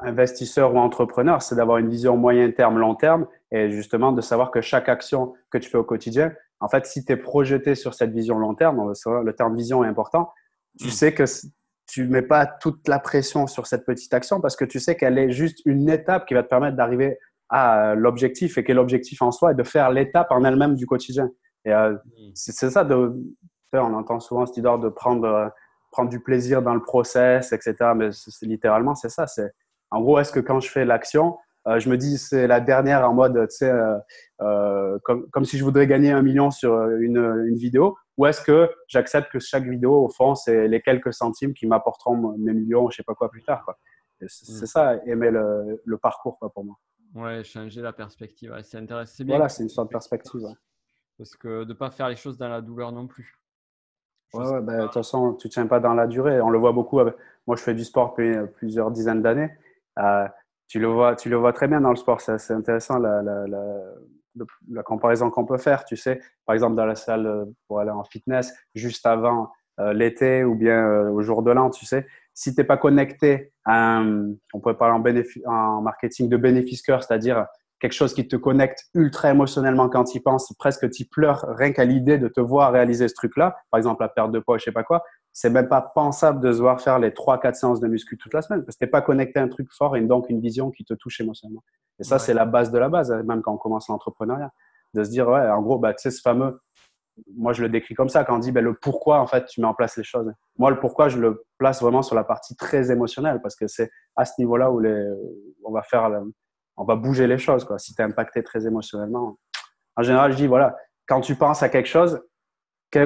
investisseur 0.00 0.74
ou 0.74 0.78
entrepreneur, 0.78 1.42
c'est 1.42 1.56
d'avoir 1.56 1.78
une 1.78 1.88
vision 1.88 2.16
moyen 2.16 2.50
terme, 2.50 2.78
long 2.78 2.94
terme 2.94 3.26
et 3.50 3.70
justement 3.70 4.12
de 4.12 4.20
savoir 4.20 4.50
que 4.50 4.60
chaque 4.60 4.88
action 4.88 5.34
que 5.50 5.58
tu 5.58 5.68
fais 5.68 5.78
au 5.78 5.84
quotidien, 5.84 6.32
en 6.60 6.68
fait, 6.68 6.86
si 6.86 7.04
tu 7.04 7.12
es 7.12 7.16
projeté 7.16 7.74
sur 7.74 7.94
cette 7.94 8.10
vision 8.10 8.38
long 8.38 8.54
terme, 8.54 8.92
le 9.06 9.32
terme 9.32 9.56
vision 9.56 9.84
est 9.84 9.88
important, 9.88 10.32
tu 10.78 10.88
mm. 10.88 10.90
sais 10.90 11.14
que 11.14 11.24
tu 11.86 12.06
mets 12.06 12.22
pas 12.22 12.46
toute 12.46 12.86
la 12.88 12.98
pression 12.98 13.46
sur 13.46 13.66
cette 13.66 13.86
petite 13.86 14.12
action 14.12 14.40
parce 14.40 14.56
que 14.56 14.64
tu 14.64 14.78
sais 14.78 14.96
qu'elle 14.96 15.18
est 15.18 15.30
juste 15.30 15.60
une 15.64 15.88
étape 15.88 16.26
qui 16.26 16.34
va 16.34 16.42
te 16.42 16.48
permettre 16.48 16.76
d'arriver 16.76 17.18
à 17.48 17.94
l'objectif 17.94 18.58
et 18.58 18.64
que 18.64 18.72
l'objectif 18.72 19.22
en 19.22 19.30
soi 19.30 19.52
est 19.52 19.54
de 19.54 19.62
faire 19.62 19.90
l'étape 19.90 20.30
en 20.30 20.44
elle-même 20.44 20.74
du 20.74 20.86
quotidien. 20.86 21.30
Et 21.64 21.72
euh, 21.72 21.92
mm. 21.92 22.30
c'est 22.34 22.70
ça 22.70 22.84
de, 22.84 23.14
on 23.72 23.94
entend 23.94 24.20
souvent 24.20 24.46
cette 24.46 24.56
idée 24.56 24.74
de 24.82 24.88
prendre, 24.88 25.26
euh, 25.26 25.48
prendre 25.90 26.10
du 26.10 26.20
plaisir 26.20 26.62
dans 26.62 26.74
le 26.74 26.82
process, 26.82 27.52
etc. 27.52 27.76
Mais 27.94 28.10
littéralement, 28.42 28.94
c'est 28.94 29.08
ça. 29.08 29.26
C'est, 29.26 29.50
en 29.90 30.00
gros, 30.00 30.18
est-ce 30.18 30.32
que 30.32 30.40
quand 30.40 30.60
je 30.60 30.70
fais 30.70 30.84
l'action, 30.84 31.38
euh, 31.66 31.78
je 31.80 31.88
me 31.90 31.96
dis 31.96 32.18
c'est 32.18 32.46
la 32.46 32.60
dernière 32.60 33.08
en 33.08 33.14
mode, 33.14 33.34
tu 33.48 33.56
sais, 33.56 33.72
euh, 34.40 34.98
comme, 35.04 35.28
comme, 35.30 35.44
si 35.44 35.58
je 35.58 35.64
voudrais 35.64 35.86
gagner 35.86 36.12
un 36.12 36.22
million 36.22 36.50
sur 36.50 36.74
une, 37.00 37.18
une 37.46 37.56
vidéo, 37.56 37.96
ou 38.16 38.26
est-ce 38.26 38.40
que 38.40 38.70
j'accepte 38.86 39.30
que 39.30 39.38
chaque 39.38 39.64
vidéo, 39.64 40.04
au 40.04 40.08
fond, 40.08 40.34
c'est 40.34 40.68
les 40.68 40.80
quelques 40.80 41.12
centimes 41.12 41.54
qui 41.54 41.66
m'apporteront 41.66 42.36
mes 42.38 42.52
millions, 42.52 42.88
je 42.90 42.96
sais 42.96 43.02
pas 43.02 43.14
quoi 43.14 43.30
plus 43.30 43.42
tard. 43.42 43.64
Quoi. 43.64 43.76
C'est, 44.26 44.62
mm. 44.62 44.66
ça, 44.66 44.96
aimer 45.06 45.30
le, 45.30 45.80
le 45.84 45.98
parcours 45.98 46.38
quoi, 46.38 46.50
pour 46.52 46.64
moi. 46.64 46.76
Ouais, 47.14 47.42
changer 47.44 47.80
la 47.80 47.92
perspective. 47.92 48.54
c'est 48.62 48.78
intéressant. 48.78 49.24
bien 49.24 49.36
voilà, 49.36 49.48
c'est 49.48 49.62
une 49.62 49.68
sorte 49.68 49.88
de 49.88 49.92
perspective. 49.92 50.42
Parce 51.16 51.34
que 51.36 51.64
de 51.64 51.68
ne 51.68 51.74
pas 51.74 51.90
faire 51.90 52.08
les 52.08 52.16
choses 52.16 52.38
dans 52.38 52.48
la 52.48 52.60
douleur 52.60 52.92
non 52.92 53.06
plus. 53.06 53.38
Ouais, 54.34 54.60
bah, 54.60 54.76
de 54.76 54.82
toute 54.84 54.94
façon, 54.94 55.34
tu 55.34 55.46
ne 55.46 55.50
tiens 55.50 55.66
pas 55.66 55.80
dans 55.80 55.94
la 55.94 56.06
durée. 56.06 56.40
On 56.40 56.50
le 56.50 56.58
voit 56.58 56.72
beaucoup. 56.72 57.00
Moi, 57.46 57.56
je 57.56 57.62
fais 57.62 57.74
du 57.74 57.84
sport 57.84 58.10
depuis 58.10 58.36
euh, 58.36 58.46
plusieurs 58.46 58.90
dizaines 58.90 59.22
d'années. 59.22 59.50
Euh, 59.98 60.28
tu, 60.68 60.78
le 60.78 60.86
vois, 60.86 61.16
tu 61.16 61.28
le 61.28 61.36
vois 61.36 61.52
très 61.52 61.66
bien 61.66 61.80
dans 61.80 61.90
le 61.90 61.96
sport. 61.96 62.20
C'est 62.20 62.52
intéressant 62.52 62.98
la, 62.98 63.22
la, 63.22 63.46
la, 63.46 63.64
la 64.70 64.82
comparaison 64.82 65.30
qu'on 65.30 65.44
peut 65.44 65.58
faire. 65.58 65.84
Tu 65.84 65.96
sais, 65.96 66.20
par 66.46 66.54
exemple, 66.54 66.76
dans 66.76 66.86
la 66.86 66.94
salle 66.94 67.26
euh, 67.26 67.44
pour 67.66 67.80
aller 67.80 67.90
en 67.90 68.04
fitness, 68.04 68.54
juste 68.74 69.06
avant 69.06 69.50
l'été 69.92 70.42
ou 70.42 70.56
bien 70.56 71.08
au 71.10 71.22
jour 71.22 71.44
de 71.44 71.52
l'an, 71.52 71.70
tu 71.70 71.86
sais, 71.86 72.04
si 72.34 72.52
tu 72.52 72.60
n'es 72.60 72.66
pas 72.66 72.76
connecté 72.76 73.52
à 73.64 74.02
on 74.52 74.58
pourrait 74.60 74.76
parler 74.76 75.24
en, 75.46 75.52
en 75.52 75.82
marketing 75.82 76.28
de 76.28 76.36
bénéfice 76.36 76.82
cœur, 76.82 77.04
c'est-à-dire 77.04 77.46
quelque 77.80 77.92
chose 77.92 78.12
qui 78.12 78.26
te 78.26 78.36
connecte 78.36 78.86
ultra 78.94 79.30
émotionnellement 79.30 79.88
quand 79.88 80.04
tu 80.04 80.18
y 80.18 80.20
penses, 80.20 80.52
presque 80.58 80.90
tu 80.90 81.04
pleures 81.04 81.44
rien 81.50 81.72
qu'à 81.72 81.84
l'idée 81.84 82.18
de 82.18 82.28
te 82.28 82.40
voir 82.40 82.72
réaliser 82.72 83.06
ce 83.08 83.14
truc-là, 83.14 83.56
par 83.70 83.78
exemple 83.78 84.02
la 84.02 84.08
perte 84.08 84.32
de 84.32 84.40
poids, 84.40 84.58
je 84.58 84.64
sais 84.64 84.72
pas 84.72 84.82
quoi, 84.82 85.04
c'est 85.32 85.50
même 85.50 85.68
pas 85.68 85.80
pensable 85.80 86.40
de 86.40 86.52
se 86.52 86.58
voir 86.58 86.80
faire 86.80 86.98
les 86.98 87.10
3-4 87.10 87.54
séances 87.54 87.80
de 87.80 87.86
muscu 87.86 88.16
toute 88.16 88.34
la 88.34 88.42
semaine 88.42 88.64
parce 88.64 88.76
que 88.76 88.84
tu 88.84 88.84
n'es 88.84 88.90
pas 88.90 89.02
connecté 89.02 89.38
à 89.38 89.42
un 89.42 89.48
truc 89.48 89.68
fort 89.72 89.96
et 89.96 90.00
donc 90.00 90.28
une 90.30 90.40
vision 90.40 90.70
qui 90.70 90.84
te 90.84 90.94
touche 90.94 91.20
émotionnellement. 91.20 91.62
Et 92.00 92.04
ça, 92.04 92.18
c'est 92.18 92.34
la 92.34 92.44
base 92.44 92.70
de 92.70 92.78
la 92.78 92.88
base, 92.88 93.10
même 93.24 93.42
quand 93.42 93.52
on 93.52 93.58
commence 93.58 93.88
l'entrepreneuriat. 93.88 94.52
De 94.94 95.04
se 95.04 95.10
dire, 95.10 95.28
ouais, 95.28 95.48
en 95.48 95.60
gros, 95.60 95.78
bah, 95.78 95.92
tu 95.92 96.02
sais, 96.02 96.10
ce 96.10 96.22
fameux, 96.22 96.60
moi 97.36 97.52
je 97.52 97.62
le 97.62 97.68
décris 97.68 97.94
comme 97.94 98.08
ça, 98.08 98.24
quand 98.24 98.36
on 98.36 98.38
dit 98.38 98.52
bah, 98.52 98.60
le 98.60 98.74
pourquoi, 98.74 99.20
en 99.20 99.26
fait, 99.26 99.44
tu 99.46 99.60
mets 99.60 99.66
en 99.66 99.74
place 99.74 99.96
les 99.96 100.04
choses. 100.04 100.32
Moi, 100.56 100.70
le 100.70 100.78
pourquoi, 100.78 101.08
je 101.08 101.18
le 101.18 101.44
place 101.58 101.82
vraiment 101.82 102.02
sur 102.02 102.14
la 102.14 102.24
partie 102.24 102.56
très 102.56 102.90
émotionnelle 102.90 103.40
parce 103.42 103.56
que 103.56 103.66
c'est 103.66 103.90
à 104.16 104.24
ce 104.24 104.32
niveau-là 104.38 104.70
où 104.70 104.80
les, 104.80 105.08
on 105.64 105.72
va 105.72 105.82
faire 105.82 106.10
on 106.76 106.84
va 106.84 106.96
bouger 106.96 107.26
les 107.26 107.38
choses. 107.38 107.64
Quoi. 107.64 107.78
Si 107.78 107.94
tu 107.94 108.00
es 108.00 108.04
impacté 108.04 108.42
très 108.42 108.66
émotionnellement. 108.66 109.36
En 109.96 110.02
général, 110.02 110.32
je 110.32 110.36
dis, 110.36 110.46
voilà, 110.46 110.76
quand 111.06 111.20
tu 111.20 111.34
penses 111.34 111.62
à 111.62 111.68
quelque 111.68 111.88
chose, 111.88 112.22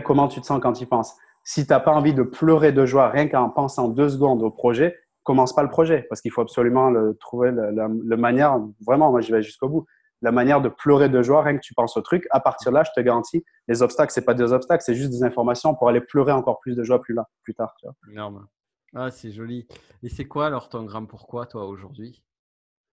comment 0.05 0.29
tu 0.29 0.41
te 0.41 0.47
sens 0.47 0.61
quand 0.61 0.75
tu 0.75 0.87
penses? 0.87 1.17
Si 1.45 1.67
tu 1.67 1.73
n'as 1.73 1.81
pas 1.81 1.93
envie 1.93 2.15
de 2.15 2.23
pleurer 2.23 2.73
de 2.73 2.87
joie 2.87 3.09
rien 3.09 3.29
qu'en 3.29 3.51
pensant 3.51 3.89
deux 3.89 4.09
secondes 4.09 4.43
au 4.43 4.51
projet, 4.51 4.97
commence 5.23 5.55
pas 5.55 5.63
le 5.63 5.69
projet 5.69 6.07
parce 6.09 6.21
qu'il 6.21 6.31
faut 6.31 6.41
absolument 6.41 6.93
trouver 7.21 7.53
la, 7.53 7.89
manière, 8.17 8.61
vraiment, 8.87 9.11
moi 9.11 9.21
je 9.21 9.33
vais 9.35 9.43
jusqu'au 9.43 9.69
bout, 9.69 9.87
la 10.21 10.31
manière 10.31 10.61
de 10.61 10.69
pleurer 10.69 11.09
de 11.09 11.21
joie 11.23 11.43
rien 11.43 11.57
que 11.57 11.63
tu 11.63 11.75
penses 11.75 11.97
au 11.97 12.01
truc. 12.01 12.27
À 12.31 12.41
partir 12.41 12.71
de 12.71 12.77
là, 12.77 12.85
je 12.85 12.91
te 12.95 13.05
garantis, 13.05 13.45
les 13.69 13.83
obstacles, 13.83 14.13
c'est 14.13 14.25
pas 14.25 14.35
des 14.35 14.53
obstacles, 14.53 14.83
c'est 14.85 14.95
juste 14.95 15.11
des 15.11 15.25
informations 15.25 15.75
pour 15.75 15.89
aller 15.89 16.01
pleurer 16.01 16.33
encore 16.33 16.61
plus 16.61 16.77
de 16.77 16.85
joie 16.85 17.01
plus, 17.01 17.15
là, 17.15 17.29
plus 17.43 17.55
tard. 17.55 17.75
Tu 17.79 17.87
Énorme. 18.13 18.47
Ah, 18.95 19.11
c'est 19.11 19.33
joli. 19.33 19.67
Et 20.03 20.09
c'est 20.09 20.27
quoi 20.27 20.47
alors 20.47 20.69
ton 20.69 20.85
grand 20.85 21.07
pourquoi, 21.07 21.47
toi, 21.47 21.67
aujourd'hui? 21.67 22.23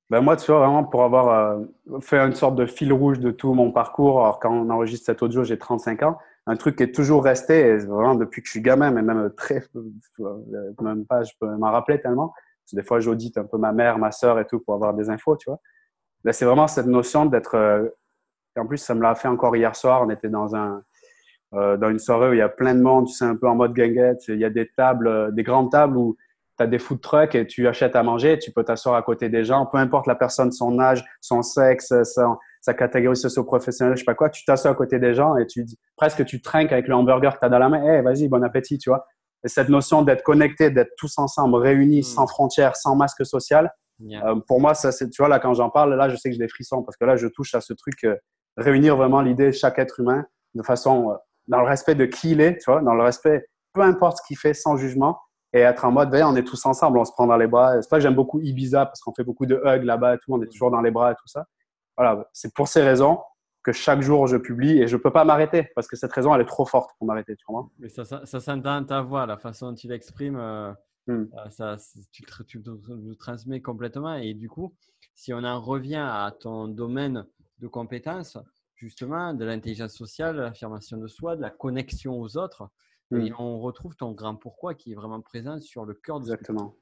Ben 0.10 0.22
moi, 0.22 0.36
tu 0.36 0.51
vois, 0.51 0.60
vraiment, 0.60 0.84
pour 0.84 1.04
avoir 1.04 1.30
euh, 1.30 2.00
fait 2.01 2.18
une 2.18 2.34
sorte 2.34 2.56
de 2.56 2.66
fil 2.66 2.92
rouge 2.92 3.20
de 3.20 3.32
tout 3.32 3.54
mon 3.54 3.72
parcours, 3.72 4.22
alors 4.24 4.39
quand 4.39 4.51
on 4.51 4.70
enregistre 4.70 5.06
cet 5.06 5.22
audio, 5.22 5.44
j'ai 5.44 5.58
35 5.60 6.04
ans, 6.04 6.18
un 6.48 6.56
truc 6.56 6.78
qui 6.78 6.84
est 6.84 6.92
toujours 6.94 7.24
resté, 7.24 7.78
vraiment 7.78 8.16
depuis 8.16 8.42
que 8.42 8.48
je 8.48 8.51
suis 8.51 8.62
gamin, 8.62 8.89
mais 8.92 9.04
même 9.04 9.32
très, 9.38 9.63
même 10.82 11.06
pas, 11.06 11.24
je 11.24 11.34
peux 11.39 11.48
m'en 11.58 11.72
rappeler 11.72 12.01
tellement, 12.01 12.34
Des 12.74 12.84
fois, 12.84 13.00
j'audite 13.00 13.38
un 13.38 13.46
peu 13.46 13.58
ma 13.58 13.72
mère, 13.72 14.00
ma 14.00 14.12
sœur 14.12 14.39
et 14.39 14.46
tout 14.46 14.60
pour 14.60 14.74
avoir 14.74 14.94
des 14.96 15.10
infos, 15.10 15.38
tu 15.38 15.50
vois. 15.50 15.60
Là, 16.24 16.34
c'est 16.34 16.46
vraiment 16.46 16.68
cette 16.68 16.88
notion 16.88 17.25
d'être. 17.25 17.56
Euh, 17.56 17.88
en 18.58 18.66
plus, 18.66 18.78
ça 18.78 18.94
me 18.94 19.01
l'a 19.01 19.16
fait 19.16 19.28
encore 19.28 19.56
hier 19.56 19.75
soir. 19.75 20.01
On 20.01 20.10
était 20.10 20.28
dans 20.28 20.56
un, 20.56 20.84
euh, 21.54 21.78
dans 21.78 21.89
une 21.89 22.00
soirée 22.00 22.30
où 22.30 22.34
il 22.34 22.39
y 22.39 22.42
a 22.42 22.50
plein 22.50 22.75
de 22.75 22.82
monde, 22.82 23.08
tu 23.08 23.13
sais, 23.13 23.25
un 23.25 23.36
peu 23.36 23.48
en 23.48 23.56
mode 23.56 23.74
ganguette. 23.74 24.28
Il 24.28 24.39
y 24.39 24.46
a 24.46 24.50
des 24.50 24.70
tables, 24.75 25.08
euh, 25.08 25.32
des 25.32 25.44
grandes 25.44 25.72
tables 25.72 25.98
où 25.98 26.18
tu 26.60 26.63
as 26.63 26.68
des 26.68 26.80
food 26.80 27.01
trucks 27.01 27.36
et 27.36 27.48
tu 27.48 27.68
achètes 27.68 27.96
à 27.96 28.04
manger, 28.04 28.38
tu 28.38 28.51
peux 28.51 28.63
t'asseoir 28.63 28.96
à 28.96 29.01
côté 29.01 29.30
des 29.30 29.44
gens, 29.44 29.66
peu 29.66 29.78
importe 29.78 30.08
la 30.08 30.16
personne, 30.16 30.51
son 30.51 30.78
âge, 30.80 31.04
son 31.22 31.42
sexe, 31.42 31.94
sa, 32.62 32.74
catégorie 32.74 33.16
socio-professionnelle, 33.16 33.96
je 33.96 34.00
sais 34.00 34.06
pas 34.06 34.13
quoi, 34.13 34.30
tu 34.30 34.44
t'assois 34.46 34.72
à 34.72 34.75
côté 34.75 35.00
des 35.00 35.13
gens 35.13 35.38
et 35.38 35.48
tu 35.48 35.66
presque 35.96 36.25
tu 36.25 36.42
trinques 36.42 36.72
avec 36.72 36.88
le 36.88 36.96
hamburger 36.96 37.34
que 37.34 37.39
tu 37.39 37.46
as 37.46 37.50
dans 37.50 37.60
la 37.60 37.70
main, 37.70 37.84
hey, 37.84 38.04
vas-y, 38.04 38.28
bon 38.28 38.44
appétit, 38.44 38.78
tu 38.78 38.89
vois. 38.89 39.06
Et 39.44 39.48
cette 39.48 39.70
notion 39.70 40.01
d'être 40.01 40.22
connecté, 40.22 40.70
d'être 40.70 40.92
tous 40.98 41.18
ensemble, 41.18 41.56
réunis, 41.56 42.00
mm. 42.00 42.04
sans 42.04 42.28
frontières, 42.28 42.75
sans 42.75 42.96
masque 42.96 43.25
social, 43.25 43.72
euh, 44.01 44.36
pour 44.48 44.62
moi, 44.62 44.74
ça, 44.74 44.92
c'est, 44.92 45.10
tu 45.10 45.22
vois, 45.22 45.30
là, 45.30 45.39
quand 45.39 45.54
j'en 45.54 45.70
parle, 45.70 45.96
là, 45.96 46.10
je 46.10 46.16
sais 46.16 46.30
que 46.30 46.34
j'ai 46.34 46.39
des 46.39 46.48
frissons 46.48 46.84
parce 46.84 46.98
que 46.98 47.06
là, 47.06 47.16
je 47.16 47.28
touche 47.28 47.56
à 47.56 47.62
ce 47.62 47.74
truc, 47.74 48.04
euh, 48.04 48.16
réunir 48.58 48.96
vraiment 48.96 49.22
l'idée 49.22 49.48
de 49.48 49.51
chaque 49.51 49.80
être 49.80 50.00
humain 50.00 50.25
de 50.56 50.63
façon, 50.63 51.12
euh, 51.12 51.16
dans 51.48 51.60
le 51.60 51.68
respect 51.68 51.96
de 51.96 52.06
qui 52.06 52.32
il 52.32 52.42
est, 52.42 52.58
tu 52.58 52.72
vois, 52.72 52.82
dans 52.82 52.94
le 52.94 53.04
respect, 53.04 53.46
peu 53.74 53.82
importe 53.82 54.18
ce 54.18 54.24
qu'il 54.28 54.38
fait, 54.38 54.54
sans 54.54 54.78
jugement, 54.78 55.20
et 55.53 55.60
être 55.60 55.86
en 55.86 55.91
mode, 55.91 56.13
on 56.13 56.36
est 56.36 56.44
tous 56.44 56.65
ensemble, 56.65 57.00
on 57.00 57.06
se 57.06 57.12
prend 57.12 57.27
dans 57.27 57.38
les 57.38 57.48
bras. 57.48 57.82
C'est 57.82 57.89
pas 57.89 57.98
que 57.98 58.03
j'aime 58.03 58.15
beaucoup 58.15 58.39
Ibiza 58.39 58.86
parce 58.86 59.01
qu'on 59.01 59.13
fait 59.13 59.24
beaucoup 59.24 59.46
de 59.46 59.56
hugs 59.56 59.84
là-bas 59.84 60.15
et 60.15 60.18
tout, 60.20 60.34
on 60.34 60.41
est 60.41 60.48
toujours 60.48 60.72
dans 60.72 60.82
les 60.82 60.91
bras 60.91 61.12
et 61.12 61.15
tout 61.15 61.27
ça. 61.27 61.46
Voilà, 61.98 62.27
c'est 62.34 62.53
pour 62.53 62.68
ces 62.68 62.82
raisons 62.82 63.20
que 63.63 63.72
chaque 63.72 64.01
jour 64.01 64.27
je 64.27 64.38
publie 64.38 64.79
et 64.79 64.88
je 64.88 64.96
peux 64.96 65.12
pas 65.12 65.25
m'arrêter 65.25 65.70
parce 65.75 65.88
que 65.88 65.96
cette 65.96 66.13
raison, 66.13 66.34
elle 66.34 66.41
est 66.41 66.46
trop 66.46 66.65
forte 66.65 66.91
pour 66.98 67.08
m'arrêter, 67.08 67.36
tu 67.36 67.46
vois. 67.50 67.68
Mais 67.79 67.89
ça, 67.89 68.06
ça, 68.06 68.25
ça 68.25 68.39
s'entend 68.39 68.84
ta 68.86 69.01
voix, 69.01 69.25
la 69.25 69.38
façon 69.38 69.70
dont 69.70 69.75
tu 69.75 69.88
l'exprimes, 69.88 70.38
euh, 70.38 70.72
hmm. 71.08 71.25
euh, 71.34 71.50
ça, 71.50 71.77
tu, 72.12 72.24
tu, 72.48 72.63
le 72.63 73.15
transmets 73.15 73.62
complètement. 73.62 74.13
Et 74.15 74.34
du 74.34 74.50
coup, 74.50 74.74
si 75.15 75.34
on 75.34 75.44
en 75.44 75.60
revient 75.60 75.96
à 75.96 76.32
ton 76.39 76.68
domaine 76.68 77.25
de 77.60 77.68
compétences, 77.68 78.38
justement, 78.75 79.34
de 79.34 79.44
l'intelligence 79.44 79.94
sociale, 79.94 80.38
l'affirmation 80.38 80.98
de 80.98 81.08
soi, 81.08 81.36
de 81.36 81.41
la 81.41 81.50
connexion 81.50 82.20
aux 82.20 82.38
autres, 82.38 82.70
et 83.12 83.32
mmh. 83.32 83.36
on 83.39 83.60
retrouve 83.60 83.96
ton 83.96 84.12
grand 84.12 84.36
pourquoi 84.36 84.75
qui 84.75 84.92
est 84.92 84.96
vraiment 84.96 85.22
présent 85.22 85.60
sur 85.60 85.86
le 85.86 85.94
cœur 85.94 86.20
de 86.20 86.25
Exactement. 86.25 86.75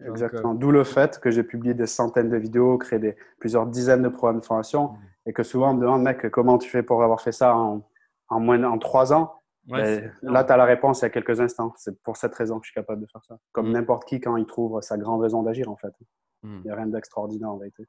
Exactement. 0.00 0.54
D'où 0.54 0.70
le 0.70 0.84
fait 0.84 1.20
que 1.20 1.30
j'ai 1.30 1.44
publié 1.44 1.74
des 1.74 1.86
centaines 1.86 2.30
de 2.30 2.36
vidéos, 2.36 2.78
créé 2.78 2.98
des, 2.98 3.16
plusieurs 3.38 3.66
dizaines 3.66 4.02
de 4.02 4.08
programmes 4.08 4.40
de 4.40 4.44
formation 4.44 4.88
mmh. 4.88 4.98
et 5.26 5.32
que 5.32 5.42
souvent 5.42 5.70
on 5.70 5.74
me 5.74 5.80
demande, 5.80 6.02
mec, 6.02 6.28
comment 6.30 6.58
tu 6.58 6.68
fais 6.68 6.82
pour 6.82 7.02
avoir 7.02 7.20
fait 7.20 7.32
ça 7.32 7.56
en, 7.56 7.88
en 8.28 8.40
moins 8.40 8.62
en 8.64 8.78
trois 8.78 9.12
ans? 9.12 9.38
Là, 9.68 10.44
tu 10.44 10.52
as 10.52 10.56
la 10.56 10.64
réponse 10.64 11.00
il 11.00 11.02
y 11.02 11.06
a 11.06 11.10
quelques 11.10 11.40
instants. 11.40 11.72
C'est 11.76 12.02
pour 12.02 12.16
cette 12.16 12.34
raison 12.34 12.58
que 12.58 12.66
je 12.66 12.72
suis 12.72 12.74
capable 12.74 13.02
de 13.02 13.06
faire 13.06 13.24
ça. 13.24 13.38
Comme 13.52 13.68
mmh. 13.68 13.72
n'importe 13.72 14.04
qui 14.08 14.20
quand 14.20 14.36
il 14.36 14.46
trouve 14.46 14.80
sa 14.80 14.96
grande 14.96 15.20
raison 15.20 15.42
d'agir, 15.42 15.68
en 15.68 15.76
fait. 15.76 15.94
Il 16.42 16.62
n'y 16.62 16.70
a 16.70 16.74
rien 16.74 16.88
d'extraordinaire 16.88 17.50
en 17.50 17.58
vérité. 17.58 17.86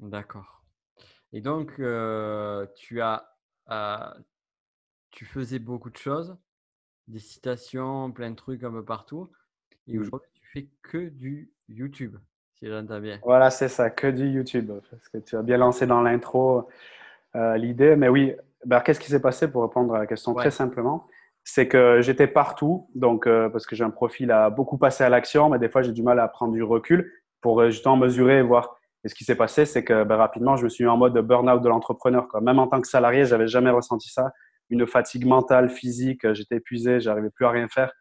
D'accord. 0.00 0.64
Et 1.32 1.40
donc, 1.40 1.78
euh, 1.78 2.66
tu 2.74 3.00
as, 3.00 3.30
euh, 3.70 4.10
tu 5.10 5.24
faisais 5.24 5.58
beaucoup 5.58 5.90
de 5.90 5.96
choses, 5.96 6.36
des 7.08 7.18
citations, 7.18 8.10
plein 8.12 8.30
de 8.30 8.36
trucs 8.36 8.62
un 8.64 8.70
peu 8.70 8.84
partout. 8.84 9.30
Et 9.88 9.96
mmh. 9.96 10.00
aujourd'hui, 10.00 10.30
tu 10.34 10.46
fais 10.52 10.68
que 10.82 11.08
du 11.08 11.50
YouTube, 11.68 12.16
si 12.58 12.66
j'entends 12.68 13.00
bien. 13.00 13.18
Voilà, 13.22 13.50
c'est 13.50 13.68
ça, 13.68 13.90
que 13.90 14.06
du 14.06 14.28
YouTube. 14.28 14.70
Parce 14.90 15.08
que 15.08 15.18
tu 15.18 15.36
as 15.36 15.42
bien 15.42 15.56
lancé 15.56 15.86
dans 15.86 16.02
l'intro 16.02 16.68
euh, 17.34 17.56
l'idée. 17.56 17.96
Mais 17.96 18.08
oui, 18.08 18.34
bah, 18.64 18.80
qu'est-ce 18.80 19.00
qui 19.00 19.08
s'est 19.08 19.20
passé 19.20 19.50
pour 19.50 19.62
répondre 19.62 19.94
à 19.94 19.98
la 19.98 20.06
question 20.06 20.34
très 20.34 20.50
simplement? 20.50 21.06
C'est 21.42 21.68
que 21.68 22.00
j'étais 22.02 22.26
partout, 22.26 22.88
donc, 22.94 23.26
euh, 23.26 23.48
parce 23.48 23.66
que 23.66 23.74
j'ai 23.74 23.82
un 23.82 23.90
profil 23.90 24.30
à 24.30 24.50
beaucoup 24.50 24.76
passer 24.76 25.04
à 25.04 25.08
l'action, 25.08 25.48
mais 25.48 25.58
des 25.58 25.70
fois, 25.70 25.82
j'ai 25.82 25.92
du 25.92 26.02
mal 26.02 26.20
à 26.20 26.28
prendre 26.28 26.52
du 26.52 26.62
recul 26.62 27.10
pour 27.40 27.60
euh, 27.60 27.70
justement 27.70 27.96
mesurer 27.96 28.38
et 28.38 28.42
voir. 28.42 28.76
Et 29.04 29.08
ce 29.08 29.14
qui 29.14 29.24
s'est 29.24 29.36
passé, 29.36 29.64
c'est 29.64 29.82
que 29.82 30.04
bah, 30.04 30.16
rapidement, 30.16 30.56
je 30.56 30.64
me 30.64 30.68
suis 30.68 30.84
mis 30.84 30.90
en 30.90 30.98
mode 30.98 31.16
burn-out 31.18 31.62
de 31.62 31.68
l'entrepreneur. 31.68 32.28
Même 32.42 32.58
en 32.58 32.68
tant 32.68 32.80
que 32.80 32.86
salarié, 32.86 33.24
j'avais 33.24 33.48
jamais 33.48 33.70
ressenti 33.70 34.10
ça 34.10 34.32
une 34.70 34.86
fatigue 34.86 35.26
mentale, 35.26 35.68
physique, 35.68 36.24
euh, 36.24 36.34
j'étais 36.34 36.56
épuisé, 36.56 37.00
j'arrivais 37.00 37.30
plus 37.30 37.44
à 37.44 37.50
rien 37.50 37.68
faire. 37.68 37.92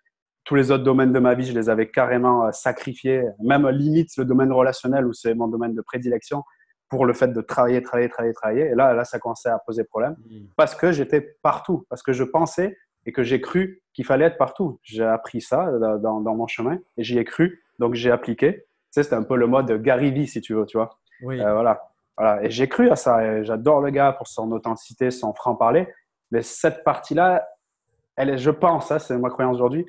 Tous 0.45 0.55
les 0.55 0.71
autres 0.71 0.83
domaines 0.83 1.11
de 1.11 1.19
ma 1.19 1.35
vie, 1.35 1.45
je 1.45 1.53
les 1.53 1.69
avais 1.69 1.89
carrément 1.89 2.45
euh, 2.45 2.51
sacrifiés, 2.51 3.23
même 3.43 3.67
limite 3.69 4.15
le 4.17 4.25
domaine 4.25 4.51
relationnel 4.51 5.05
où 5.05 5.13
c'est 5.13 5.33
mon 5.33 5.47
domaine 5.47 5.75
de 5.75 5.81
prédilection 5.81 6.43
pour 6.89 7.05
le 7.05 7.13
fait 7.13 7.27
de 7.27 7.41
travailler, 7.41 7.81
travailler, 7.83 8.09
travailler, 8.09 8.33
travailler. 8.33 8.65
Et 8.71 8.75
là, 8.75 8.93
là, 8.93 9.03
ça 9.03 9.19
commençait 9.19 9.49
à 9.49 9.59
poser 9.59 9.83
problème 9.83 10.15
mmh. 10.17 10.37
parce 10.55 10.73
que 10.73 10.91
j'étais 10.91 11.21
partout, 11.43 11.85
parce 11.89 12.01
que 12.01 12.13
je 12.13 12.23
pensais 12.23 12.77
et 13.05 13.11
que 13.11 13.23
j'ai 13.23 13.41
cru 13.41 13.81
qu'il 13.93 14.05
fallait 14.05 14.25
être 14.25 14.37
partout. 14.37 14.79
J'ai 14.83 15.03
appris 15.03 15.41
ça 15.41 15.67
euh, 15.67 15.97
dans, 15.97 16.21
dans, 16.21 16.35
mon 16.35 16.47
chemin 16.47 16.79
et 16.97 17.03
j'y 17.03 17.17
ai 17.17 17.25
cru, 17.25 17.63
donc 17.77 17.93
j'ai 17.93 18.11
appliqué. 18.11 18.53
Tu 18.53 18.65
sais, 18.91 19.03
c'était 19.03 19.15
un 19.15 19.23
peu 19.23 19.35
le 19.35 19.45
mode 19.45 19.71
Gary 19.81 20.11
Vee, 20.11 20.27
si 20.27 20.41
tu 20.41 20.55
veux, 20.55 20.65
tu 20.65 20.77
vois. 20.77 20.99
Oui. 21.21 21.37
voilà. 21.37 21.83
voilà. 22.17 22.43
Et 22.43 22.49
j'ai 22.49 22.67
cru 22.67 22.89
à 22.89 22.95
ça. 22.95 23.43
J'adore 23.43 23.81
le 23.81 23.91
gars 23.91 24.13
pour 24.13 24.27
son 24.27 24.51
authenticité, 24.51 25.11
son 25.11 25.33
franc-parler. 25.33 25.87
Mais 26.31 26.41
cette 26.41 26.83
partie-là, 26.83 27.47
elle 28.15 28.29
est, 28.31 28.37
je 28.37 28.51
pense, 28.51 28.91
hein, 28.91 28.99
c'est 28.99 29.17
ma 29.17 29.29
croyance 29.29 29.55
aujourd'hui, 29.55 29.85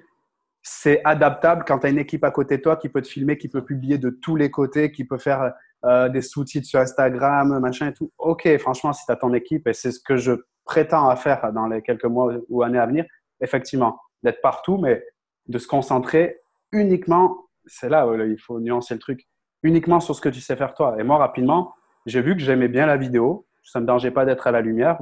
c'est 0.62 1.00
adaptable 1.04 1.64
quand 1.66 1.78
tu 1.78 1.86
as 1.86 1.90
une 1.90 1.98
équipe 1.98 2.24
à 2.24 2.30
côté 2.30 2.58
de 2.58 2.62
toi 2.62 2.76
qui 2.76 2.88
peut 2.88 3.02
te 3.02 3.08
filmer, 3.08 3.38
qui 3.38 3.48
peut 3.48 3.64
publier 3.64 3.98
de 3.98 4.10
tous 4.10 4.36
les 4.36 4.50
côtés, 4.50 4.92
qui 4.92 5.04
peut 5.04 5.18
faire 5.18 5.52
euh, 5.84 6.08
des 6.08 6.22
sous-titres 6.22 6.66
sur 6.66 6.80
Instagram, 6.80 7.58
machin 7.60 7.88
et 7.88 7.94
tout. 7.94 8.12
Ok, 8.18 8.48
franchement, 8.58 8.92
si 8.92 9.04
tu 9.06 9.12
as 9.12 9.16
ton 9.16 9.32
équipe, 9.32 9.66
et 9.66 9.72
c'est 9.72 9.90
ce 9.90 10.00
que 10.00 10.16
je 10.16 10.32
prétends 10.64 11.08
à 11.08 11.16
faire 11.16 11.52
dans 11.52 11.66
les 11.66 11.82
quelques 11.82 12.04
mois 12.04 12.34
ou 12.48 12.62
années 12.62 12.78
à 12.78 12.86
venir, 12.86 13.04
effectivement, 13.40 13.98
d'être 14.22 14.42
partout, 14.42 14.76
mais 14.76 15.02
de 15.48 15.58
se 15.58 15.66
concentrer 15.66 16.40
uniquement, 16.72 17.46
c'est 17.66 17.88
là 17.88 18.06
où 18.06 18.14
il 18.14 18.38
faut 18.38 18.60
nuancer 18.60 18.94
le 18.94 19.00
truc, 19.00 19.26
uniquement 19.62 20.00
sur 20.00 20.14
ce 20.14 20.20
que 20.20 20.28
tu 20.28 20.40
sais 20.40 20.56
faire 20.56 20.74
toi. 20.74 20.96
Et 20.98 21.02
moi, 21.02 21.16
rapidement, 21.16 21.74
j'ai 22.06 22.20
vu 22.20 22.36
que 22.36 22.42
j'aimais 22.42 22.68
bien 22.68 22.86
la 22.86 22.96
vidéo, 22.96 23.46
ça 23.62 23.78
ne 23.78 23.82
me 23.82 23.86
dérangeait 23.86 24.10
pas 24.10 24.24
d'être 24.24 24.46
à 24.46 24.50
la 24.50 24.60
lumière 24.60 24.98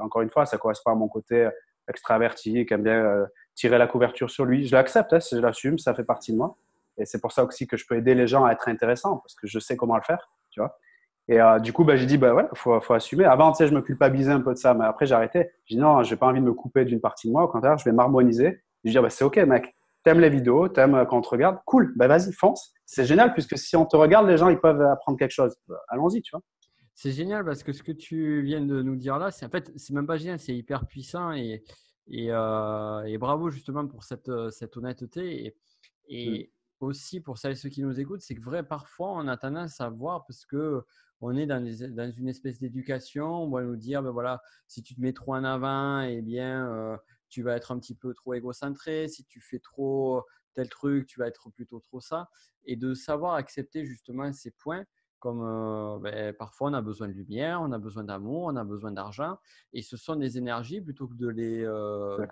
encore 0.00 0.22
une 0.22 0.30
fois, 0.30 0.46
ça 0.46 0.58
correspond 0.58 0.92
à 0.92 0.94
mon 0.94 1.08
côté 1.08 1.48
extraverti, 1.88 2.64
qui 2.66 2.74
aime 2.74 2.82
bien 2.82 3.04
euh, 3.04 3.26
tirer 3.54 3.78
la 3.78 3.86
couverture 3.86 4.30
sur 4.30 4.44
lui. 4.44 4.66
Je 4.66 4.74
l'accepte, 4.74 5.12
hein, 5.12 5.18
je 5.18 5.38
l'assume, 5.38 5.78
ça 5.78 5.94
fait 5.94 6.04
partie 6.04 6.32
de 6.32 6.38
moi. 6.38 6.56
Et 6.96 7.04
c'est 7.04 7.20
pour 7.20 7.32
ça 7.32 7.44
aussi 7.44 7.66
que 7.66 7.76
je 7.76 7.86
peux 7.86 7.96
aider 7.96 8.14
les 8.14 8.26
gens 8.26 8.44
à 8.44 8.52
être 8.52 8.68
intéressants, 8.68 9.18
parce 9.18 9.34
que 9.34 9.46
je 9.46 9.58
sais 9.58 9.76
comment 9.76 9.96
le 9.96 10.02
faire, 10.02 10.30
tu 10.50 10.60
vois. 10.60 10.78
Et 11.26 11.40
euh, 11.40 11.58
du 11.58 11.72
coup, 11.72 11.84
bah, 11.84 11.96
j'ai 11.96 12.06
dit, 12.06 12.18
bah 12.18 12.34
ouais, 12.34 12.46
faut, 12.54 12.74
assumer. 12.92 13.24
Avant, 13.24 13.52
tu 13.52 13.66
je 13.66 13.74
me 13.74 13.80
culpabilisais 13.80 14.30
un 14.30 14.40
peu 14.40 14.52
de 14.52 14.58
ça, 14.58 14.74
mais 14.74 14.84
après, 14.84 15.06
j'ai 15.06 15.14
arrêté. 15.14 15.50
J'ai 15.64 15.76
dit, 15.76 15.80
non, 15.80 16.02
j'ai 16.02 16.16
pas 16.16 16.26
envie 16.26 16.40
de 16.40 16.44
me 16.44 16.52
couper 16.52 16.84
d'une 16.84 17.00
partie 17.00 17.28
de 17.28 17.32
moi. 17.32 17.44
Au 17.44 17.48
contraire, 17.48 17.78
je 17.78 17.84
vais 17.84 17.92
m'harmoniser. 17.92 18.62
Je 18.84 18.90
dis, 18.90 18.98
bah, 18.98 19.10
c'est 19.10 19.24
OK, 19.24 19.36
mec. 19.38 19.74
T'aimes 20.04 20.20
les 20.20 20.28
vidéos, 20.28 20.68
t'aimes 20.68 20.94
euh, 20.94 21.04
quand 21.06 21.16
on 21.16 21.22
te 21.22 21.28
regarde. 21.30 21.58
Cool, 21.64 21.94
bah, 21.96 22.08
vas-y, 22.08 22.32
fonce. 22.32 22.74
C'est 22.84 23.06
génial, 23.06 23.32
puisque 23.32 23.56
si 23.56 23.74
on 23.74 23.86
te 23.86 23.96
regarde, 23.96 24.28
les 24.28 24.36
gens, 24.36 24.50
ils 24.50 24.60
peuvent 24.60 24.82
apprendre 24.82 25.18
quelque 25.18 25.30
chose. 25.30 25.56
Allons-y, 25.88 26.20
tu 26.20 26.30
vois. 26.32 26.42
C'est 26.94 27.12
génial 27.12 27.44
parce 27.44 27.62
que 27.62 27.72
ce 27.72 27.82
que 27.82 27.92
tu 27.92 28.42
viens 28.42 28.60
de 28.60 28.82
nous 28.82 28.96
dire 28.96 29.18
là, 29.18 29.30
c'est 29.30 29.44
en 29.44 29.50
fait, 29.50 29.72
c'est 29.76 29.92
même 29.92 30.06
pas 30.06 30.16
génial, 30.16 30.38
c'est 30.38 30.56
hyper 30.56 30.86
puissant 30.86 31.32
et, 31.32 31.64
et, 32.06 32.30
euh, 32.30 33.18
bravo 33.18 33.50
justement 33.50 33.86
pour 33.86 34.04
cette, 34.04 34.28
euh, 34.28 34.50
cette 34.50 34.76
honnêteté 34.76 35.46
et, 35.46 35.56
et 36.08 36.52
mmh. 36.80 36.84
aussi 36.86 37.20
pour 37.20 37.38
celles 37.38 37.52
et 37.52 37.56
ceux 37.56 37.68
qui 37.68 37.82
nous 37.82 37.98
écoutent, 37.98 38.20
c'est 38.20 38.36
que 38.36 38.42
vrai, 38.42 38.62
parfois 38.62 39.12
on 39.12 39.26
a 39.26 39.36
tendance 39.36 39.80
à 39.80 39.88
voir 39.88 40.24
parce 40.26 40.46
que 40.46 40.84
on 41.20 41.36
est 41.36 41.46
dans, 41.46 41.62
dans 41.90 42.10
une 42.10 42.28
espèce 42.28 42.58
d'éducation, 42.58 43.44
on 43.44 43.50
va 43.50 43.62
nous 43.62 43.76
dire, 43.76 44.02
ben 44.02 44.10
voilà, 44.10 44.42
si 44.66 44.82
tu 44.82 44.94
te 44.94 45.00
mets 45.00 45.12
trop 45.12 45.34
en 45.34 45.44
avant, 45.44 46.00
eh 46.02 46.20
bien, 46.20 46.70
euh, 46.70 46.96
tu 47.30 47.42
vas 47.42 47.56
être 47.56 47.72
un 47.72 47.78
petit 47.78 47.94
peu 47.94 48.12
trop 48.14 48.34
égocentré. 48.34 49.08
Si 49.08 49.24
tu 49.24 49.40
fais 49.40 49.58
trop 49.58 50.22
tel 50.54 50.68
truc, 50.68 51.06
tu 51.06 51.18
vas 51.18 51.26
être 51.26 51.50
plutôt 51.50 51.80
trop 51.80 52.00
ça. 52.00 52.28
Et 52.66 52.76
de 52.76 52.94
savoir 52.94 53.34
accepter 53.34 53.84
justement 53.86 54.32
ces 54.32 54.50
points 54.50 54.84
comme 55.24 55.40
euh, 55.42 55.98
ben, 56.00 56.34
parfois 56.34 56.68
on 56.68 56.74
a 56.74 56.82
besoin 56.82 57.08
de 57.08 57.14
lumière, 57.14 57.62
on 57.62 57.72
a 57.72 57.78
besoin 57.78 58.04
d'amour, 58.04 58.42
on 58.42 58.56
a 58.56 58.62
besoin 58.62 58.92
d'argent, 58.92 59.38
et 59.72 59.80
ce 59.80 59.96
sont 59.96 60.16
des 60.16 60.36
énergies 60.36 60.82
plutôt 60.82 61.08
que 61.08 61.14
de 61.14 61.28
les, 61.28 61.64
euh, 61.64 62.26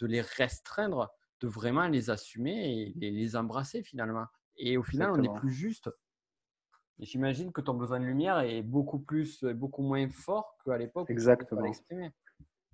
de 0.00 0.06
les, 0.08 0.20
restreindre, 0.20 1.14
de 1.40 1.46
vraiment 1.46 1.86
les 1.86 2.10
assumer 2.10 2.92
et 3.00 3.10
les, 3.12 3.36
embrasser 3.36 3.84
finalement. 3.84 4.26
Et 4.56 4.76
au 4.76 4.82
final, 4.82 5.12
on 5.12 5.22
est 5.22 5.38
plus 5.38 5.52
juste. 5.52 5.90
J'imagine 6.98 7.52
que 7.52 7.60
ton 7.60 7.74
besoin 7.74 8.00
de 8.00 8.04
lumière 8.04 8.40
est 8.40 8.62
beaucoup 8.62 8.98
plus, 8.98 9.44
beaucoup 9.44 9.82
moins 9.82 10.08
fort 10.08 10.56
qu'à 10.64 10.76
l'époque. 10.78 11.08
Exactement. 11.08 11.70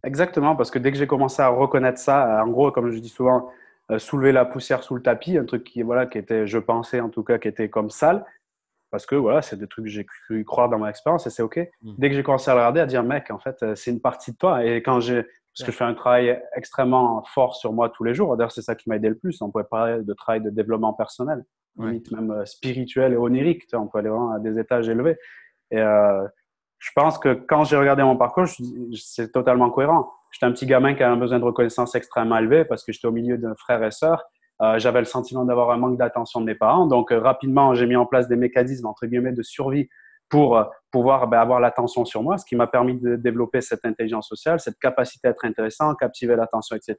Exactement, 0.05 0.57
parce 0.57 0.71
que 0.71 0.79
dès 0.79 0.91
que 0.91 0.97
j'ai 0.97 1.07
commencé 1.07 1.43
à 1.43 1.49
reconnaître 1.49 1.99
ça, 1.99 2.43
en 2.43 2.49
gros, 2.49 2.73
comme 2.73 2.91
je 2.91 2.99
dis 2.99 3.11
souvent, 3.11 3.51
euh, 3.91 3.99
soulever 3.99 4.33
la 4.33 4.45
poussière 4.47 4.83
sous 4.83 4.95
le 4.95 5.03
tapis, 5.03 5.37
un 5.37 5.45
truc 5.45 5.65
qui, 5.65 5.83
voilà, 5.83 6.07
qui 6.07 6.19
était, 6.19 6.47
je 6.47 6.59
pensais 6.59 7.01
en 7.01 7.11
tout 7.11 7.23
cas, 7.23 7.39
qui 7.39 7.49
était 7.49 7.69
comme 7.69 7.91
sale, 7.91 8.25
parce 8.91 9.07
que 9.07 9.15
voilà, 9.15 9.43
c'est 9.43 9.57
des 9.57 9.67
trucs 9.67 9.85
que 9.85 9.91
j'ai 9.91 10.05
cru 10.05 10.45
croire 10.45 10.69
dans 10.69 10.79
mon 10.79 10.87
expérience 10.87 11.27
et 11.27 11.31
c'est 11.31 11.43
OK. 11.43 11.59
Mm. 11.83 11.93
Dès 11.99 12.09
que 12.09 12.15
j'ai 12.15 12.23
commencé 12.23 12.51
à 12.51 12.55
le 12.55 12.61
regarder, 12.61 12.81
à 12.81 12.87
dire, 12.87 13.03
mec, 13.03 13.31
en 13.31 13.39
fait, 13.39 13.63
euh, 13.63 13.75
c'est 13.75 13.91
une 13.91 14.01
partie 14.01 14.33
de 14.33 14.37
toi. 14.37 14.65
Et 14.65 14.83
quand 14.83 15.01
j'ai, 15.01 15.23
parce 15.23 15.67
que 15.67 15.73
je 15.73 15.77
fais 15.77 15.85
un 15.85 15.95
travail 15.95 16.41
extrêmement 16.55 17.23
fort 17.25 17.57
sur 17.57 17.73
moi 17.73 17.91
tous 17.91 18.05
les 18.05 18.15
jours, 18.15 18.37
d'ailleurs, 18.37 18.53
c'est 18.53 18.63
ça 18.63 18.75
qui 18.75 18.89
m'a 18.89 18.97
aidé 18.97 19.09
le 19.09 19.19
plus. 19.19 19.41
On 19.43 19.51
pourrait 19.51 19.65
parler 19.65 20.03
de 20.03 20.13
travail 20.15 20.41
de 20.41 20.51
développement 20.51 20.95
personnel, 20.95 21.45
limite 21.79 22.11
même 22.13 22.31
euh, 22.31 22.45
spirituel 22.45 23.13
et 23.13 23.17
onirique. 23.17 23.67
Tu 23.67 23.77
vois, 23.77 23.85
on 23.85 23.89
peut 23.89 23.99
aller 23.99 24.09
vraiment 24.09 24.33
à 24.33 24.39
des 24.39 24.59
étages 24.59 24.89
élevés. 24.89 25.17
Et 25.71 25.79
euh, 25.79 26.27
je 26.79 26.91
pense 26.95 27.19
que 27.19 27.35
quand 27.35 27.65
j'ai 27.65 27.77
regardé 27.77 28.03
mon 28.03 28.17
parcours, 28.17 28.47
c'est 28.95 29.33
totalement 29.33 29.71
cohérent. 29.71 30.13
J'étais 30.31 30.47
un 30.47 30.53
petit 30.53 30.67
gamin 30.67 30.95
qui 30.95 31.03
avait 31.03 31.13
un 31.13 31.19
besoin 31.19 31.39
de 31.39 31.45
reconnaissance 31.45 31.95
extrêmement 31.95 32.39
élevé 32.39 32.65
parce 32.65 32.85
que 32.85 32.93
j'étais 32.93 33.09
au 33.09 33.13
milieu 33.13 33.39
d'un 33.39 33.55
frère 33.57 33.83
et 33.83 33.91
sœur 33.91 34.25
Euh, 34.61 34.79
j'avais 34.79 34.99
le 34.99 35.05
sentiment 35.05 35.45
d'avoir 35.45 35.71
un 35.71 35.77
manque 35.77 35.99
d'attention 35.99 36.41
de 36.41 36.47
mes 36.47 36.55
parents. 36.55 36.87
Donc, 36.87 37.13
euh, 37.13 37.21
rapidement, 37.21 37.75
j'ai 37.75 37.87
mis 37.87 37.97
en 37.97 38.07
place 38.07 38.29
des 38.29 38.37
mécanismes, 38.37 38.87
entre 38.87 39.07
guillemets, 39.07 39.33
de 39.33 39.43
survie 39.43 39.89
pour 40.29 40.63
pouvoir 40.91 41.27
ben, 41.29 41.39
avoir 41.39 41.59
l'attention 41.59 42.05
sur 42.05 42.23
moi, 42.23 42.37
ce 42.37 42.45
qui 42.45 42.55
m'a 42.55 42.67
permis 42.67 43.01
de 43.01 43.17
développer 43.17 43.63
cette 43.63 43.85
intelligence 43.85 44.29
sociale, 44.29 44.61
cette 44.61 44.79
capacité 44.79 45.29
à 45.29 45.31
être 45.31 45.45
intéressant, 45.45 45.95
captiver 45.95 46.37
l'attention, 46.37 46.77
etc. 46.77 46.97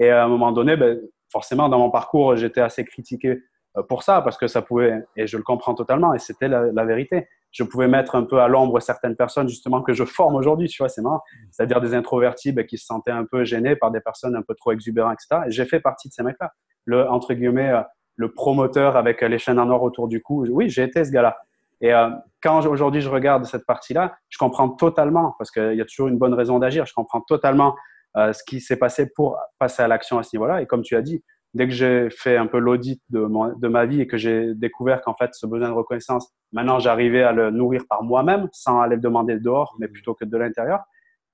Et 0.00 0.10
à 0.10 0.24
un 0.24 0.28
moment 0.28 0.50
donné, 0.50 0.76
ben, 0.76 1.00
forcément, 1.30 1.68
dans 1.68 1.78
mon 1.78 1.90
parcours, 1.90 2.34
j'étais 2.36 2.60
assez 2.60 2.84
critiqué 2.84 3.40
pour 3.88 4.02
ça, 4.02 4.22
parce 4.22 4.38
que 4.38 4.46
ça 4.46 4.62
pouvait, 4.62 5.04
et 5.16 5.26
je 5.26 5.36
le 5.36 5.42
comprends 5.42 5.74
totalement, 5.74 6.14
et 6.14 6.18
c'était 6.18 6.48
la, 6.48 6.84
vérité. 6.84 7.28
Je 7.52 7.62
pouvais 7.62 7.88
mettre 7.88 8.14
un 8.14 8.24
peu 8.24 8.40
à 8.40 8.48
l'ombre 8.48 8.80
certaines 8.80 9.16
personnes, 9.16 9.48
justement, 9.48 9.82
que 9.82 9.92
je 9.92 10.04
forme 10.04 10.34
aujourd'hui, 10.34 10.68
tu 10.68 10.82
vois, 10.82 10.88
c'est 10.88 11.02
marrant. 11.02 11.20
C'est-à-dire 11.50 11.80
des 11.80 11.94
introvertis 11.94 12.52
ben, 12.52 12.66
qui 12.66 12.78
se 12.78 12.86
sentaient 12.86 13.10
un 13.10 13.24
peu 13.24 13.44
gênés 13.44 13.76
par 13.76 13.90
des 13.90 14.00
personnes 14.00 14.34
un 14.34 14.42
peu 14.42 14.54
trop 14.54 14.72
exubérantes, 14.72 15.18
etc. 15.22 15.42
Et 15.46 15.50
j'ai 15.50 15.66
fait 15.66 15.80
partie 15.80 16.08
de 16.08 16.14
ces 16.14 16.22
mecs-là. 16.22 16.52
Le, 16.86 17.08
entre 17.08 17.34
guillemets, 17.34 17.70
euh, 17.70 17.82
le 18.16 18.32
promoteur 18.32 18.96
avec 18.96 19.20
les 19.20 19.38
chaînes 19.38 19.58
en 19.58 19.68
or 19.68 19.82
autour 19.82 20.08
du 20.08 20.22
cou. 20.22 20.46
Oui, 20.48 20.70
j'ai 20.70 20.84
été 20.84 21.04
ce 21.04 21.10
gars-là. 21.10 21.36
Et 21.80 21.92
euh, 21.92 22.08
quand 22.42 22.64
aujourd'hui 22.66 23.02
je 23.02 23.10
regarde 23.10 23.44
cette 23.44 23.66
partie-là, 23.66 24.16
je 24.30 24.38
comprends 24.38 24.70
totalement, 24.70 25.34
parce 25.38 25.50
qu'il 25.50 25.74
y 25.74 25.80
a 25.80 25.84
toujours 25.84 26.08
une 26.08 26.18
bonne 26.18 26.34
raison 26.34 26.58
d'agir, 26.58 26.86
je 26.86 26.94
comprends 26.94 27.20
totalement 27.20 27.76
euh, 28.16 28.32
ce 28.32 28.42
qui 28.44 28.60
s'est 28.60 28.78
passé 28.78 29.10
pour 29.14 29.38
passer 29.58 29.82
à 29.82 29.88
l'action 29.88 30.18
à 30.18 30.22
ce 30.22 30.34
niveau-là. 30.34 30.62
Et 30.62 30.66
comme 30.66 30.82
tu 30.82 30.96
as 30.96 31.02
dit, 31.02 31.22
dès 31.52 31.66
que 31.66 31.74
j'ai 31.74 32.08
fait 32.10 32.36
un 32.36 32.46
peu 32.46 32.58
l'audit 32.58 33.02
de, 33.10 33.28
de, 33.58 33.68
ma 33.68 33.84
vie 33.84 34.00
et 34.00 34.06
que 34.06 34.16
j'ai 34.16 34.54
découvert 34.54 35.02
qu'en 35.02 35.14
fait, 35.14 35.34
ce 35.34 35.46
besoin 35.46 35.68
de 35.68 35.74
reconnaissance, 35.74 36.32
maintenant, 36.52 36.78
j'arrivais 36.78 37.22
à 37.22 37.32
le 37.32 37.50
nourrir 37.50 37.82
par 37.88 38.02
moi-même 38.02 38.48
sans 38.52 38.80
aller 38.80 38.96
le 38.96 39.02
demander 39.02 39.38
dehors, 39.38 39.74
mais 39.78 39.88
plutôt 39.88 40.14
que 40.14 40.24
de 40.24 40.36
l'intérieur, 40.36 40.84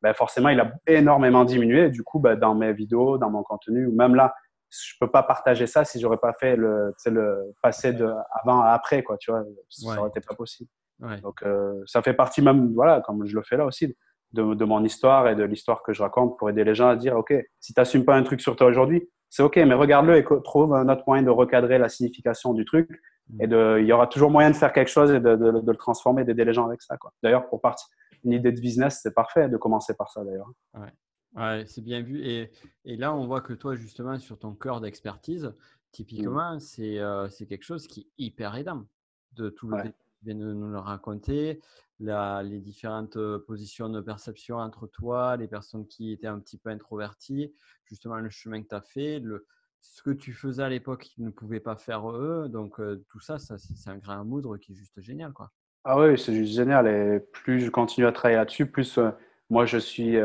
ben 0.03 0.13
forcément, 0.15 0.49
il 0.49 0.59
a 0.59 0.73
énormément 0.89 1.45
diminué. 1.45 1.89
du 1.91 2.03
coup, 2.03 2.19
ben, 2.19 2.37
dans 2.37 2.55
mes 2.57 2.73
vidéos, 2.73 3.19
dans 3.19 3.31
mon 3.31 3.45
contenu, 3.45 3.87
ou 3.87 3.95
même 3.95 4.17
là, 4.17 4.35
je 4.73 4.95
peux 5.01 5.11
pas 5.11 5.23
partager 5.23 5.67
ça 5.67 5.85
si 5.85 6.01
j'aurais 6.01 6.19
pas 6.19 6.33
fait 6.33 6.57
le, 6.57 6.95
le 7.07 7.53
passé 7.63 7.93
de 7.93 8.11
avant 8.43 8.63
à 8.63 8.71
après, 8.71 9.03
quoi, 9.03 9.17
tu 9.19 9.31
vois. 9.31 9.45
Ça 9.69 9.99
aurait 9.99 10.09
été 10.09 10.21
pas 10.21 10.35
possible. 10.35 10.71
Donc, 11.23 11.43
euh, 11.43 11.83
ça 11.87 12.01
fait 12.01 12.15
partie 12.15 12.43
même, 12.43 12.73
voilà, 12.75 13.01
comme 13.01 13.27
je 13.27 13.35
le 13.35 13.43
fais 13.43 13.57
là 13.57 13.67
aussi, 13.67 13.97
de, 14.33 14.55
de 14.55 14.65
mon 14.65 14.85
histoire 14.85 15.29
et 15.29 15.35
de 15.35 15.43
l'histoire 15.43 15.83
que 15.83 15.93
je 15.93 16.03
raconte 16.03 16.39
pour 16.39 16.49
aider 16.49 16.65
les 16.65 16.75
gens 16.75 16.89
à 16.89 16.97
dire, 16.97 17.17
OK, 17.17 17.35
si 17.61 17.75
tu 17.75 17.81
n'assumes 17.81 18.05
pas 18.05 18.15
un 18.15 18.23
truc 18.23 18.41
sur 18.41 18.57
toi 18.57 18.69
aujourd'hui, 18.69 19.09
c'est 19.29 19.43
OK, 19.43 19.57
mais 19.57 19.75
regarde-le 19.75 20.17
et 20.17 20.25
trouve 20.45 20.75
un 20.75 20.89
autre 20.89 21.03
moyen 21.07 21.23
de 21.23 21.31
recadrer 21.31 21.79
la 21.79 21.89
signification 21.89 22.55
du 22.55 22.65
truc. 22.65 22.89
Mm. 23.31 23.43
Et 23.43 23.47
de, 23.47 23.79
il 23.81 23.87
y 23.87 23.93
aura 23.93 24.07
toujours 24.07 24.31
moyen 24.31 24.51
de 24.51 24.57
faire 24.57 24.73
quelque 24.73 24.91
chose 24.91 25.11
et 25.11 25.21
de, 25.21 25.37
de, 25.37 25.61
de 25.61 25.71
le 25.71 25.77
transformer, 25.77 26.25
d'aider 26.25 26.45
les 26.45 26.53
gens 26.53 26.67
avec 26.67 26.83
ça. 26.83 26.97
D'ailleurs, 27.23 27.49
pour 27.49 27.61
partir, 27.61 27.89
une 28.25 28.33
idée 28.33 28.53
de 28.53 28.61
business, 28.61 29.01
c'est 29.03 29.15
parfait 29.15 29.49
de 29.49 29.57
commencer 29.57 29.95
par 29.95 30.11
ça 30.11 30.23
d'ailleurs. 30.25 30.51
Ouais. 30.75 30.89
Ouais, 31.35 31.65
c'est 31.67 31.83
bien 31.83 32.03
vu. 32.03 32.25
Et, 32.25 32.51
et, 32.85 32.97
là, 32.97 33.15
on 33.15 33.27
voit 33.27 33.41
que 33.41 33.53
toi, 33.53 33.75
justement, 33.75 34.19
sur 34.19 34.39
ton 34.39 34.55
cœur 34.55 34.81
d'expertise, 34.81 35.47
mmh. 35.47 35.55
typiquement, 35.93 36.59
euh, 36.79 37.29
c'est 37.29 37.47
quelque 37.47 37.65
chose 37.65 37.87
qui 37.87 38.01
est 38.01 38.07
hyper 38.19 38.55
aidant. 38.55 38.87
De 39.33 39.49
tout 39.49 39.67
le 39.67 39.83
que 39.83 39.89
tu 39.89 40.25
viens 40.25 40.35
de 40.35 40.53
nous 40.53 40.71
le 40.71 40.79
raconter, 40.79 41.63
la, 42.01 42.43
les 42.43 42.61
différentes 42.61 43.17
positions 43.47 43.89
de 43.89 44.03
perception 44.03 44.59
entre 44.59 44.87
toi, 44.87 45.39
les 45.39 45.49
personnes 45.49 45.87
qui 45.87 46.13
étaient 46.13 46.27
un 46.27 46.39
petit 46.39 46.59
peu 46.59 46.69
introverties, 46.69 47.55
justement, 47.87 48.17
le 48.17 48.29
chemin 48.29 48.63
que 48.63 48.69
tu 48.69 48.75
as 48.75 48.83
fait, 48.83 49.21
le, 49.21 49.47
ce 49.81 50.03
que 50.03 50.11
tu 50.11 50.35
faisais 50.35 50.63
à 50.63 50.69
l'époque 50.69 51.05
qu'ils 51.05 51.25
ne 51.25 51.31
pouvaient 51.31 51.61
pas 51.61 51.77
faire 51.77 52.11
eux. 52.11 52.47
Donc, 52.51 52.79
tout 53.09 53.21
ça, 53.21 53.39
ça 53.39 53.57
c'est 53.57 53.89
un 53.89 53.97
grain 53.97 54.21
à 54.21 54.25
moudre 54.25 54.59
qui 54.59 54.73
est 54.73 54.77
juste 54.77 55.01
génial. 55.01 55.33
Quoi. 55.33 55.51
Ah 55.85 55.99
oui, 55.99 56.19
c'est 56.19 56.35
juste 56.35 56.53
génial. 56.53 56.87
Et 56.87 57.21
plus 57.21 57.61
je 57.61 57.71
continue 57.71 58.07
à 58.07 58.13
travailler 58.13 58.37
là-dessus, 58.37 58.67
plus 58.67 58.99
moi, 59.49 59.65
je 59.65 59.79
suis 59.79 60.19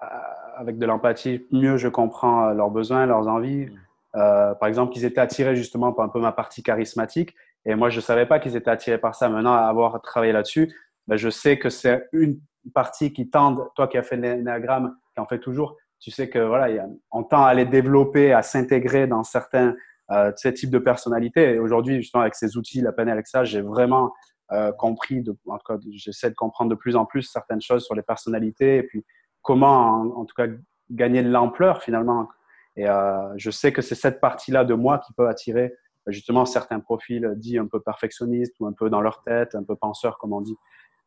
avec 0.00 0.78
de 0.78 0.86
l'empathie, 0.86 1.46
mieux 1.50 1.76
je 1.76 1.88
comprends 1.88 2.48
euh, 2.48 2.54
leurs 2.54 2.70
besoins, 2.70 3.06
leurs 3.06 3.28
envies. 3.28 3.66
Mm. 3.66 3.78
Euh, 4.16 4.54
par 4.54 4.68
exemple, 4.68 4.96
ils 4.96 5.04
étaient 5.04 5.20
attirés 5.20 5.56
justement 5.56 5.92
par 5.92 6.04
un 6.04 6.08
peu 6.08 6.20
ma 6.20 6.32
partie 6.32 6.62
charismatique. 6.62 7.34
Et 7.64 7.74
moi, 7.74 7.90
je 7.90 7.96
ne 7.96 8.02
savais 8.02 8.26
pas 8.26 8.38
qu'ils 8.38 8.56
étaient 8.56 8.70
attirés 8.70 8.98
par 8.98 9.14
ça. 9.14 9.28
Maintenant, 9.28 9.54
à 9.54 9.62
avoir 9.62 10.00
travaillé 10.00 10.32
là-dessus, 10.32 10.74
ben, 11.06 11.16
je 11.16 11.28
sais 11.28 11.58
que 11.58 11.68
c'est 11.68 12.08
une 12.12 12.40
partie 12.74 13.12
qui 13.12 13.28
tend, 13.28 13.54
toi 13.76 13.88
qui 13.88 13.98
as 13.98 14.02
fait 14.02 14.16
l'énagramme, 14.16 14.96
qui 15.14 15.20
en 15.20 15.26
fait 15.26 15.38
toujours, 15.38 15.76
tu 16.00 16.10
sais 16.10 16.28
que 16.28 16.38
voilà, 16.38 16.84
on 17.10 17.24
tend 17.24 17.44
à 17.44 17.54
les 17.54 17.64
développer, 17.64 18.32
à 18.32 18.42
s'intégrer 18.42 19.06
dans 19.06 19.24
certains 19.24 19.74
euh, 20.10 20.32
types 20.32 20.70
de 20.70 20.78
personnalités. 20.78 21.54
Et 21.54 21.58
aujourd'hui, 21.58 21.96
justement, 21.96 22.22
avec 22.22 22.34
ces 22.34 22.56
outils, 22.56 22.80
la 22.80 22.92
peine 22.92 23.08
avec 23.08 23.26
ça, 23.26 23.44
j'ai 23.44 23.60
vraiment 23.60 24.12
euh, 24.52 24.72
compris, 24.72 25.22
de, 25.22 25.36
en 25.46 25.58
tout 25.58 25.72
cas, 25.74 25.78
j'essaie 25.92 26.30
de 26.30 26.34
comprendre 26.34 26.70
de 26.70 26.74
plus 26.74 26.96
en 26.96 27.04
plus 27.04 27.22
certaines 27.22 27.60
choses 27.60 27.84
sur 27.84 27.94
les 27.94 28.02
personnalités 28.02 28.78
et 28.78 28.82
puis 28.82 29.04
comment, 29.48 30.02
en, 30.14 30.26
tout 30.26 30.34
cas, 30.36 30.46
gagner 30.90 31.22
de 31.22 31.30
l'ampleur 31.30 31.82
finalement. 31.82 32.28
Et 32.76 32.86
euh, 32.86 33.32
je 33.38 33.50
sais 33.50 33.72
que 33.72 33.80
c'est 33.80 33.94
cette 33.94 34.20
partie-là 34.20 34.66
de 34.66 34.74
moi 34.74 34.98
qui 34.98 35.14
peut 35.14 35.26
attirer 35.26 35.74
justement 36.06 36.44
certains 36.44 36.80
profils 36.80 37.32
dits 37.34 37.56
un 37.56 37.66
peu 37.66 37.80
perfectionnistes 37.80 38.54
ou 38.60 38.66
un 38.66 38.74
peu 38.74 38.90
dans 38.90 39.00
leur 39.00 39.22
tête, 39.22 39.54
un 39.54 39.62
peu 39.62 39.74
penseurs, 39.74 40.18
comme 40.18 40.34
on 40.34 40.42
dit 40.42 40.58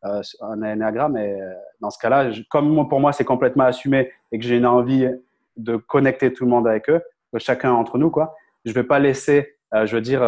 euh, 0.06 0.22
en 0.40 0.60
énagramme. 0.60 1.16
Et 1.18 1.40
euh, 1.40 1.52
dans 1.80 1.90
ce 1.90 1.98
cas-là, 2.00 2.32
comme 2.50 2.88
pour 2.88 2.98
moi 2.98 3.12
c'est 3.12 3.24
complètement 3.24 3.62
assumé 3.62 4.10
et 4.32 4.40
que 4.40 4.44
j'ai 4.44 4.56
une 4.56 4.66
envie 4.66 5.08
de 5.56 5.76
connecter 5.76 6.32
tout 6.32 6.44
le 6.44 6.50
monde 6.50 6.66
avec 6.66 6.90
eux, 6.90 7.00
chacun 7.36 7.70
entre 7.70 7.96
nous, 7.96 8.10
quoi, 8.10 8.34
je 8.64 8.72
vais 8.72 8.82
pas 8.82 8.98
laisser, 8.98 9.54
euh, 9.72 9.86
je 9.86 9.94
veux 9.94 10.02
dire, 10.02 10.20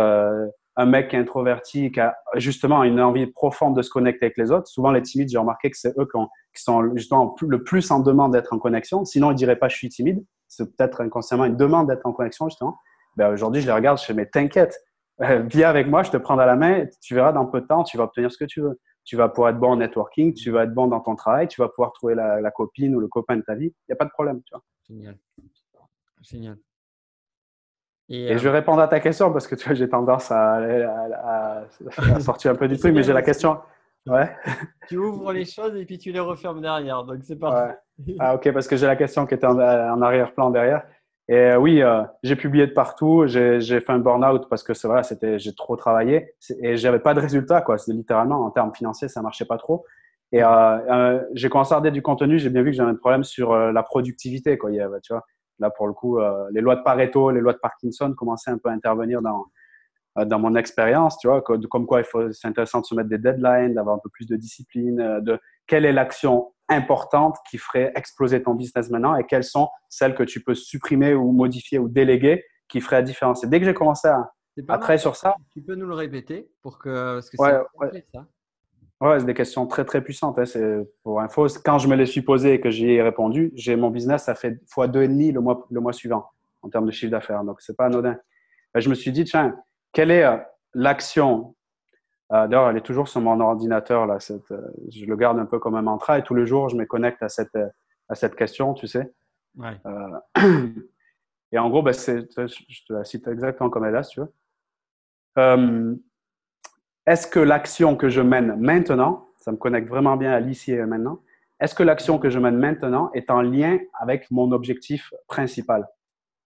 un 0.77 0.87
mec 0.87 1.09
qui 1.09 1.17
est 1.17 1.19
introverti, 1.21 1.93
qui 1.93 2.01
a 2.01 2.17
justement 2.35 2.83
une 2.83 3.01
envie 3.01 3.27
profonde 3.27 3.77
de 3.77 3.83
se 3.83 3.91
connecter 3.91 4.27
avec 4.27 4.37
les 4.37 4.51
autres. 4.51 4.67
Souvent, 4.67 4.91
les 4.91 5.03
timides, 5.03 5.29
j'ai 5.29 5.39
remarqué 5.39 5.71
que 5.71 5.77
c'est 5.77 5.97
eux 5.99 6.07
qui, 6.53 6.63
sont 6.63 6.95
justement 6.97 7.35
le 7.41 7.63
plus 7.63 7.91
en 7.91 8.01
demande 8.01 8.33
d'être 8.33 8.53
en 8.53 8.59
connexion. 8.59 9.05
Sinon, 9.05 9.31
ils 9.31 9.37
diraient 9.37 9.57
pas 9.57 9.69
je 9.69 9.77
suis 9.77 9.89
timide. 9.89 10.25
C'est 10.49 10.77
peut-être 10.77 11.01
inconsciemment 11.01 11.45
une 11.45 11.57
demande 11.57 11.89
d'être 11.89 12.07
en 12.07 12.13
connexion, 12.13 12.49
justement. 12.49 12.79
Ben, 13.17 13.33
aujourd'hui, 13.33 13.61
je 13.61 13.67
les 13.67 13.73
regarde, 13.73 13.99
je 13.99 14.05
fais 14.05 14.15
mais 14.15 14.27
t'inquiète, 14.27 14.77
euh, 15.23 15.43
viens 15.47 15.69
avec 15.69 15.87
moi, 15.87 16.03
je 16.03 16.11
te 16.11 16.17
prends 16.17 16.37
dans 16.37 16.47
la 16.47 16.57
main, 16.57 16.87
tu 17.01 17.15
verras 17.15 17.33
dans 17.33 17.47
peu 17.47 17.61
de 17.61 17.67
temps, 17.67 17.85
tu 17.85 17.97
vas 17.97 18.05
obtenir 18.05 18.33
ce 18.33 18.39
que 18.39 18.45
tu 18.45 18.61
veux. 18.61 18.81
Tu 19.05 19.17
vas 19.17 19.29
pouvoir 19.29 19.51
être 19.51 19.59
bon 19.59 19.73
en 19.73 19.77
networking, 19.77 20.33
tu 20.33 20.51
vas 20.51 20.65
être 20.65 20.73
bon 20.73 20.87
dans 20.87 21.01
ton 21.01 21.15
travail, 21.15 21.47
tu 21.47 21.61
vas 21.61 21.69
pouvoir 21.69 21.93
trouver 21.93 22.15
la, 22.15 22.51
copine 22.51 22.97
ou 22.97 23.01
le 23.01 23.09
copain 23.09 23.37
de 23.37 23.43
ta 23.43 23.55
vie. 23.55 23.67
Il 23.67 23.91
n'y 23.91 23.93
a 23.93 23.97
pas 23.97 24.07
de 24.07 24.11
problème. 24.11 24.41
Tu. 24.45 24.55
Génial. 24.89 26.57
Et, 28.11 28.37
je 28.37 28.43
vais 28.43 28.49
euh, 28.49 28.53
répondre 28.53 28.81
à 28.81 28.89
ta 28.89 29.01
question 29.01 29.33
parce 29.33 29.47
que 29.47 29.55
tu 29.55 29.65
vois, 29.67 29.75
j'ai 29.75 29.89
tendance 29.89 30.31
à, 30.31 31.65
sortir 32.21 32.53
un 32.53 32.55
peu 32.55 32.69
du 32.69 32.77
truc, 32.77 32.95
mais 32.95 33.03
j'ai 33.03 33.13
la 33.13 33.23
question. 33.23 33.59
Ouais. 34.07 34.31
Tu 34.89 34.99
ouvres 34.99 35.33
les 35.33 35.47
choses 35.47 35.75
et 35.77 35.87
puis 35.87 35.97
tu 35.97 36.13
les 36.13 36.21
refermes 36.21 36.61
derrière, 36.61 37.05
donc 37.05 37.21
c'est 37.23 37.39
parfait. 37.39 37.77
Ah 38.19 38.35
ok, 38.35 38.53
parce 38.53 38.67
que 38.67 38.77
j'ai 38.77 38.87
la 38.87 38.97
question 38.97 39.25
qui 39.25 39.35
était 39.35 39.47
en, 39.47 39.59
arrière-plan 40.03 40.51
derrière. 40.51 40.83
Et 41.29 41.37
euh, 41.37 41.57
oui, 41.57 41.81
euh, 41.81 42.03
j'ai 42.23 42.37
publié 42.37 42.67
de 42.67 42.73
partout, 42.73 43.25
j'ai 43.27 43.61
fait 43.61 43.93
un 43.93 44.01
burn-out 44.01 44.47
parce 44.51 44.63
que 44.63 44.75
voilà, 44.87 45.03
c'était 45.05 45.39
j'ai 45.39 45.55
trop 45.55 45.77
travaillé 45.77 46.35
et 46.61 46.77
j'avais 46.77 46.99
pas 46.99 47.15
de 47.15 47.21
résultat 47.21 47.63
quoi. 47.63 47.79
C'est 47.79 47.93
littéralement 47.93 48.45
en 48.45 48.51
termes 48.51 48.75
financiers, 48.75 49.09
ça 49.09 49.23
marchait 49.23 49.47
pas 49.47 49.57
trop. 49.57 49.87
Et 50.33 50.43
j'ai 51.33 51.49
commencé 51.49 51.73
à 51.73 51.77
regarder 51.77 51.93
du 51.93 52.03
contenu, 52.03 52.39
j'ai 52.39 52.51
bien 52.51 52.63
vu 52.63 52.73
que 52.73 52.77
j'avais 52.77 52.91
un 52.91 52.97
problème 52.97 53.25
sur 53.25 53.57
la 53.57 53.83
productivité 53.83 54.59
quoi. 54.59 54.71
Il 54.71 54.77
y 54.77 54.81
avait, 54.81 55.01
tu 55.01 55.15
vois, 55.15 55.25
Là, 55.59 55.71
pour 55.71 55.87
le 55.87 55.93
coup, 55.93 56.19
euh, 56.19 56.49
les 56.53 56.61
lois 56.61 56.77
de 56.77 56.83
Pareto, 56.83 57.31
les 57.31 57.41
lois 57.41 57.53
de 57.53 57.59
Parkinson 57.59 58.13
commençaient 58.17 58.51
un 58.51 58.59
peu 58.59 58.69
à 58.69 58.73
intervenir 58.73 59.23
dans, 59.23 59.47
euh, 60.19 60.25
dans 60.25 60.39
mon 60.39 60.55
expérience, 60.55 61.19
tu 61.19 61.29
vois, 61.29 61.43
comme 61.43 61.87
quoi 61.87 62.03
c'est 62.33 62.49
intéressant 62.49 62.81
de 62.81 62.87
se 62.87 62.95
mettre 62.95 63.09
des 63.09 63.19
deadlines, 63.19 63.75
d'avoir 63.75 63.97
un 63.97 64.01
peu 64.03 64.11
plus 64.11 64.27
de 64.27 64.37
discipline, 64.37 65.01
euh, 65.01 65.21
de 65.21 65.39
quelle 65.67 65.85
est 65.85 65.93
l'action 65.93 66.53
importante 66.69 67.37
qui 67.51 67.59
ferait 67.59 67.93
exploser 67.95 68.43
ton 68.43 68.55
business 68.55 68.91
maintenant 68.91 69.17
et 69.17 69.25
quelles 69.25 69.45
sont 69.45 69.69
celles 69.89 70.15
que 70.15 70.23
tu 70.23 70.43
peux 70.43 70.55
supprimer 70.55 71.15
ou 71.15 71.33
modifier 71.33 71.79
ou 71.79 71.89
déléguer 71.89 72.45
qui 72.69 72.81
feraient 72.81 72.97
la 72.97 73.03
différence. 73.03 73.45
Et 73.45 73.49
dès 73.49 73.61
que 73.61 73.67
j'ai 73.67 73.75
commencé 73.75 74.09
à, 74.09 74.31
à 74.69 74.79
travailler 74.79 74.99
sur 74.99 75.17
ça. 75.17 75.35
Tu 75.53 75.61
peux 75.61 75.75
nous 75.75 75.87
le 75.87 75.95
répéter 75.95 76.51
pour 76.63 76.79
que, 76.79 77.15
parce 77.15 77.29
que 77.29 77.37
c'est 77.37 77.43
ouais, 77.77 78.07
ça. 78.15 78.27
Ouais, 79.05 79.21
c'est 79.21 79.27
des 79.27 79.35
questions 79.35 79.67
très 79.67 79.85
très 79.85 80.03
puissantes. 80.03 80.39
Hein. 80.39 80.47
C'est 80.47 80.79
pour 81.03 81.21
info. 81.21 81.47
Quand 81.63 81.77
je 81.77 81.89
me 81.89 81.95
les 81.95 82.07
suis 82.07 82.23
posées 82.23 82.55
et 82.55 82.61
que 82.61 82.71
j'y 82.71 82.91
ai 82.93 83.03
répondu, 83.03 83.53
j'ai 83.55 83.77
mon 83.77 83.91
business, 83.91 84.25
ça 84.25 84.35
fait 84.35 84.59
fois 84.67 84.89
deux 84.89 85.03
et 85.03 85.09
demi 85.09 85.31
le 85.31 85.43
mois 85.43 85.67
le 85.71 85.81
mois 85.81 85.93
suivant 85.93 86.31
en 86.63 86.71
termes 86.71 86.87
de 86.87 86.91
chiffre 86.91 87.11
d'affaires. 87.11 87.45
Donc 87.45 87.61
c'est 87.61 87.77
pas 87.77 87.85
anodin. 87.85 88.17
Ben, 88.73 88.81
je 88.81 88.89
me 88.89 88.95
suis 88.95 89.13
dit 89.13 89.25
tiens, 89.25 89.55
quelle 89.93 90.11
est 90.11 90.25
euh, 90.25 90.39
l'action 90.73 91.55
euh, 92.33 92.47
D'ailleurs, 92.47 92.71
elle 92.71 92.79
est 92.79 92.87
toujours 92.87 93.07
sur 93.07 93.21
mon 93.21 93.39
ordinateur 93.41 94.07
là. 94.07 94.21
Cette, 94.21 94.51
euh, 94.53 94.73
je 94.91 95.05
le 95.05 95.17
garde 95.17 95.39
un 95.39 95.45
peu 95.45 95.59
comme 95.59 95.75
un 95.75 95.83
mantra 95.83 96.19
et 96.19 96.23
tous 96.23 96.35
les 96.35 96.47
jours 96.47 96.71
je 96.71 96.77
me 96.77 96.87
connecte 96.87 97.23
à 97.23 97.29
cette 97.29 97.59
à 98.09 98.15
cette 98.15 98.37
question, 98.37 98.73
tu 98.73 98.87
sais. 98.87 99.13
Ouais. 99.59 99.79
et 101.53 101.59
en 101.59 101.69
gros, 101.69 101.83
ben, 101.83 101.93
je 101.93 102.23
te 102.23 102.93
la 102.95 103.05
cite 103.05 103.29
exactement 103.29 103.69
comme 103.69 103.85
elle 103.85 103.91
est 103.91 103.93
là, 103.93 104.03
si 104.03 104.15
tu 104.15 104.21
veux 104.21 106.01
est-ce 107.07 107.27
que 107.27 107.41
l'action 107.41 107.97
que 107.97 108.09
je 108.09 108.21
mène 108.21 108.57
maintenant, 108.59 109.29
ça 109.37 109.53
me 109.53 109.57
connecte 109.57 109.89
vraiment 109.89 110.17
bien 110.17 110.33
à 110.33 110.41
l'ici 110.41 110.73
et 110.73 110.85
maintenant, 110.87 111.21
est-ce 111.61 111.75
que 111.75 111.83
l'action 111.83 112.19
que 112.19 112.31
je 112.31 112.39
mène 112.39 112.57
maintenant 112.57 113.11
est 113.15 113.31
en 113.31 113.43
lien 113.43 113.79
avec 114.01 114.31
mon 114.31 114.53
objectif 114.53 115.13
principal? 115.29 115.87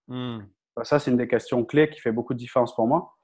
Hmm. 0.08 0.40
Ça, 0.82 0.98
c'est 0.98 1.10
une 1.10 1.16
des 1.16 1.28
questions 1.28 1.64
clés 1.64 1.90
qui 1.90 2.00
fait 2.00 2.12
beaucoup 2.12 2.34
de 2.34 2.38
différence 2.38 2.74
pour 2.74 2.86
moi. 2.86 3.14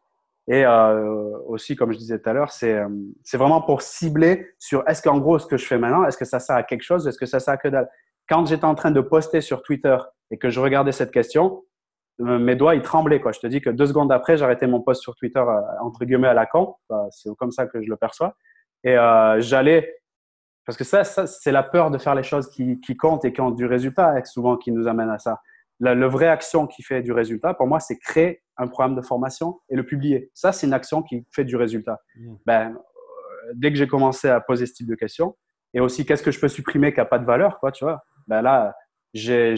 Et 0.46 0.64
euh, 0.66 1.38
aussi, 1.46 1.76
comme 1.76 1.92
je 1.92 1.98
disais 1.98 2.18
tout 2.18 2.28
à 2.28 2.32
l'heure, 2.32 2.52
euh, 2.62 2.88
c'est 3.22 3.36
vraiment 3.36 3.62
pour 3.62 3.82
cibler 3.82 4.54
sur 4.58 4.86
est-ce 4.88 5.02
qu'en 5.02 5.18
gros, 5.18 5.38
ce 5.38 5.46
que 5.46 5.56
je 5.56 5.64
fais 5.64 5.78
maintenant, 5.78 6.04
est-ce 6.04 6.18
que 6.18 6.24
ça 6.24 6.38
sert 6.38 6.56
à 6.56 6.62
quelque 6.62 6.82
chose 6.82 7.06
Est-ce 7.06 7.18
que 7.18 7.26
ça 7.26 7.40
sert 7.40 7.54
à 7.54 7.56
que 7.56 7.68
dalle? 7.68 7.88
Quand 8.28 8.44
j'étais 8.46 8.64
en 8.64 8.74
train 8.74 8.90
de 8.90 9.00
poster 9.00 9.40
sur 9.40 9.62
Twitter 9.62 9.96
et 10.30 10.38
que 10.38 10.50
je 10.50 10.60
regardais 10.60 10.92
cette 10.92 11.12
question, 11.12 11.64
mes 12.18 12.56
doigts, 12.56 12.74
ils 12.74 12.82
tremblaient. 12.82 13.20
Quoi. 13.20 13.32
Je 13.32 13.40
te 13.40 13.46
dis 13.46 13.60
que 13.60 13.70
deux 13.70 13.86
secondes 13.86 14.12
après, 14.12 14.36
j'arrêtais 14.36 14.66
mon 14.66 14.80
post 14.80 15.02
sur 15.02 15.14
Twitter, 15.16 15.42
entre 15.80 16.04
guillemets, 16.04 16.28
à 16.28 16.34
la 16.34 16.46
con. 16.46 16.76
C'est 17.10 17.34
comme 17.36 17.50
ça 17.50 17.66
que 17.66 17.82
je 17.82 17.88
le 17.88 17.96
perçois. 17.96 18.36
Et 18.84 18.96
j'allais 19.38 19.94
parce 20.66 20.78
que 20.78 20.84
ça, 20.84 21.04
ça 21.04 21.26
c'est 21.26 21.52
la 21.52 21.62
peur 21.62 21.90
de 21.90 21.98
faire 21.98 22.14
les 22.14 22.22
choses 22.22 22.48
qui, 22.50 22.80
qui, 22.80 22.96
comptent 22.96 23.24
et 23.24 23.32
qui 23.32 23.40
ont 23.40 23.50
du 23.50 23.66
résultat, 23.66 24.14
souvent 24.24 24.56
qui 24.56 24.72
nous 24.72 24.88
amène 24.88 25.10
à 25.10 25.18
ça. 25.18 25.40
La, 25.80 25.94
le 25.94 26.06
vraie 26.06 26.28
action 26.28 26.66
qui 26.66 26.82
fait 26.82 27.02
du 27.02 27.12
résultat, 27.12 27.52
pour 27.54 27.66
moi, 27.66 27.80
c'est 27.80 27.98
créer 27.98 28.42
un 28.56 28.68
programme 28.68 28.94
de 28.94 29.02
formation 29.02 29.60
et 29.68 29.76
le 29.76 29.84
publier. 29.84 30.30
Ça, 30.32 30.52
c'est 30.52 30.66
une 30.66 30.72
action 30.72 31.02
qui 31.02 31.26
fait 31.32 31.44
du 31.44 31.56
résultat. 31.56 32.00
Mmh. 32.16 32.34
Ben, 32.46 32.70
euh, 32.70 33.52
dès 33.54 33.72
que 33.72 33.76
j'ai 33.76 33.88
commencé 33.88 34.28
à 34.28 34.40
poser 34.40 34.66
ce 34.66 34.72
type 34.72 34.86
de 34.86 34.94
questions, 34.94 35.36
et 35.74 35.80
aussi 35.80 36.06
qu'est-ce 36.06 36.22
que 36.22 36.30
je 36.30 36.40
peux 36.40 36.48
supprimer 36.48 36.92
qui 36.92 37.00
n'a 37.00 37.04
pas 37.04 37.18
de 37.18 37.26
valeur, 37.26 37.58
quoi, 37.58 37.72
tu 37.72 37.84
vois, 37.84 38.04
ben 38.28 38.40
là, 38.40 38.74
j'ai 39.12 39.56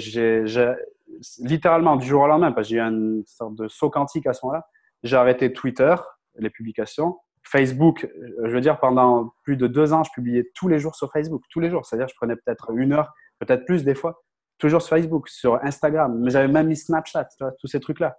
littéralement 1.39 1.97
du 1.97 2.07
jour 2.07 2.23
au 2.23 2.27
lendemain, 2.27 2.53
parce 2.53 2.69
que 2.69 2.75
j'ai 2.75 2.81
eu 2.81 2.81
une 2.81 3.23
sorte 3.27 3.55
de 3.55 3.69
saut 3.69 3.91
quantique 3.91 4.27
à 4.27 4.33
ce 4.33 4.45
moment-là, 4.45 4.67
j'ai 5.03 5.17
arrêté 5.17 5.53
Twitter, 5.53 5.95
les 6.39 6.51
publications, 6.51 7.19
Facebook, 7.47 8.09
je 8.45 8.51
veux 8.51 8.61
dire, 8.61 8.81
pendant 8.81 9.33
plus 9.45 9.57
de 9.57 9.67
deux 9.67 9.93
ans, 9.93 10.03
je 10.03 10.11
publiais 10.13 10.51
tous 10.55 10.69
les 10.69 10.79
jours 10.79 10.97
sur 10.97 11.13
Facebook, 11.13 11.43
tous 11.51 11.61
les 11.61 11.71
jours. 11.71 11.87
C'est-à-dire, 11.87 12.09
je 12.09 12.15
prenais 12.17 12.35
peut-être 12.35 12.71
une 12.77 12.93
heure, 12.93 13.15
peut-être 13.39 13.65
plus 13.65 13.85
des 13.85 13.95
fois, 13.95 14.23
toujours 14.59 14.83
sur 14.83 14.97
Facebook, 14.97 15.29
sur 15.29 15.63
Instagram. 15.65 16.19
Mais 16.21 16.31
j'avais 16.31 16.49
même 16.49 16.67
mis 16.67 16.77
Snapchat, 16.77 17.29
tous 17.61 17.69
ces 17.69 17.79
trucs-là. 17.79 18.19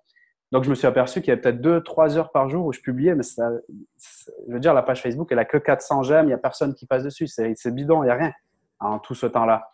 Donc, 0.54 0.64
je 0.64 0.70
me 0.70 0.76
suis 0.76 0.88
aperçu 0.88 1.20
qu'il 1.20 1.28
y 1.28 1.32
avait 1.34 1.42
peut-être 1.42 1.60
deux, 1.60 1.84
trois 1.84 2.18
heures 2.18 2.32
par 2.32 2.48
jour 2.48 2.66
où 2.66 2.72
je 2.72 2.80
publiais. 2.80 3.16
Mais 3.16 3.24
ça, 3.24 3.52
je 4.48 4.54
veux 4.54 4.62
dire, 4.62 4.74
la 4.74 4.82
page 4.82 5.02
Facebook, 5.02 5.28
elle 5.32 5.40
a 5.40 5.46
que 5.46 5.58
400 5.58 6.04
j'aime, 6.04 6.26
il 6.26 6.30
n'y 6.30 6.34
a 6.34 6.38
personne 6.38 6.74
qui 6.74 6.86
passe 6.86 7.04
dessus. 7.04 7.28
C'est 7.28 7.76
bidon, 7.76 8.04
il 8.04 8.06
n'y 8.06 8.12
a 8.12 8.16
rien 8.16 8.32
en 8.80 9.00
tout 9.00 9.16
ce 9.16 9.26
temps-là. 9.26 9.68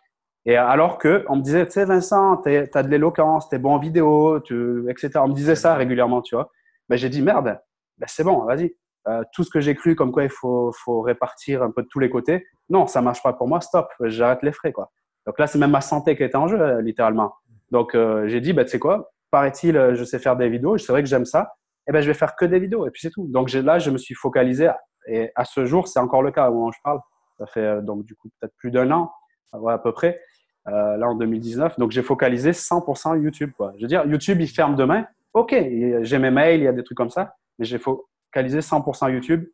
Et 0.46 0.56
alors 0.56 0.98
que 0.98 1.24
on 1.28 1.36
me 1.36 1.42
disait, 1.42 1.64
tu 1.66 1.72
sais, 1.72 1.84
Vincent, 1.84 2.36
tu 2.38 2.50
as 2.50 2.82
de 2.82 2.88
l'éloquence, 2.88 3.48
tu 3.48 3.56
es 3.56 3.58
bon 3.58 3.74
en 3.74 3.78
vidéo, 3.78 4.40
tu, 4.40 4.90
etc. 4.90 5.12
On 5.16 5.28
me 5.28 5.34
disait 5.34 5.54
ça 5.54 5.74
régulièrement, 5.74 6.20
tu 6.20 6.34
vois. 6.34 6.50
Ben, 6.88 6.96
j'ai 6.96 7.08
dit, 7.08 7.22
merde, 7.22 7.58
ben, 7.98 8.06
c'est 8.06 8.24
bon, 8.24 8.44
vas-y. 8.44 8.76
Euh, 9.08 9.22
tout 9.32 9.42
ce 9.42 9.50
que 9.50 9.60
j'ai 9.60 9.74
cru 9.74 9.94
comme 9.94 10.12
quoi 10.12 10.24
il 10.24 10.30
faut, 10.30 10.72
faut, 10.72 11.00
répartir 11.00 11.62
un 11.62 11.70
peu 11.70 11.82
de 11.82 11.88
tous 11.88 11.98
les 11.98 12.10
côtés, 12.10 12.46
non, 12.70 12.86
ça 12.86 13.02
marche 13.02 13.22
pas 13.22 13.32
pour 13.32 13.48
moi, 13.48 13.60
stop, 13.60 13.88
j'arrête 14.00 14.42
les 14.42 14.52
frais. 14.52 14.72
Quoi. 14.72 14.90
Donc 15.26 15.38
là, 15.38 15.46
c'est 15.46 15.58
même 15.58 15.70
ma 15.70 15.82
santé 15.82 16.16
qui 16.16 16.22
est 16.22 16.34
en 16.34 16.46
jeu, 16.46 16.60
euh, 16.60 16.80
littéralement. 16.80 17.34
Donc 17.70 17.94
euh, 17.94 18.28
j'ai 18.28 18.40
dit, 18.40 18.52
bah, 18.52 18.64
tu 18.64 18.70
sais 18.70 18.78
quoi, 18.78 19.12
paraît-il, 19.30 19.94
je 19.94 20.04
sais 20.04 20.18
faire 20.18 20.36
des 20.36 20.48
vidéos, 20.48 20.78
c'est 20.78 20.92
vrai 20.92 21.02
que 21.02 21.08
j'aime 21.08 21.24
ça, 21.24 21.54
et 21.86 21.90
eh 21.90 21.92
ben 21.92 22.00
je 22.00 22.06
vais 22.06 22.14
faire 22.14 22.34
que 22.36 22.46
des 22.46 22.58
vidéos, 22.58 22.86
et 22.86 22.90
puis 22.90 23.02
c'est 23.02 23.10
tout. 23.10 23.26
Donc 23.28 23.52
là, 23.52 23.78
je 23.78 23.90
me 23.90 23.98
suis 23.98 24.14
focalisé, 24.14 24.70
et 25.06 25.30
à 25.34 25.44
ce 25.44 25.66
jour, 25.66 25.86
c'est 25.88 26.00
encore 26.00 26.22
le 26.22 26.30
cas 26.30 26.50
où 26.50 26.70
je 26.72 26.78
parle. 26.82 27.00
Ça 27.38 27.46
fait 27.46 27.82
donc 27.82 28.04
du 28.04 28.14
coup 28.14 28.28
peut-être 28.40 28.54
plus 28.56 28.70
d'un 28.70 28.90
an, 28.90 29.12
à 29.52 29.78
peu 29.78 29.92
près, 29.92 30.20
là 30.66 31.08
en 31.08 31.14
2019. 31.14 31.78
Donc 31.78 31.90
j'ai 31.90 32.02
focalisé 32.02 32.52
100% 32.52 33.22
YouTube. 33.22 33.52
Quoi. 33.56 33.72
Je 33.76 33.82
veux 33.82 33.88
dire, 33.88 34.06
YouTube, 34.06 34.40
il 34.40 34.48
ferme 34.48 34.76
demain. 34.76 35.06
Ok, 35.32 35.52
j'ai 35.52 36.18
mes 36.18 36.30
mails, 36.30 36.60
il 36.60 36.64
y 36.64 36.68
a 36.68 36.72
des 36.72 36.84
trucs 36.84 36.96
comme 36.96 37.10
ça, 37.10 37.34
mais 37.58 37.64
j'ai 37.64 37.78
faut 37.78 38.06
100% 38.34 39.12
YouTube. 39.12 39.46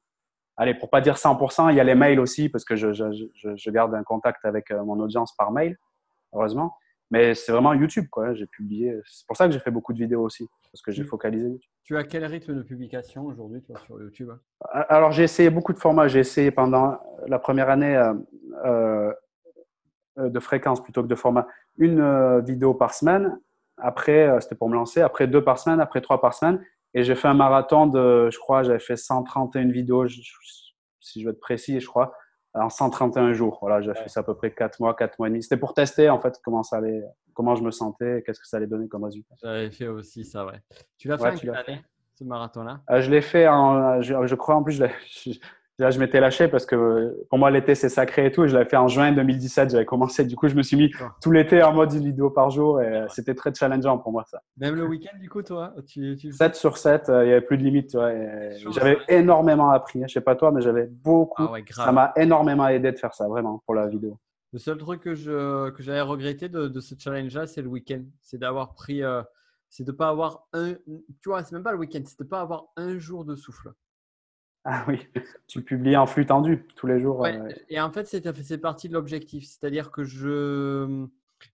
Allez, 0.56 0.74
pour 0.74 0.90
pas 0.90 1.00
dire 1.00 1.16
100%, 1.16 1.70
il 1.70 1.76
y 1.76 1.80
a 1.80 1.84
les 1.84 1.94
mails 1.94 2.20
aussi 2.20 2.48
parce 2.48 2.64
que 2.64 2.76
je, 2.76 2.92
je, 2.92 3.06
je, 3.34 3.70
garde 3.70 3.94
un 3.94 4.02
contact 4.02 4.44
avec 4.44 4.70
euh, 4.70 4.84
mon 4.84 5.00
audience 5.00 5.34
par 5.34 5.52
mail, 5.52 5.78
heureusement. 6.34 6.76
Mais 7.10 7.34
c'est 7.34 7.50
vraiment 7.50 7.72
YouTube, 7.72 8.06
quoi. 8.10 8.34
J'ai 8.34 8.46
publié. 8.46 8.94
C'est 9.06 9.26
pour 9.26 9.36
ça 9.36 9.46
que 9.46 9.52
j'ai 9.52 9.58
fait 9.58 9.70
beaucoup 9.70 9.92
de 9.92 9.98
vidéos 9.98 10.22
aussi, 10.22 10.46
parce 10.70 10.82
que 10.82 10.92
j'ai 10.92 11.02
focalisé 11.02 11.48
YouTube. 11.48 11.70
Tu 11.84 11.96
as 11.96 12.04
quel 12.04 12.24
rythme 12.24 12.54
de 12.54 12.62
publication 12.62 13.26
aujourd'hui, 13.26 13.62
toi, 13.62 13.76
sur 13.84 14.00
YouTube? 14.00 14.30
Alors, 14.70 15.10
j'ai 15.10 15.24
essayé 15.24 15.50
beaucoup 15.50 15.72
de 15.72 15.78
formats. 15.78 16.06
J'ai 16.08 16.20
essayé 16.20 16.50
pendant 16.50 16.98
la 17.26 17.38
première 17.38 17.68
année 17.68 17.96
euh, 17.96 18.14
euh, 18.64 19.12
de 20.28 20.40
fréquence 20.40 20.82
plutôt 20.82 21.02
que 21.02 21.08
de 21.08 21.14
format. 21.14 21.46
Une 21.78 22.40
vidéo 22.40 22.74
par 22.74 22.94
semaine. 22.94 23.38
Après, 23.78 24.30
c'était 24.40 24.54
pour 24.54 24.68
me 24.68 24.74
lancer. 24.74 25.00
Après, 25.00 25.26
deux 25.26 25.42
par 25.42 25.58
semaine. 25.58 25.80
Après, 25.80 26.00
trois 26.00 26.20
par 26.20 26.34
semaine. 26.34 26.60
Et 26.94 27.04
j'ai 27.04 27.14
fait 27.14 27.28
un 27.28 27.34
marathon 27.34 27.86
de, 27.86 28.28
je 28.30 28.38
crois, 28.38 28.62
j'avais 28.62 28.80
fait 28.80 28.96
131 28.96 29.70
vidéos, 29.70 30.08
si 30.08 31.20
je 31.20 31.26
veux 31.26 31.32
être 31.32 31.40
précis, 31.40 31.80
je 31.80 31.86
crois, 31.86 32.12
en 32.54 32.68
131 32.68 33.32
jours. 33.32 33.58
Voilà, 33.60 33.80
j'ai 33.80 33.94
fait 33.94 34.08
ça 34.08 34.20
à 34.20 34.22
peu 34.22 34.34
près 34.34 34.52
4 34.52 34.80
mois, 34.80 34.94
4 34.94 35.18
mois 35.18 35.28
et 35.28 35.30
demi. 35.30 35.42
C'était 35.42 35.56
pour 35.56 35.72
tester, 35.72 36.10
en 36.10 36.20
fait, 36.20 36.40
comment 36.42 36.62
ça 36.64 36.78
allait, 36.78 37.02
comment 37.32 37.54
je 37.54 37.62
me 37.62 37.70
sentais, 37.70 38.22
qu'est-ce 38.26 38.40
que 38.40 38.46
ça 38.46 38.56
allait 38.56 38.66
donner 38.66 38.88
comme 38.88 39.04
résultat. 39.04 39.34
J'avais 39.40 39.70
fait 39.70 39.86
aussi 39.86 40.24
ça, 40.24 40.44
ouais. 40.44 40.60
Tu 40.98 41.06
l'as 41.06 41.16
fait 41.16 41.28
en 41.28 41.36
quelle 41.36 41.54
année, 41.54 41.80
ce 42.14 42.24
marathon-là? 42.24 42.80
Euh, 42.90 43.00
Je 43.00 43.10
l'ai 43.10 43.22
fait 43.22 43.46
en, 43.46 44.02
je, 44.02 44.26
je, 44.26 44.34
crois, 44.34 44.56
en 44.56 44.64
plus, 44.64 44.72
je, 44.72 44.84
Là, 45.80 45.90
je 45.90 45.98
m'étais 45.98 46.20
lâché 46.20 46.46
parce 46.46 46.66
que 46.66 47.24
pour 47.30 47.38
moi, 47.38 47.50
l'été, 47.50 47.74
c'est 47.74 47.88
sacré 47.88 48.26
et 48.26 48.32
tout. 48.32 48.46
je 48.46 48.52
l'avais 48.52 48.68
fait 48.68 48.76
en 48.76 48.86
juin 48.86 49.12
2017. 49.12 49.70
J'avais 49.70 49.86
commencé. 49.86 50.26
Du 50.26 50.36
coup, 50.36 50.46
je 50.46 50.54
me 50.54 50.62
suis 50.62 50.76
mis 50.76 50.92
tout 51.22 51.30
l'été 51.30 51.62
en 51.62 51.72
mode 51.72 51.90
une 51.94 52.04
vidéo 52.04 52.28
par 52.28 52.50
jour 52.50 52.82
et 52.82 53.06
c'était 53.08 53.34
très 53.34 53.54
challengeant 53.54 53.96
pour 53.96 54.12
moi, 54.12 54.24
ça. 54.30 54.42
Même 54.58 54.74
le 54.74 54.86
week-end, 54.86 55.16
du 55.18 55.30
coup, 55.30 55.42
toi 55.42 55.72
tu, 55.86 56.18
7 56.18 56.54
sur 56.54 56.76
7, 56.76 57.08
euh, 57.08 57.24
il 57.24 57.28
n'y 57.28 57.32
avait 57.32 57.40
plus 57.40 57.56
de 57.56 57.62
limite. 57.62 57.96
J'avais 58.72 58.98
énormément 59.08 59.70
appris. 59.70 60.02
Je 60.06 60.12
sais 60.12 60.20
pas 60.20 60.36
toi, 60.36 60.52
mais 60.52 60.60
j'avais 60.60 60.86
beaucoup. 60.86 61.44
Ah 61.48 61.56
ça 61.70 61.92
m'a 61.92 62.12
énormément 62.14 62.68
aidé 62.68 62.92
de 62.92 62.98
faire 62.98 63.14
ça, 63.14 63.26
vraiment, 63.26 63.62
pour 63.64 63.74
la 63.74 63.86
vidéo. 63.86 64.18
Le 64.52 64.58
seul 64.58 64.76
truc 64.76 65.00
que 65.00 65.14
je 65.14 65.70
que 65.70 65.82
j'avais 65.82 66.02
regretté 66.02 66.50
de, 66.50 66.80
ce 66.80 66.94
challenge-là, 66.98 67.46
c'est 67.46 67.62
le 67.62 67.68
week-end. 67.68 68.02
C'est 68.20 68.38
d'avoir 68.38 68.74
pris. 68.74 69.02
Euh, 69.02 69.22
c'est 69.70 69.84
de 69.84 69.92
pas 69.92 70.08
avoir 70.08 70.46
un. 70.52 70.74
Tu 71.22 71.28
vois, 71.28 71.42
c'est 71.42 71.52
même 71.52 71.62
pas 71.62 71.72
le 71.72 71.78
week-end, 71.78 72.02
c'est 72.04 72.18
de 72.18 72.28
pas 72.28 72.42
avoir 72.42 72.66
un 72.76 72.98
jour 72.98 73.24
de 73.24 73.34
souffle. 73.34 73.72
Ah 74.64 74.84
oui, 74.88 75.06
tu 75.46 75.62
publies 75.62 75.96
en 75.96 76.06
flux 76.06 76.26
tendu 76.26 76.66
tous 76.76 76.86
les 76.86 77.00
jours. 77.00 77.24
Euh, 77.24 77.48
et 77.68 77.80
en 77.80 77.90
fait, 77.90 78.06
c'est 78.06 78.58
partie 78.58 78.88
de 78.88 78.94
l'objectif. 78.94 79.44
C'est-à-dire 79.44 79.90
que 79.90 80.04
je, 80.04 81.06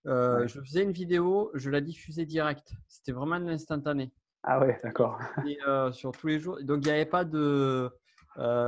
euh, 0.06 0.46
je 0.48 0.60
faisais 0.60 0.82
une 0.82 0.90
vidéo, 0.90 1.50
je 1.54 1.70
la 1.70 1.80
diffusais 1.80 2.26
direct. 2.26 2.72
C'était 2.88 3.12
vraiment 3.12 3.36
un 3.36 3.46
instantané. 3.48 4.10
Ah 4.42 4.60
ouais, 4.60 4.78
d'accord. 4.82 5.18
Euh, 5.66 5.92
sur 5.92 6.12
tous 6.12 6.26
les 6.26 6.40
jours. 6.40 6.58
Donc, 6.62 6.84
il 6.84 6.88
n'y 6.88 6.94
avait 6.94 7.04
pas 7.04 7.24
de. 7.24 7.88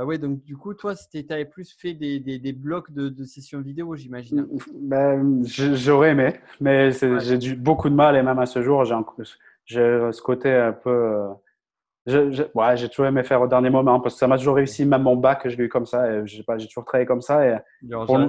ouais, 0.05 0.17
donc 0.17 0.41
du 0.43 0.55
coup, 0.55 0.73
toi, 0.73 0.95
tu 0.95 1.25
avais 1.29 1.45
plus 1.45 1.73
fait 1.73 1.93
des, 1.93 2.21
des, 2.21 2.39
des 2.39 2.53
blocs 2.53 2.91
de, 2.91 3.09
de, 3.09 3.23
sessions 3.25 3.59
vidéo, 3.59 3.95
j'imagine. 3.95 4.47
Ben, 4.73 5.43
J'aurais 5.45 6.11
aimé, 6.11 6.39
mais 6.61 6.91
j'ai 6.91 7.55
beaucoup 7.55 7.89
de 7.89 7.95
mal 7.95 8.15
et 8.15 8.23
même 8.23 8.39
à 8.39 8.45
ce 8.45 8.61
jour, 8.61 8.85
j'ai 8.85 8.95
ce 9.75 10.21
côté 10.21 10.53
un 10.53 10.73
peu 10.73 11.27
ouais, 12.07 12.77
j'ai 12.77 12.89
toujours 12.89 13.05
aimé 13.05 13.23
faire 13.23 13.41
au 13.41 13.47
dernier 13.47 13.69
moment 13.69 13.99
parce 13.99 14.15
que 14.15 14.19
ça 14.19 14.27
m'a 14.27 14.37
toujours 14.37 14.55
réussi. 14.55 14.85
Même 14.85 15.03
mon 15.03 15.15
bac, 15.15 15.47
je 15.47 15.57
l'ai 15.57 15.65
eu 15.65 15.69
comme 15.69 15.85
ça. 15.85 16.25
J'ai 16.25 16.43
toujours 16.43 16.85
travaillé 16.85 17.05
comme 17.05 17.21
ça. 17.21 17.45
Et 17.45 17.57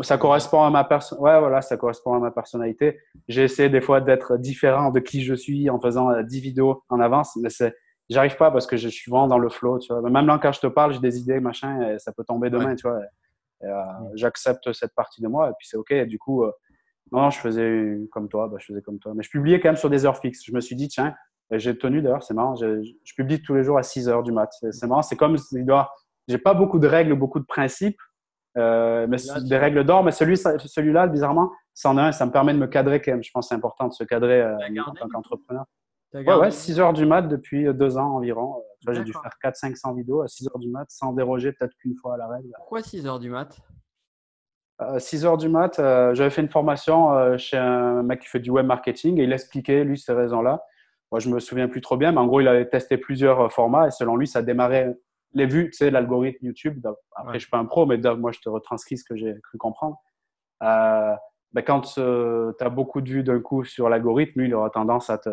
ça 0.03 0.19
correspond 0.19 0.63
à 0.63 0.71
ma 0.71 0.85
personne. 0.85 1.19
Ouais, 1.21 1.39
voilà, 1.39 1.63
ça 1.63 1.77
correspond 1.77 2.15
à 2.15 2.19
ma 2.19 2.31
personnalité. 2.31 2.99
J'ai 3.29 3.45
essayé 3.45 3.69
des 3.69 3.81
fois 3.81 4.01
d'être 4.01 4.37
différent 4.37 4.91
de 4.91 5.01
qui 5.01 5.23
je 5.23 5.35
suis 5.35 5.71
en 5.71 5.81
faisant 5.81 6.11
10 6.23 6.39
euh, 6.39 6.41
vidéos 6.41 6.83
en 6.89 7.01
avance, 7.01 7.37
mais 7.37 7.51
c'est, 7.51 7.75
j'arrive 8.09 8.37
pas 8.37 8.51
parce 8.51 8.67
que 8.67 8.77
je 8.77 8.89
suis 8.89 9.11
vraiment 9.11 9.29
dans 9.29 9.39
le 9.39 9.49
flow. 9.49 9.79
Tu 9.79 9.93
vois. 9.93 10.09
Même 10.09 10.27
là, 10.27 10.39
quand 10.43 10.53
je 10.53 10.61
te 10.61 10.67
parle, 10.67 10.93
j'ai 10.93 11.01
des 11.01 11.19
idées, 11.19 11.41
machin, 11.41 11.81
et 11.91 11.99
ça 11.99 12.13
peut 12.13 12.25
tomber 12.25 12.51
demain. 12.51 12.75
Tu 12.75 12.87
vois. 12.87 13.01
Euh, 13.63 13.83
j'accepte 14.15 14.73
cette 14.73 14.95
partie 14.95 15.21
de 15.21 15.29
moi 15.29 15.51
et 15.51 15.53
puis 15.59 15.69
c'est 15.69 15.77
ok. 15.77 15.93
du 16.07 16.19
coup, 16.19 16.45
euh, 16.45 16.51
non, 17.13 17.29
je 17.29 17.39
faisais 17.39 17.99
comme 18.11 18.29
toi. 18.29 18.49
Bah, 18.49 18.57
je 18.59 18.67
faisais 18.67 18.83
comme 18.83 18.99
toi, 18.99 19.13
mais 19.15 19.23
je 19.23 19.31
publiais 19.31 19.61
quand 19.61 19.69
même 19.69 19.77
sur 19.77 19.91
des 19.91 20.07
heures 20.07 20.19
fixes. 20.19 20.45
Je 20.45 20.53
me 20.53 20.61
suis 20.61 20.77
dit, 20.77 20.89
tiens 20.89 21.15
j'ai 21.59 21.77
tenu 21.77 22.03
d'ailleurs, 22.03 22.23
c'est 22.23 22.35
marrant, 22.35 22.55
je, 22.55 22.83
publie 23.17 23.43
tous 23.43 23.55
les 23.55 23.65
jours 23.65 23.79
à 23.79 23.83
6 23.83 24.09
heures 24.09 24.23
du 24.23 24.33
mat. 24.33 24.51
C'est 24.71 24.87
marrant, 24.87 25.03
c'est 25.03 25.17
comme, 25.17 25.37
j'ai 26.29 26.39
pas 26.39 26.55
beaucoup 26.55 26.79
de 26.79 26.87
règles, 26.87 27.15
beaucoup 27.15 27.41
de 27.41 27.45
principes, 27.45 27.99
euh, 28.57 29.07
mais 29.09 29.19
des 29.49 29.57
règles 29.57 29.85
d'or, 29.85 30.03
mais 30.05 30.13
celui, 30.13 30.37
celui-là, 30.37 31.07
bizarrement, 31.07 31.51
c'en 31.75 31.99
est 31.99 32.01
un, 32.01 32.13
ça 32.13 32.27
me 32.27 32.33
permet 32.33 32.53
de 32.53 32.59
me 32.59 32.67
cadrer 32.67 33.01
quand 33.01 33.13
même. 33.13 33.23
Je 33.23 33.31
pense 33.33 33.47
que 33.47 33.49
c'est 33.51 33.55
important 33.55 33.89
de 33.89 33.93
se 33.93 34.05
cadrer 34.05 34.43
euh, 34.43 34.57
en 34.87 34.95
tant 34.95 35.09
qu'entrepreneur. 35.09 35.65
Ouais, 36.13 36.35
ouais, 36.35 36.51
6 36.51 36.81
heures 36.81 36.93
du 36.93 37.07
mat 37.07 37.23
depuis 37.23 37.73
deux 37.73 37.97
ans 37.97 38.17
environ. 38.17 38.63
Euh, 38.89 38.93
j'ai 38.93 39.05
dû 39.05 39.13
faire 39.13 39.53
400-500 39.53 39.97
vidéos 39.97 40.23
à 40.23 40.29
6 40.29 40.49
heures 40.49 40.59
du 40.59 40.69
mat 40.69 40.87
sans 40.89 41.13
déroger 41.13 41.53
peut-être 41.53 41.75
qu'une 41.77 41.95
fois 41.95 42.15
à 42.15 42.17
la 42.17 42.27
règle. 42.27 42.51
Pourquoi 42.57 42.83
6 42.83 43.07
heures 43.07 43.21
du 43.21 43.31
mat? 43.31 43.61
6 44.99 45.27
heures 45.27 45.37
du 45.37 45.49
mat, 45.49 45.77
j'avais 45.77 46.31
fait 46.31 46.41
une 46.41 46.49
formation 46.49 47.37
chez 47.37 47.59
un 47.59 48.03
mec 48.03 48.21
qui 48.21 48.29
fait 48.29 48.41
du 48.41 48.51
web 48.51 48.67
marketing 48.67 49.21
et 49.21 49.25
il 49.25 49.33
expliquait, 49.33 49.85
lui, 49.85 49.99
ces 49.99 50.15
raisons-là. 50.15 50.65
Moi, 51.11 51.21
je 51.21 51.29
me 51.29 51.41
souviens 51.41 51.69
plus 51.69 51.81
trop 51.81 51.97
bien, 51.97 52.13
mais 52.13 52.19
en 52.19 52.27
gros, 52.27 52.41
il 52.41 52.49
avait 52.49 52.69
testé 52.69 52.97
plusieurs 52.97 53.41
euh, 53.41 53.49
formats 53.49 53.89
et 53.89 53.91
selon 53.91 54.17
lui, 54.17 54.27
ça 54.27 54.43
démarrait 54.43 54.97
les 55.33 55.47
vues, 55.47 55.71
tu 55.71 55.79
sais, 55.79 55.91
l'algorithme 55.91 56.47
YouTube. 56.47 56.85
Après, 57.15 57.35
je 57.35 57.39
je 57.39 57.45
suis 57.45 57.51
pas 57.51 57.59
un 57.59 57.65
pro, 57.65 57.87
mais 57.87 57.99
moi, 58.17 58.33
je 58.33 58.41
te 58.41 58.49
retranscris 58.49 58.99
ce 58.99 59.05
que 59.05 59.17
j'ai 59.17 59.35
cru 59.43 59.59
comprendre. 59.59 59.97
Euh, 60.63 61.15
ben, 61.53 61.63
quand 61.63 61.99
euh, 61.99 62.53
tu 62.59 62.65
as 62.65 62.69
beaucoup 62.69 63.01
de 63.01 63.09
vues 63.09 63.23
d'un 63.23 63.41
coup 63.41 63.65
sur 63.65 63.89
l'algorithme, 63.89 64.41
lui, 64.41 64.49
il 64.49 64.55
aura 64.55 64.71
tendance 64.71 65.11
à 65.11 65.19
te, 65.19 65.31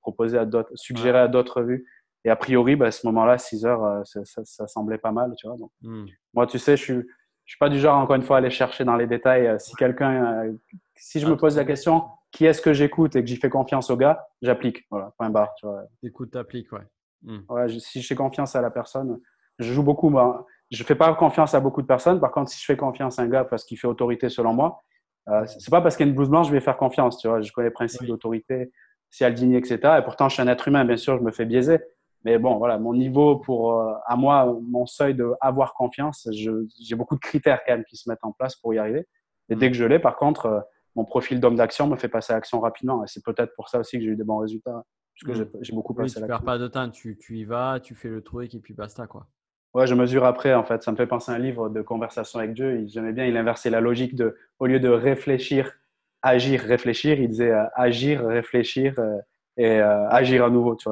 proposer 0.00 0.38
à 0.38 0.44
d'autres, 0.44 0.70
suggérer 0.74 1.18
à 1.18 1.28
d'autres 1.28 1.62
vues. 1.62 1.86
Et 2.24 2.30
a 2.30 2.36
priori, 2.36 2.76
ben, 2.76 2.86
à 2.86 2.90
ce 2.90 3.06
moment-là, 3.06 3.38
6 3.38 3.66
heures, 3.66 3.84
euh, 3.84 4.02
ça, 4.04 4.44
ça, 4.44 4.66
semblait 4.66 4.98
pas 4.98 5.12
mal, 5.12 5.34
tu 5.36 5.46
vois. 5.46 5.56
Donc, 5.56 5.70
hmm. 5.82 6.06
Moi, 6.34 6.46
tu 6.46 6.58
sais, 6.58 6.76
je 6.76 6.82
suis, 6.82 6.94
je 6.94 7.52
suis 7.52 7.58
pas 7.58 7.68
du 7.68 7.78
genre, 7.78 7.98
encore 7.98 8.16
une 8.16 8.22
fois, 8.22 8.36
à 8.36 8.38
aller 8.38 8.50
chercher 8.50 8.84
dans 8.84 8.96
les 8.96 9.06
détails. 9.06 9.58
Si 9.58 9.74
quelqu'un, 9.74 10.52
si 10.94 11.18
je 11.18 11.26
me 11.26 11.36
pose 11.36 11.56
la 11.56 11.64
question, 11.64 12.04
qui 12.32 12.46
est-ce 12.46 12.62
que 12.62 12.72
j'écoute 12.72 13.14
et 13.14 13.22
que 13.22 13.28
j'y 13.28 13.36
fais 13.36 13.50
confiance 13.50 13.90
au 13.90 13.96
gars, 13.96 14.26
j'applique. 14.40 14.84
Voilà, 14.90 15.12
point 15.16 15.30
barre. 15.30 15.54
Tu 15.56 15.66
vois. 15.66 15.84
Écoute, 16.02 16.32
t'appliques, 16.32 16.72
ouais. 16.72 16.80
Hmm. 17.22 17.40
ouais. 17.50 17.68
Si 17.78 18.00
je 18.00 18.06
fais 18.06 18.14
confiance 18.14 18.56
à 18.56 18.62
la 18.62 18.70
personne, 18.70 19.20
je 19.58 19.72
joue 19.72 19.82
beaucoup. 19.82 20.08
Moi, 20.08 20.46
je 20.70 20.82
fais 20.82 20.94
pas 20.94 21.14
confiance 21.14 21.54
à 21.54 21.60
beaucoup 21.60 21.82
de 21.82 21.86
personnes. 21.86 22.18
Par 22.20 22.32
contre, 22.32 22.50
si 22.50 22.58
je 22.58 22.64
fais 22.64 22.76
confiance 22.76 23.18
à 23.18 23.22
un 23.22 23.28
gars 23.28 23.44
parce 23.44 23.64
qu'il 23.64 23.78
fait 23.78 23.86
autorité 23.86 24.30
selon 24.30 24.54
moi, 24.54 24.80
euh, 25.28 25.44
c'est 25.46 25.70
pas 25.70 25.80
parce 25.80 25.96
qu'il 25.96 26.06
y 26.06 26.08
a 26.08 26.10
une 26.10 26.16
blouse 26.16 26.30
blanche 26.30 26.48
je 26.48 26.52
vais 26.52 26.60
faire 26.60 26.78
confiance. 26.78 27.18
Tu 27.18 27.28
vois, 27.28 27.42
je 27.42 27.52
connais 27.52 27.68
les 27.68 27.72
principes 27.72 28.06
d'autorité. 28.06 28.72
Cialdini, 29.10 29.56
etc. 29.56 29.78
Et 29.98 30.02
pourtant, 30.02 30.28
je 30.30 30.34
suis 30.34 30.42
un 30.42 30.48
être 30.48 30.66
humain, 30.68 30.86
bien 30.86 30.96
sûr, 30.96 31.18
je 31.18 31.22
me 31.22 31.30
fais 31.30 31.44
biaiser. 31.44 31.78
Mais 32.24 32.38
bon, 32.38 32.56
voilà, 32.56 32.78
mon 32.78 32.94
niveau 32.94 33.36
pour, 33.36 33.78
euh, 33.78 33.92
à 34.06 34.16
moi, 34.16 34.56
mon 34.62 34.86
seuil 34.86 35.14
de 35.14 35.32
avoir 35.40 35.74
confiance, 35.74 36.28
j'ai 36.32 36.94
beaucoup 36.94 37.16
de 37.16 37.20
critères 37.20 37.60
quand 37.66 37.74
même 37.74 37.84
qui 37.84 37.96
se 37.96 38.08
mettent 38.08 38.24
en 38.24 38.32
place 38.32 38.56
pour 38.56 38.72
y 38.72 38.78
arriver. 38.78 39.06
Et 39.48 39.56
dès 39.56 39.70
que 39.70 39.76
je 39.76 39.84
l'ai, 39.84 39.98
par 39.98 40.16
contre, 40.16 40.46
euh, 40.46 40.60
mon 40.94 41.04
profil 41.04 41.40
d'homme 41.40 41.56
d'action 41.56 41.86
me 41.86 41.96
fait 41.96 42.08
passer 42.08 42.32
à 42.32 42.36
l'action 42.36 42.60
rapidement. 42.60 43.04
Et 43.04 43.06
c'est 43.06 43.24
peut-être 43.24 43.54
pour 43.54 43.68
ça 43.68 43.80
aussi 43.80 43.98
que 43.98 44.04
j'ai 44.04 44.10
eu 44.10 44.16
des 44.16 44.24
bons 44.24 44.38
résultats, 44.38 44.84
puisque 45.14 45.38
mmh. 45.38 45.46
j'ai 45.60 45.72
beaucoup 45.72 45.94
passé 45.94 46.18
à 46.18 46.20
l'action. 46.20 46.26
Tu 46.26 46.28
perds 46.28 46.44
pas 46.44 46.58
de 46.58 46.68
temps, 46.68 46.90
tu, 46.90 47.18
tu, 47.18 47.38
y 47.38 47.44
vas, 47.44 47.80
tu 47.80 47.94
fais 47.94 48.08
le 48.08 48.22
truc 48.22 48.54
et 48.54 48.60
puis 48.60 48.74
basta, 48.74 49.06
quoi. 49.06 49.26
Ouais, 49.74 49.86
je 49.86 49.94
mesure 49.94 50.24
après, 50.24 50.52
en 50.52 50.64
fait. 50.64 50.82
Ça 50.82 50.92
me 50.92 50.96
fait 50.96 51.06
penser 51.06 51.32
à 51.32 51.34
un 51.34 51.38
livre 51.38 51.70
de 51.70 51.80
conversation 51.80 52.38
avec 52.38 52.52
Dieu. 52.52 52.84
J'aimais 52.88 53.12
bien, 53.12 53.24
il 53.24 53.36
inversait 53.36 53.70
la 53.70 53.80
logique 53.80 54.14
de, 54.14 54.36
au 54.58 54.66
lieu 54.66 54.80
de 54.80 54.88
réfléchir, 54.88 55.72
agir, 56.20 56.60
réfléchir, 56.60 57.18
il 57.18 57.28
disait 57.30 57.52
euh, 57.52 57.64
agir, 57.74 58.22
réfléchir 58.26 58.94
euh, 58.98 59.18
et 59.56 59.80
euh, 59.80 60.08
agir 60.10 60.44
à 60.44 60.50
nouveau. 60.50 60.76
Tu 60.76 60.90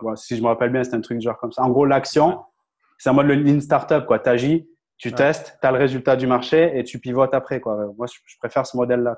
vois. 0.00 0.16
si 0.16 0.36
je 0.36 0.42
me 0.42 0.48
rappelle 0.48 0.70
bien, 0.70 0.82
c'est 0.82 0.94
un 0.94 1.00
truc 1.00 1.20
genre 1.20 1.38
comme 1.38 1.52
ça. 1.52 1.62
En 1.62 1.70
gros, 1.70 1.86
l'action, 1.86 2.40
c'est 2.98 3.10
un 3.10 3.12
mode 3.12 3.26
lean 3.26 3.60
startup. 3.60 4.06
Tu 4.08 4.28
agis, 4.28 4.68
tu 4.96 5.12
testes, 5.12 5.58
tu 5.60 5.66
as 5.66 5.72
le 5.72 5.78
résultat 5.78 6.16
du 6.16 6.26
marché 6.26 6.78
et 6.78 6.84
tu 6.84 6.98
pivotes 6.98 7.34
après. 7.34 7.60
Quoi. 7.60 7.92
Moi, 7.96 8.06
je, 8.06 8.38
préfère 8.38 8.66
ce 8.66 8.76
modèle-là. 8.76 9.16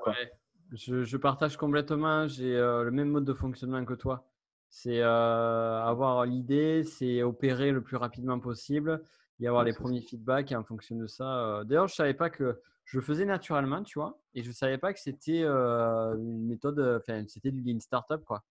Je, 0.73 1.03
je, 1.03 1.17
partage 1.17 1.57
complètement. 1.57 2.27
J'ai 2.27 2.55
le 2.57 2.91
même 2.91 3.09
mode 3.09 3.25
de 3.25 3.33
fonctionnement 3.33 3.83
que 3.85 3.93
toi. 3.93 4.25
C'est 4.69 5.01
avoir 5.01 6.25
l'idée, 6.25 6.83
c'est 6.83 7.23
opérer 7.23 7.71
le 7.71 7.81
plus 7.81 7.97
rapidement 7.97 8.39
possible 8.39 9.01
et 9.39 9.47
avoir 9.47 9.63
les 9.63 9.73
premiers 9.73 10.01
feedbacks. 10.01 10.51
Et 10.51 10.55
en 10.55 10.63
fonction 10.63 10.95
de 10.95 11.07
ça, 11.07 11.61
d'ailleurs, 11.65 11.87
je 11.87 11.93
ne 11.93 11.97
savais 11.97 12.13
pas 12.13 12.29
que 12.29 12.59
je 12.89 12.97
le 12.97 13.03
faisais 13.03 13.25
naturellement, 13.25 13.83
tu 13.83 13.99
vois, 13.99 14.19
et 14.33 14.41
je 14.41 14.47
ne 14.47 14.53
savais 14.53 14.79
pas 14.79 14.93
que 14.93 14.99
c'était 14.99 15.43
une 15.43 16.47
méthode, 16.47 16.79
enfin, 16.99 17.23
c'était 17.27 17.51
du 17.51 17.61
lean 17.61 17.79
startup, 17.79 18.23
quoi. 18.25 18.43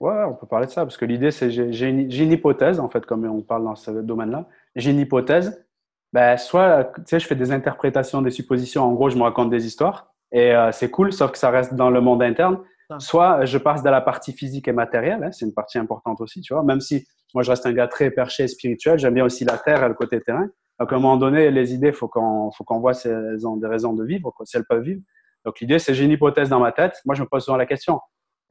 Ouais, 0.00 0.24
on 0.24 0.34
peut 0.34 0.46
parler 0.46 0.66
de 0.66 0.70
ça 0.70 0.84
parce 0.84 0.96
que 0.96 1.04
l'idée, 1.04 1.30
c'est 1.30 1.50
j'ai 1.50 1.88
une, 1.88 2.10
une, 2.10 2.32
hypothèse, 2.32 2.80
en 2.80 2.88
fait, 2.88 3.04
comme 3.04 3.26
on 3.26 3.42
parle 3.42 3.64
dans 3.64 3.74
ce 3.74 3.90
domaine-là. 3.90 4.48
J'ai 4.74 4.92
une 4.92 4.98
hypothèse. 4.98 5.66
Ben, 6.12 6.36
soit, 6.36 6.92
tu 6.96 7.02
sais, 7.06 7.20
je 7.20 7.26
fais 7.26 7.36
des 7.36 7.52
interprétations, 7.52 8.20
des 8.22 8.30
suppositions. 8.30 8.82
En 8.84 8.92
gros, 8.92 9.10
je 9.10 9.16
me 9.16 9.22
raconte 9.22 9.50
des 9.50 9.66
histoires 9.66 10.12
et 10.32 10.52
c'est 10.72 10.90
cool, 10.90 11.12
sauf 11.12 11.32
que 11.32 11.38
ça 11.38 11.50
reste 11.50 11.74
dans 11.74 11.90
le 11.90 12.00
monde 12.00 12.22
interne. 12.22 12.58
Soit 12.98 13.44
je 13.44 13.58
passe 13.58 13.82
de 13.82 13.90
la 13.90 14.00
partie 14.00 14.32
physique 14.32 14.66
et 14.66 14.72
matérielle, 14.72 15.22
hein, 15.22 15.30
c'est 15.30 15.46
une 15.46 15.54
partie 15.54 15.78
importante 15.78 16.20
aussi, 16.20 16.40
tu 16.40 16.54
vois. 16.54 16.64
Même 16.64 16.80
si 16.80 17.06
moi 17.34 17.44
je 17.44 17.50
reste 17.50 17.64
un 17.66 17.72
gars 17.72 17.86
très 17.86 18.10
perché 18.10 18.44
et 18.44 18.48
spirituel, 18.48 18.98
j'aime 18.98 19.14
bien 19.14 19.24
aussi 19.24 19.44
la 19.44 19.58
terre 19.58 19.84
et 19.84 19.88
le 19.88 19.94
côté 19.94 20.20
terrain. 20.20 20.48
Donc 20.80 20.92
à 20.92 20.96
un 20.96 20.98
moment 20.98 21.16
donné, 21.16 21.52
les 21.52 21.72
idées, 21.72 21.92
faut 21.92 22.08
qu'on 22.08 22.50
faut 22.50 22.64
qu'on 22.64 22.80
voit 22.80 22.94
si 22.94 23.06
elles 23.06 23.46
ont 23.46 23.56
des 23.56 23.68
raisons 23.68 23.92
de 23.92 24.04
vivre, 24.04 24.32
quoi, 24.32 24.44
si 24.44 24.56
elles 24.56 24.64
peuvent 24.64 24.82
vivre. 24.82 25.02
Donc 25.44 25.60
l'idée, 25.60 25.78
c'est 25.78 25.94
j'ai 25.94 26.04
une 26.04 26.10
hypothèse 26.10 26.48
dans 26.48 26.58
ma 26.58 26.72
tête. 26.72 27.00
Moi, 27.04 27.14
je 27.14 27.22
me 27.22 27.28
pose 27.28 27.44
souvent 27.44 27.56
la 27.56 27.66
question. 27.66 28.00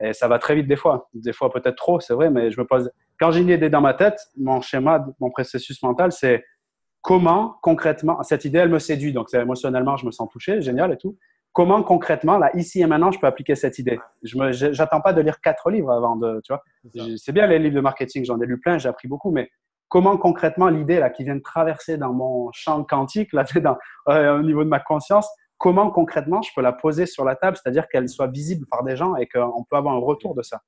Et 0.01 0.13
ça 0.13 0.29
va 0.29 0.39
très 0.39 0.55
vite 0.55 0.67
des 0.67 0.77
fois. 0.77 1.09
Des 1.13 1.33
fois 1.33 1.51
peut-être 1.51 1.75
trop, 1.75 1.99
c'est 1.99 2.13
vrai, 2.13 2.29
mais 2.29 2.49
je 2.51 2.61
me 2.61 2.65
pose. 2.65 2.89
Quand 3.19 3.31
j'ai 3.31 3.41
une 3.41 3.49
idée 3.49 3.69
dans 3.69 3.81
ma 3.81 3.93
tête, 3.93 4.17
mon 4.37 4.61
schéma, 4.61 5.05
mon 5.19 5.29
processus 5.29 5.83
mental, 5.83 6.13
c'est 6.13 6.45
comment 7.01 7.57
concrètement 7.61 8.21
cette 8.23 8.45
idée, 8.45 8.59
elle 8.59 8.69
me 8.69 8.79
séduit. 8.79 9.13
Donc 9.13 9.33
émotionnellement, 9.33 9.97
je 9.97 10.05
me 10.05 10.11
sens 10.11 10.29
touché, 10.29 10.61
génial 10.61 10.91
et 10.93 10.97
tout 10.97 11.17
comment 11.53 11.83
concrètement, 11.83 12.37
là, 12.37 12.51
ici 12.55 12.81
et 12.81 12.87
maintenant, 12.87 13.11
je 13.11 13.19
peux 13.19 13.27
appliquer 13.27 13.55
cette 13.55 13.79
idée? 13.79 13.99
Je 14.23 14.77
n'attends 14.77 15.01
pas 15.01 15.13
de 15.13 15.21
lire 15.21 15.41
quatre 15.41 15.69
livres 15.71 15.91
avant 15.91 16.15
de, 16.15 16.41
tu 16.43 16.53
vois? 16.53 16.63
C'est 17.17 17.31
bien 17.31 17.47
les 17.47 17.59
livres 17.59 17.75
de 17.75 17.81
marketing, 17.81 18.25
j'en 18.25 18.39
ai 18.39 18.45
lu 18.45 18.59
plein, 18.59 18.77
j'ai 18.77 18.89
appris 18.89 19.07
beaucoup, 19.07 19.31
mais 19.31 19.49
comment 19.87 20.17
concrètement 20.17 20.69
l'idée 20.69 20.99
là 20.99 21.09
qui 21.09 21.23
vient 21.23 21.35
de 21.35 21.41
traverser 21.41 21.97
dans 21.97 22.13
mon 22.13 22.51
champ 22.53 22.83
quantique, 22.83 23.33
là, 23.33 23.43
dans, 23.55 23.77
euh, 24.09 24.39
au 24.39 24.43
niveau 24.43 24.63
de 24.63 24.69
ma 24.69 24.79
conscience, 24.79 25.27
comment 25.57 25.89
concrètement 25.91 26.41
je 26.41 26.51
peux 26.55 26.61
la 26.61 26.71
poser 26.71 27.05
sur 27.05 27.25
la 27.25 27.35
table, 27.35 27.57
c'est-à-dire 27.57 27.87
qu'elle 27.89 28.07
soit 28.07 28.27
visible 28.27 28.65
par 28.69 28.83
des 28.83 28.95
gens 28.95 29.15
et 29.15 29.27
qu'on 29.27 29.65
peut 29.69 29.75
avoir 29.75 29.95
un 29.95 29.99
retour 29.99 30.35
de 30.35 30.41
ça? 30.41 30.61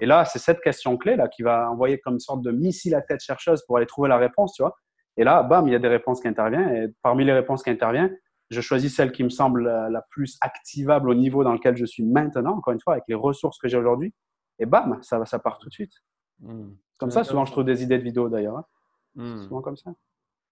Et 0.00 0.06
là, 0.06 0.24
c'est 0.24 0.38
cette 0.38 0.60
question 0.60 0.96
clé 0.96 1.16
là 1.16 1.26
qui 1.26 1.42
va 1.42 1.68
envoyer 1.68 1.98
comme 1.98 2.14
une 2.14 2.20
sorte 2.20 2.42
de 2.42 2.52
missile 2.52 2.94
à 2.94 3.00
tête 3.00 3.20
chercheuse 3.20 3.64
pour 3.66 3.76
aller 3.76 3.86
trouver 3.86 4.08
la 4.08 4.18
réponse, 4.18 4.52
tu 4.52 4.62
vois? 4.62 4.76
Et 5.16 5.24
là, 5.24 5.42
bam, 5.42 5.66
il 5.68 5.72
y 5.72 5.76
a 5.76 5.78
des 5.78 5.88
réponses 5.88 6.20
qui 6.20 6.28
interviennent. 6.28 6.74
Et 6.74 6.88
parmi 7.02 7.24
les 7.24 7.32
réponses 7.32 7.62
qui 7.62 7.70
interviennent, 7.70 8.16
je 8.50 8.60
choisis 8.60 8.94
celle 8.94 9.12
qui 9.12 9.24
me 9.24 9.28
semble 9.30 9.64
la 9.64 10.02
plus 10.10 10.36
activable 10.40 11.08
au 11.08 11.14
niveau 11.14 11.44
dans 11.44 11.52
lequel 11.52 11.76
je 11.76 11.84
suis 11.84 12.04
maintenant, 12.04 12.56
encore 12.56 12.72
une 12.72 12.80
fois, 12.80 12.94
avec 12.94 13.04
les 13.08 13.14
ressources 13.14 13.58
que 13.58 13.68
j'ai 13.68 13.78
aujourd'hui. 13.78 14.12
Et 14.58 14.66
bam, 14.66 14.98
ça, 15.02 15.24
ça 15.24 15.38
part 15.38 15.58
tout 15.58 15.68
de 15.68 15.74
suite. 15.74 15.92
Hmm. 16.40 16.72
Comme 16.98 17.10
ça, 17.10 17.24
souvent, 17.24 17.44
je 17.44 17.52
trouve 17.52 17.64
des 17.64 17.82
idées 17.82 17.98
de 17.98 18.04
vidéos 18.04 18.28
d'ailleurs. 18.28 18.58
Hein. 18.58 18.64
Hmm. 19.14 19.42
Souvent 19.42 19.62
comme 19.62 19.76
ça. 19.76 19.92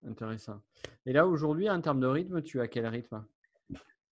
Intéressant. 0.07 0.61
Et 1.07 1.12
là, 1.12 1.27
aujourd'hui, 1.27 1.70
en 1.70 1.81
termes 1.81 2.01
de 2.01 2.07
rythme, 2.07 2.42
tu 2.42 2.61
as 2.61 2.66
quel 2.66 2.87
rythme? 2.87 3.25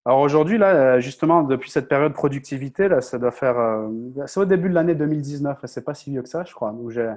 Alors 0.04 0.20
aujourd'hui, 0.20 0.56
là, 0.56 0.94
euh, 0.94 1.00
justement, 1.00 1.42
depuis 1.42 1.70
cette 1.70 1.88
période 1.88 2.12
de 2.12 2.16
productivité, 2.16 2.88
là, 2.88 3.00
ça 3.00 3.18
doit 3.18 3.32
faire. 3.32 3.58
Euh, 3.58 3.88
c'est 4.26 4.40
au 4.40 4.44
début 4.44 4.68
de 4.68 4.74
l'année 4.74 4.94
2019, 4.94 5.58
c'est 5.64 5.84
pas 5.84 5.94
si 5.94 6.10
vieux 6.10 6.22
que 6.22 6.28
ça, 6.28 6.44
je 6.44 6.54
crois, 6.54 6.72
où 6.72 6.90
j'ai 6.90 7.12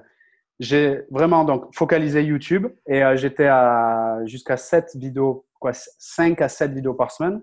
vraiment 1.10 1.44
donc 1.46 1.74
focalisé 1.76 2.24
YouTube 2.24 2.68
et 2.88 3.04
euh, 3.04 3.16
j'étais 3.16 3.48
à 3.48 4.20
jusqu'à 4.26 4.58
7 4.58 4.96
vidéos 4.96 5.46
quoi, 5.60 5.72
5 5.74 6.42
à 6.42 6.50
7 6.50 6.74
vidéos 6.74 6.94
par 6.94 7.12
semaine 7.12 7.42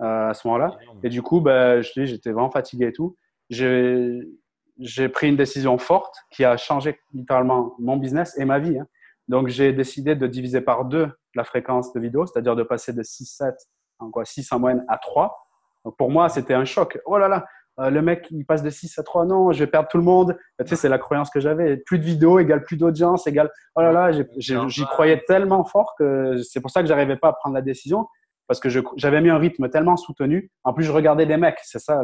euh, 0.00 0.30
à 0.30 0.34
ce 0.34 0.46
moment-là. 0.46 0.78
Et 1.02 1.08
du 1.08 1.22
coup, 1.22 1.40
ben, 1.40 1.82
je 1.82 2.04
j'étais 2.04 2.30
vraiment 2.30 2.50
fatigué 2.50 2.86
et 2.86 2.92
tout. 2.92 3.16
J'ai 3.50 5.08
pris 5.08 5.28
une 5.28 5.36
décision 5.36 5.76
forte 5.76 6.14
qui 6.30 6.44
a 6.44 6.56
changé 6.56 7.00
littéralement 7.12 7.74
mon 7.78 7.96
business 7.96 8.38
et 8.38 8.44
ma 8.44 8.58
vie. 8.58 8.78
Hein. 8.78 8.86
Donc, 9.26 9.48
j'ai 9.48 9.72
décidé 9.72 10.14
de 10.14 10.26
diviser 10.26 10.60
par 10.60 10.84
deux 10.84 11.10
la 11.34 11.44
fréquence 11.44 11.92
de 11.92 12.00
vidéos, 12.00 12.26
c'est-à-dire 12.26 12.56
de 12.56 12.62
passer 12.62 12.92
de 12.92 13.02
6-7, 13.02 13.52
en 13.98 14.10
quoi 14.10 14.24
6 14.24 14.52
en 14.52 14.60
moyenne, 14.60 14.84
à 14.88 14.98
3. 14.98 15.36
Donc, 15.84 15.96
pour 15.96 16.10
moi, 16.10 16.28
c'était 16.28 16.54
un 16.54 16.64
choc. 16.64 16.98
Oh 17.04 17.18
là 17.18 17.28
là, 17.28 17.44
euh, 17.80 17.90
le 17.90 18.02
mec, 18.02 18.26
il 18.30 18.44
passe 18.44 18.62
de 18.62 18.70
6 18.70 18.98
à 18.98 19.02
3, 19.02 19.26
non, 19.26 19.52
je 19.52 19.60
vais 19.60 19.66
perdre 19.66 19.88
tout 19.88 19.98
le 19.98 20.02
monde. 20.02 20.36
Tu 20.58 20.66
sais, 20.66 20.76
c'est 20.76 20.88
la 20.88 20.98
croyance 20.98 21.30
que 21.30 21.40
j'avais. 21.40 21.76
Plus 21.76 21.98
de 21.98 22.04
vidéos 22.04 22.38
égale 22.38 22.64
plus 22.64 22.76
d'audience, 22.76 23.26
égale. 23.26 23.50
Oh 23.76 23.82
là 23.82 23.92
là, 23.92 24.10
j'y 24.38 24.84
croyais 24.86 25.22
tellement 25.26 25.64
fort 25.64 25.94
que 25.98 26.40
c'est 26.42 26.60
pour 26.60 26.70
ça 26.70 26.82
que 26.82 26.88
j'arrivais 26.88 27.16
pas 27.16 27.28
à 27.28 27.32
prendre 27.32 27.54
la 27.54 27.62
décision 27.62 28.06
parce 28.48 28.60
que 28.60 28.68
j'avais 28.96 29.20
mis 29.20 29.28
un 29.28 29.38
rythme 29.38 29.68
tellement 29.68 29.96
soutenu. 29.96 30.50
En 30.64 30.72
plus, 30.72 30.84
je 30.84 30.90
regardais 30.90 31.26
des 31.26 31.36
mecs. 31.36 31.58
C'est 31.62 31.78
ça 31.78 32.02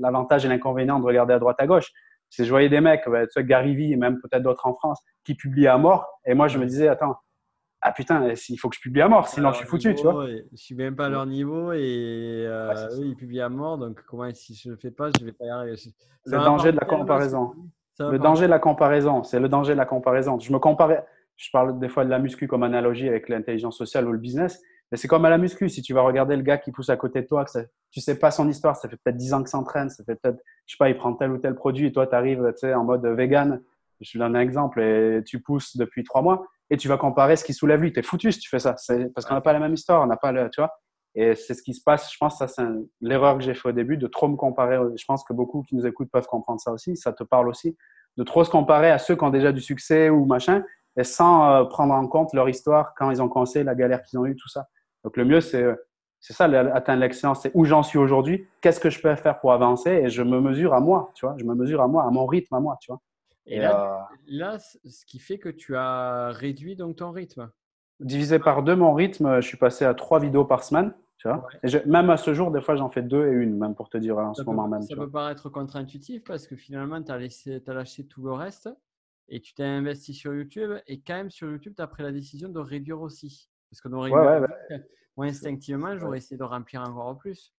l'avantage 0.00 0.44
et 0.44 0.48
l'inconvénient 0.48 0.98
de 0.98 1.04
regarder 1.04 1.34
à 1.34 1.38
droite 1.38 1.56
à 1.58 1.66
gauche. 1.66 1.90
C'est 2.30 2.46
je 2.46 2.50
voyais 2.50 2.70
des 2.70 2.80
mecs, 2.80 3.04
tu 3.04 3.10
sais, 3.28 3.44
Gary 3.44 3.76
Vee 3.76 3.92
et 3.92 3.96
même 3.96 4.18
peut-être 4.18 4.42
d'autres 4.42 4.66
en 4.66 4.72
France, 4.72 4.98
qui 5.22 5.34
publiaient 5.34 5.68
à 5.68 5.76
mort. 5.76 6.06
Et 6.24 6.32
moi, 6.32 6.48
je 6.48 6.56
me 6.56 6.64
disais, 6.64 6.88
attends, 6.88 7.16
ah 7.84 7.90
putain, 7.90 8.32
il 8.48 8.56
faut 8.58 8.68
que 8.68 8.76
je 8.76 8.80
publie 8.80 9.02
à 9.02 9.08
mort, 9.08 9.26
sinon 9.26 9.50
je 9.50 9.58
suis 9.58 9.66
foutu, 9.66 9.92
tu 9.96 10.02
vois. 10.04 10.26
Je 10.28 10.56
suis 10.56 10.76
même 10.76 10.94
pas 10.94 11.06
à 11.06 11.08
leur 11.08 11.26
niveau 11.26 11.72
et 11.72 12.44
euh, 12.46 12.72
eux, 12.92 13.06
ils 13.06 13.16
publient 13.16 13.40
à 13.40 13.48
mort, 13.48 13.76
donc 13.76 14.00
comment 14.06 14.32
si 14.32 14.54
je 14.54 14.70
le 14.70 14.76
fais 14.76 14.92
pas, 14.92 15.10
je 15.18 15.24
vais 15.24 15.32
pas 15.32 15.44
y 15.46 15.50
arriver. 15.50 15.76
Le 16.26 16.38
danger 16.38 16.70
de 16.70 16.78
la 16.78 16.86
comparaison. 16.86 17.52
Le 17.98 18.18
danger 18.18 18.44
de 18.46 18.50
la 18.50 18.60
comparaison, 18.60 19.24
c'est 19.24 19.40
le 19.40 19.48
danger 19.48 19.72
de 19.72 19.78
la 19.78 19.84
comparaison. 19.84 20.38
Je 20.38 20.52
me 20.52 20.60
comparais, 20.60 21.04
je 21.36 21.50
parle 21.50 21.80
des 21.80 21.88
fois 21.88 22.04
de 22.04 22.10
la 22.10 22.20
muscu 22.20 22.46
comme 22.46 22.62
analogie 22.62 23.08
avec 23.08 23.28
l'intelligence 23.28 23.76
sociale 23.76 24.06
ou 24.06 24.12
le 24.12 24.18
business, 24.18 24.62
mais 24.92 24.96
c'est 24.96 25.08
comme 25.08 25.24
à 25.24 25.30
la 25.30 25.38
muscu. 25.38 25.68
Si 25.68 25.82
tu 25.82 25.92
vas 25.92 26.02
regarder 26.02 26.36
le 26.36 26.42
gars 26.42 26.58
qui 26.58 26.70
pousse 26.70 26.88
à 26.88 26.96
côté 26.96 27.22
de 27.22 27.26
toi, 27.26 27.44
que 27.44 27.50
ça, 27.50 27.62
tu 27.90 28.00
sais 28.00 28.16
pas 28.16 28.30
son 28.30 28.48
histoire, 28.48 28.76
ça 28.76 28.88
fait 28.88 28.96
peut-être 28.96 29.16
10 29.16 29.34
ans 29.34 29.38
qu'il 29.38 29.48
s'entraîne, 29.48 29.90
ça 29.90 30.04
fait 30.04 30.14
peut-être, 30.14 30.38
je 30.66 30.74
sais 30.74 30.78
pas, 30.78 30.88
il 30.88 30.96
prend 30.96 31.14
tel 31.14 31.32
ou 31.32 31.38
tel 31.38 31.56
produit 31.56 31.86
et 31.86 31.92
toi, 31.92 32.06
tu 32.06 32.14
arrives 32.14 32.52
en 32.62 32.84
mode 32.84 33.04
vegan. 33.06 33.60
Je 34.00 34.12
te 34.12 34.18
donne 34.18 34.36
un 34.36 34.40
exemple 34.40 34.80
et 34.80 35.22
tu 35.24 35.40
pousses 35.40 35.76
depuis 35.76 36.02
trois 36.04 36.22
mois 36.22 36.46
et 36.72 36.76
tu 36.78 36.88
vas 36.88 36.96
comparer 36.96 37.36
ce 37.36 37.44
qui 37.44 37.52
soulève 37.52 37.82
lui. 37.82 37.92
Tu 37.92 38.00
es 38.00 38.02
foutu 38.02 38.32
si 38.32 38.38
tu 38.38 38.48
fais 38.48 38.58
ça. 38.58 38.74
Parce 39.14 39.26
qu'on 39.26 39.34
n'a 39.34 39.40
pas 39.42 39.52
la 39.52 39.58
même 39.58 39.74
histoire, 39.74 40.02
on 40.02 40.06
n'a 40.06 40.16
pas 40.16 40.32
le, 40.32 40.48
tu 40.50 40.60
vois. 40.60 40.72
Et 41.14 41.34
c'est 41.34 41.52
ce 41.52 41.62
qui 41.62 41.74
se 41.74 41.82
passe. 41.84 42.10
Je 42.10 42.16
pense 42.18 42.38
que 42.38 42.38
ça, 42.38 42.48
c'est 42.48 42.64
l'erreur 43.02 43.36
que 43.36 43.44
j'ai 43.44 43.52
fait 43.52 43.68
au 43.68 43.72
début 43.72 43.98
de 43.98 44.06
trop 44.06 44.26
me 44.26 44.36
comparer. 44.36 44.78
Je 44.96 45.04
pense 45.04 45.22
que 45.22 45.34
beaucoup 45.34 45.62
qui 45.62 45.76
nous 45.76 45.86
écoutent 45.86 46.10
peuvent 46.10 46.26
comprendre 46.26 46.60
ça 46.60 46.72
aussi. 46.72 46.96
Ça 46.96 47.12
te 47.12 47.24
parle 47.24 47.48
aussi. 47.48 47.76
De 48.16 48.24
trop 48.24 48.42
se 48.42 48.50
comparer 48.50 48.90
à 48.90 48.98
ceux 48.98 49.16
qui 49.16 49.22
ont 49.22 49.30
déjà 49.30 49.52
du 49.52 49.60
succès 49.60 50.08
ou 50.08 50.24
machin 50.24 50.64
et 50.96 51.04
sans 51.04 51.50
euh, 51.50 51.64
prendre 51.64 51.92
en 51.92 52.06
compte 52.08 52.32
leur 52.32 52.48
histoire 52.48 52.94
quand 52.96 53.10
ils 53.10 53.20
ont 53.22 53.28
commencé, 53.28 53.64
la 53.64 53.74
galère 53.74 54.02
qu'ils 54.02 54.18
ont 54.18 54.24
eue, 54.24 54.36
tout 54.36 54.48
ça. 54.48 54.66
Donc 55.04 55.18
le 55.18 55.26
mieux, 55.26 55.40
c'est 55.42 55.66
c'est 56.20 56.34
ça, 56.34 56.44
atteindre 56.44 57.00
l'excellence, 57.00 57.42
c'est 57.42 57.50
où 57.52 57.64
j'en 57.64 57.82
suis 57.82 57.98
aujourd'hui, 57.98 58.46
qu'est-ce 58.60 58.78
que 58.78 58.90
je 58.90 59.00
peux 59.02 59.12
faire 59.16 59.40
pour 59.40 59.52
avancer 59.52 59.90
et 59.90 60.08
je 60.08 60.22
me 60.22 60.40
mesure 60.40 60.72
à 60.72 60.78
moi, 60.78 61.10
tu 61.14 61.26
vois, 61.26 61.34
je 61.36 61.44
me 61.44 61.52
mesure 61.56 61.82
à 61.82 61.88
moi, 61.88 62.04
à 62.04 62.10
mon 62.10 62.26
rythme 62.26 62.54
à 62.54 62.60
moi, 62.60 62.78
tu 62.80 62.92
vois. 62.92 63.00
Et, 63.46 63.58
là, 63.58 64.08
euh, 64.12 64.16
là, 64.26 64.58
ce 64.58 65.04
qui 65.04 65.18
fait 65.18 65.38
que 65.38 65.48
tu 65.48 65.76
as 65.76 66.30
réduit 66.32 66.76
donc 66.76 66.96
ton 66.96 67.10
rythme. 67.10 67.50
Divisé 68.00 68.38
par 68.38 68.62
deux 68.62 68.76
mon 68.76 68.94
rythme, 68.94 69.40
je 69.40 69.46
suis 69.46 69.56
passé 69.56 69.84
à 69.84 69.94
trois 69.94 70.20
vidéos 70.20 70.44
par 70.44 70.64
semaine. 70.64 70.92
Tu 71.18 71.28
vois 71.28 71.46
et 71.62 71.86
même 71.86 72.10
à 72.10 72.16
ce 72.16 72.34
jour, 72.34 72.50
des 72.50 72.60
fois, 72.60 72.74
j'en 72.74 72.90
fais 72.90 73.02
deux 73.02 73.26
et 73.26 73.30
une, 73.30 73.56
même 73.56 73.74
pour 73.74 73.88
te 73.88 73.96
dire 73.96 74.18
en 74.18 74.34
ce 74.34 74.42
moment 74.42 74.66
même. 74.66 74.82
Ça 74.82 74.96
peut 74.96 75.10
paraître 75.10 75.48
contre-intuitif 75.50 76.24
parce 76.24 76.48
que 76.48 76.56
finalement, 76.56 77.00
tu 77.02 77.12
as, 77.12 77.14
as, 77.14 77.72
lâché 77.72 78.06
tout 78.06 78.24
le 78.24 78.32
reste 78.32 78.68
et 79.28 79.40
tu 79.40 79.54
t'es 79.54 79.62
investi 79.62 80.14
sur 80.14 80.34
YouTube. 80.34 80.72
Et 80.88 81.00
quand 81.00 81.14
même, 81.14 81.30
sur 81.30 81.48
YouTube, 81.48 81.74
tu 81.76 81.82
as 81.82 81.86
pris 81.86 82.02
la 82.02 82.10
décision 82.10 82.48
de 82.48 82.58
réduire 82.58 83.00
aussi. 83.00 83.48
Parce 83.70 83.80
que 83.80 83.88
ouais, 83.88 84.10
ouais, 84.10 84.48
moi, 85.16 85.26
instinctivement, 85.26 85.96
j'aurais 85.96 86.18
essayé 86.18 86.36
de 86.36 86.44
remplir 86.44 86.82
encore 86.82 87.16
plus. 87.18 87.54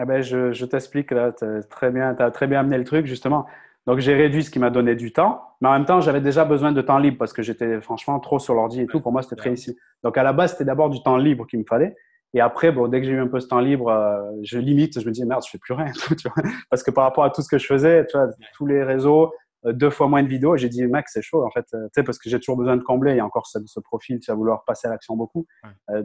Eh 0.00 0.04
ben, 0.04 0.20
je, 0.20 0.52
je 0.52 0.64
t'explique 0.64 1.10
là, 1.10 1.32
tu 1.32 1.44
as 1.44 1.62
très 1.62 1.90
bien 1.90 2.58
amené 2.58 2.78
le 2.78 2.84
truc, 2.84 3.06
justement. 3.06 3.46
Donc, 3.88 4.00
j'ai 4.00 4.14
réduit 4.14 4.44
ce 4.44 4.50
qui 4.50 4.58
m'a 4.58 4.68
donné 4.68 4.94
du 4.94 5.14
temps. 5.14 5.40
Mais 5.62 5.68
en 5.68 5.72
même 5.72 5.86
temps, 5.86 6.02
j'avais 6.02 6.20
déjà 6.20 6.44
besoin 6.44 6.72
de 6.72 6.82
temps 6.82 6.98
libre 6.98 7.16
parce 7.16 7.32
que 7.32 7.42
j'étais 7.42 7.80
franchement 7.80 8.20
trop 8.20 8.38
sur 8.38 8.52
l'ordi 8.52 8.82
et 8.82 8.86
tout. 8.86 9.00
Pour 9.00 9.12
moi, 9.12 9.22
c'était 9.22 9.36
très 9.36 9.54
ici. 9.54 9.78
Donc, 10.04 10.18
à 10.18 10.22
la 10.22 10.34
base, 10.34 10.52
c'était 10.52 10.66
d'abord 10.66 10.90
du 10.90 11.02
temps 11.02 11.16
libre 11.16 11.46
qu'il 11.46 11.58
me 11.58 11.64
fallait. 11.64 11.96
Et 12.34 12.40
après, 12.42 12.70
bon, 12.70 12.86
dès 12.86 13.00
que 13.00 13.06
j'ai 13.06 13.14
eu 13.14 13.18
un 13.18 13.28
peu 13.28 13.40
ce 13.40 13.48
temps 13.48 13.60
libre, 13.60 13.88
euh, 13.88 14.20
je 14.42 14.58
limite, 14.58 15.00
je 15.00 15.06
me 15.06 15.10
dis 15.10 15.24
merde, 15.24 15.42
je 15.42 15.48
fais 15.48 15.56
plus 15.56 15.72
rien, 15.72 15.90
tu 16.20 16.28
vois 16.28 16.50
parce 16.68 16.82
que 16.82 16.90
par 16.90 17.04
rapport 17.04 17.24
à 17.24 17.30
tout 17.30 17.40
ce 17.40 17.48
que 17.48 17.56
je 17.56 17.66
faisais, 17.66 18.04
tu 18.04 18.18
vois, 18.18 18.28
tous 18.52 18.66
les 18.66 18.84
réseaux, 18.84 19.32
euh, 19.64 19.72
deux 19.72 19.88
fois 19.88 20.06
moins 20.06 20.22
de 20.22 20.28
vidéos, 20.28 20.54
j'ai 20.58 20.68
dit 20.68 20.86
mec, 20.86 21.08
c'est 21.08 21.22
chaud 21.22 21.42
en 21.42 21.50
fait, 21.50 21.64
euh, 21.72 21.86
tu 21.86 21.92
sais, 21.94 22.02
parce 22.02 22.18
que 22.18 22.28
j'ai 22.28 22.38
toujours 22.38 22.58
besoin 22.58 22.76
de 22.76 22.82
combler. 22.82 23.12
Il 23.12 23.16
y 23.16 23.20
a 23.20 23.24
encore 23.24 23.46
ce, 23.46 23.58
ce 23.64 23.80
profil, 23.80 24.20
tu 24.20 24.30
vas 24.30 24.36
vouloir 24.36 24.64
passer 24.66 24.86
à 24.86 24.90
l'action 24.90 25.16
beaucoup. 25.16 25.46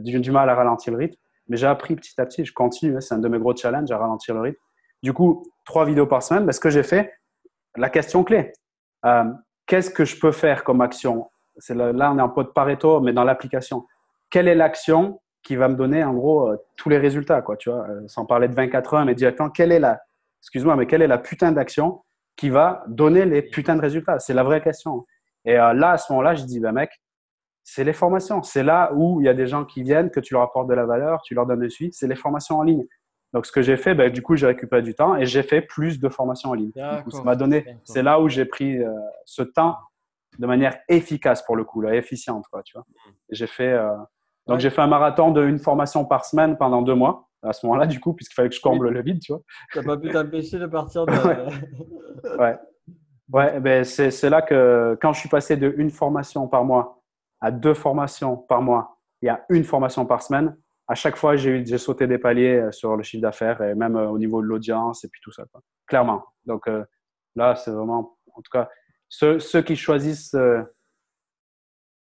J'ai 0.02 0.18
du 0.20 0.30
mal 0.30 0.48
à 0.48 0.54
ralentir 0.54 0.94
le 0.94 1.00
rythme, 1.00 1.20
mais 1.48 1.58
j'ai 1.58 1.66
appris 1.66 1.94
petit 1.94 2.18
à 2.18 2.24
petit. 2.24 2.46
Je 2.46 2.54
continue, 2.54 2.96
hein, 2.96 3.00
c'est 3.02 3.14
un 3.14 3.18
de 3.18 3.28
mes 3.28 3.38
gros 3.38 3.54
challenges 3.54 3.90
à 3.90 3.98
ralentir 3.98 4.34
le 4.34 4.40
rythme. 4.40 4.60
Du 5.02 5.12
coup, 5.12 5.44
trois 5.66 5.84
vidéos 5.84 6.06
par 6.06 6.22
semaine. 6.22 6.46
Mais 6.46 6.52
ce 6.52 6.60
que 6.60 6.70
j'ai 6.70 6.82
fait, 6.82 7.12
la 7.76 7.90
question 7.90 8.24
clé, 8.24 8.52
qu'est-ce 9.66 9.90
que 9.90 10.04
je 10.04 10.18
peux 10.18 10.32
faire 10.32 10.64
comme 10.64 10.80
action? 10.80 11.30
Là, 11.68 12.12
on 12.12 12.18
est 12.18 12.22
en 12.22 12.28
pot 12.28 12.42
de 12.42 12.48
Pareto, 12.48 13.00
mais 13.00 13.12
dans 13.12 13.24
l'application. 13.24 13.86
Quelle 14.30 14.48
est 14.48 14.54
l'action 14.54 15.20
qui 15.44 15.56
va 15.56 15.68
me 15.68 15.76
donner 15.76 16.02
en 16.02 16.14
gros 16.14 16.48
euh, 16.48 16.56
tous 16.76 16.88
les 16.88 16.98
résultats, 16.98 17.42
quoi, 17.42 17.56
tu 17.56 17.70
vois, 17.70 17.86
euh, 17.88 18.02
sans 18.08 18.24
parler 18.24 18.48
de 18.48 18.54
24 18.54 18.94
heures, 18.94 19.04
mais 19.04 19.14
directement, 19.14 19.50
quelle 19.50 19.70
est 19.70 19.78
la, 19.78 20.00
excuse-moi, 20.40 20.74
mais 20.74 20.86
quelle 20.86 21.02
est 21.02 21.06
la 21.06 21.18
putain 21.18 21.52
d'action 21.52 22.02
qui 22.34 22.48
va 22.48 22.82
donner 22.88 23.26
les 23.26 23.42
putains 23.42 23.76
de 23.76 23.82
résultats? 23.82 24.18
C'est 24.18 24.34
la 24.34 24.42
vraie 24.42 24.62
question. 24.62 25.06
Et 25.44 25.58
euh, 25.58 25.74
là, 25.74 25.90
à 25.92 25.98
ce 25.98 26.10
moment-là, 26.12 26.34
je 26.34 26.44
dis, 26.44 26.58
bah 26.58 26.72
mec, 26.72 26.90
c'est 27.62 27.84
les 27.84 27.92
formations. 27.92 28.42
C'est 28.42 28.62
là 28.62 28.90
où 28.94 29.20
il 29.20 29.26
y 29.26 29.28
a 29.28 29.34
des 29.34 29.46
gens 29.46 29.64
qui 29.64 29.82
viennent, 29.82 30.10
que 30.10 30.20
tu 30.20 30.34
leur 30.34 30.42
apportes 30.42 30.68
de 30.68 30.74
la 30.74 30.86
valeur, 30.86 31.20
tu 31.22 31.34
leur 31.34 31.46
donnes 31.46 31.60
le 31.60 31.70
suite. 31.70 31.94
C'est 31.94 32.08
les 32.08 32.16
formations 32.16 32.58
en 32.58 32.62
ligne. 32.62 32.84
Donc, 33.34 33.44
ce 33.44 33.52
que 33.52 33.60
j'ai 33.60 33.76
fait, 33.76 33.94
bah, 33.94 34.08
du 34.08 34.22
coup, 34.22 34.36
j'ai 34.36 34.46
récupéré 34.46 34.80
du 34.80 34.94
temps 34.94 35.16
et 35.16 35.26
j'ai 35.26 35.42
fait 35.42 35.60
plus 35.60 36.00
de 36.00 36.08
formations 36.08 36.50
en 36.50 36.54
ligne. 36.54 36.72
ça 36.74 37.22
m'a 37.22 37.36
donné, 37.36 37.78
c'est 37.84 38.02
là 38.02 38.20
où 38.20 38.28
j'ai 38.28 38.46
pris 38.46 38.78
ce 39.26 39.42
temps 39.42 39.76
de 40.38 40.46
manière 40.46 40.76
efficace 40.88 41.42
pour 41.42 41.56
le 41.56 41.64
coup, 41.64 41.80
là, 41.80 41.94
efficiente, 41.94 42.46
quoi, 42.50 42.62
tu 42.62 42.72
vois. 42.72 42.86
Mmh. 42.88 43.10
J'ai 43.30 43.46
fait, 43.46 43.78
donc, 44.46 44.60
j'ai 44.60 44.70
fait 44.70 44.80
un 44.80 44.86
marathon 44.86 45.30
d'une 45.30 45.58
formation 45.58 46.04
par 46.04 46.24
semaine 46.24 46.56
pendant 46.56 46.80
deux 46.80 46.94
mois, 46.94 47.28
à 47.42 47.52
ce 47.52 47.66
moment-là, 47.66 47.86
du 47.86 48.00
coup, 48.00 48.14
puisqu'il 48.14 48.34
fallait 48.34 48.48
que 48.48 48.54
je 48.54 48.60
comble 48.60 48.88
le 48.88 49.02
vide, 49.02 49.20
tu 49.20 49.32
vois. 49.32 49.42
Pas 49.82 49.96
pu 49.96 50.10
t'empêcher 50.10 50.58
de 50.58 50.66
partir 50.66 51.04
de. 51.06 51.12
ouais. 52.38 52.56
Ouais, 53.32 53.58
ben 53.58 53.84
c'est 53.84 54.28
là 54.28 54.42
que 54.42 54.98
quand 55.00 55.14
je 55.14 55.20
suis 55.20 55.28
passé 55.28 55.56
de 55.56 55.72
une 55.78 55.90
formation 55.90 56.46
par 56.46 56.64
mois 56.64 57.02
à 57.40 57.50
deux 57.50 57.74
formations 57.74 58.36
par 58.36 58.60
mois 58.60 58.98
et 59.22 59.28
à 59.30 59.44
une 59.48 59.64
formation 59.64 60.04
par 60.04 60.22
semaine, 60.22 60.56
à 60.86 60.94
chaque 60.94 61.16
fois, 61.16 61.36
j'ai 61.36 61.78
sauté 61.78 62.06
des 62.06 62.18
paliers 62.18 62.56
euh, 62.56 62.72
sur 62.72 62.96
le 62.96 63.02
chiffre 63.02 63.22
d'affaires 63.22 63.62
et 63.62 63.74
même 63.74 63.96
euh, 63.96 64.08
au 64.08 64.18
niveau 64.18 64.42
de 64.42 64.46
l'audience 64.46 65.04
et 65.04 65.08
puis 65.08 65.20
tout 65.22 65.32
ça. 65.32 65.44
Clairement. 65.86 66.24
Donc 66.44 66.68
euh, 66.68 66.84
là, 67.36 67.54
c'est 67.56 67.70
vraiment, 67.70 68.18
en 68.34 68.42
tout 68.42 68.50
cas, 68.52 68.68
ceux, 69.08 69.38
qui 69.62 69.76
choisissent 69.76 70.36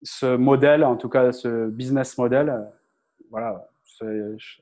ce 0.04 0.36
modèle, 0.36 0.84
en 0.84 0.98
tout 0.98 1.10
cas 1.10 1.32
ce 1.32 1.68
business 1.70 2.18
model, 2.18 2.68
voilà, 3.30 3.70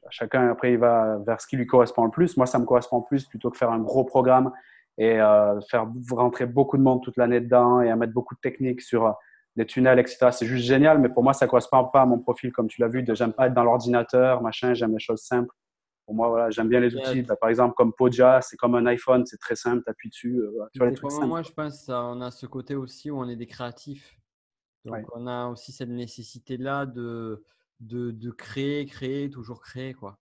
chacun 0.10 0.50
après 0.50 0.74
il 0.74 0.80
va 0.80 1.18
vers 1.26 1.40
ce 1.40 1.48
qui 1.48 1.56
lui 1.56 1.66
correspond 1.66 2.04
le 2.04 2.12
plus. 2.12 2.36
Moi, 2.36 2.46
ça 2.46 2.60
me 2.60 2.66
correspond 2.66 3.02
plus 3.02 3.26
plutôt 3.26 3.50
que 3.52 3.58
faire 3.58 3.72
un 3.72 3.80
gros 3.80 4.04
programme 4.04 4.52
et 4.98 5.16
faire 5.70 5.88
rentrer 6.12 6.46
beaucoup 6.46 6.78
de 6.78 6.84
monde 6.84 7.02
toute 7.04 7.16
l'année 7.16 7.40
dedans 7.40 7.80
et 7.80 7.90
à 7.90 7.96
mettre 7.96 8.14
beaucoup 8.14 8.36
de 8.36 8.42
techniques 8.42 8.82
sur 8.82 9.16
des 9.56 9.66
tunnels, 9.66 10.00
etc. 10.00 10.30
C'est 10.32 10.46
juste 10.46 10.66
génial, 10.66 11.00
mais 11.00 11.10
pour 11.10 11.24
moi, 11.24 11.34
ça 11.34 11.48
correspond 11.48 11.86
pas 11.86 12.02
à 12.02 12.06
mon 12.06 12.20
profil, 12.20 12.52
comme 12.52 12.68
tu 12.68 12.82
l'as 12.82 12.88
vu. 12.88 13.06
J'aime 13.14 13.34
pas 13.34 13.48
être 13.48 13.54
dans 13.54 13.64
l'ordinateur, 13.64 14.42
machin. 14.42 14.74
J'aime 14.74 14.94
les 14.94 15.00
choses 15.00 15.22
simples. 15.22 15.54
Pour 16.06 16.14
moi, 16.14 16.30
voilà, 16.30 16.50
j'aime 16.52 16.70
bien 16.70 16.80
les 16.80 16.96
outils. 16.96 17.24
Bah, 17.24 17.36
par 17.36 17.50
exemple, 17.50 17.74
comme 17.76 17.92
Podia, 17.94 18.40
c'est 18.42 18.58
comme 18.58 18.76
un 18.76 18.86
iPhone, 18.86 19.26
c'est 19.26 19.40
très 19.40 19.56
simple. 19.56 19.84
appuies 19.88 20.10
dessus. 20.10 20.42
tu 20.72 20.80
vois, 20.80 20.90
les 20.90 20.96
trucs 20.96 21.12
moi, 21.24 21.42
je 21.42 21.52
pense 21.52 21.86
qu'on 21.86 22.22
a 22.22 22.32
ce 22.32 22.46
côté 22.46 22.76
aussi 22.76 23.10
où 23.10 23.20
on 23.20 23.28
est 23.28 23.36
des 23.36 23.48
créatifs. 23.48 24.16
Donc, 24.86 25.06
on 25.14 25.26
a 25.26 25.48
aussi 25.48 25.72
cette 25.72 25.90
nécessité-là 25.90 26.86
de, 26.86 27.44
de, 27.80 28.12
de, 28.12 28.32
créer, 28.32 28.86
créer, 28.86 29.30
toujours 29.30 29.62
créer. 29.62 29.94
quoi. 29.94 30.20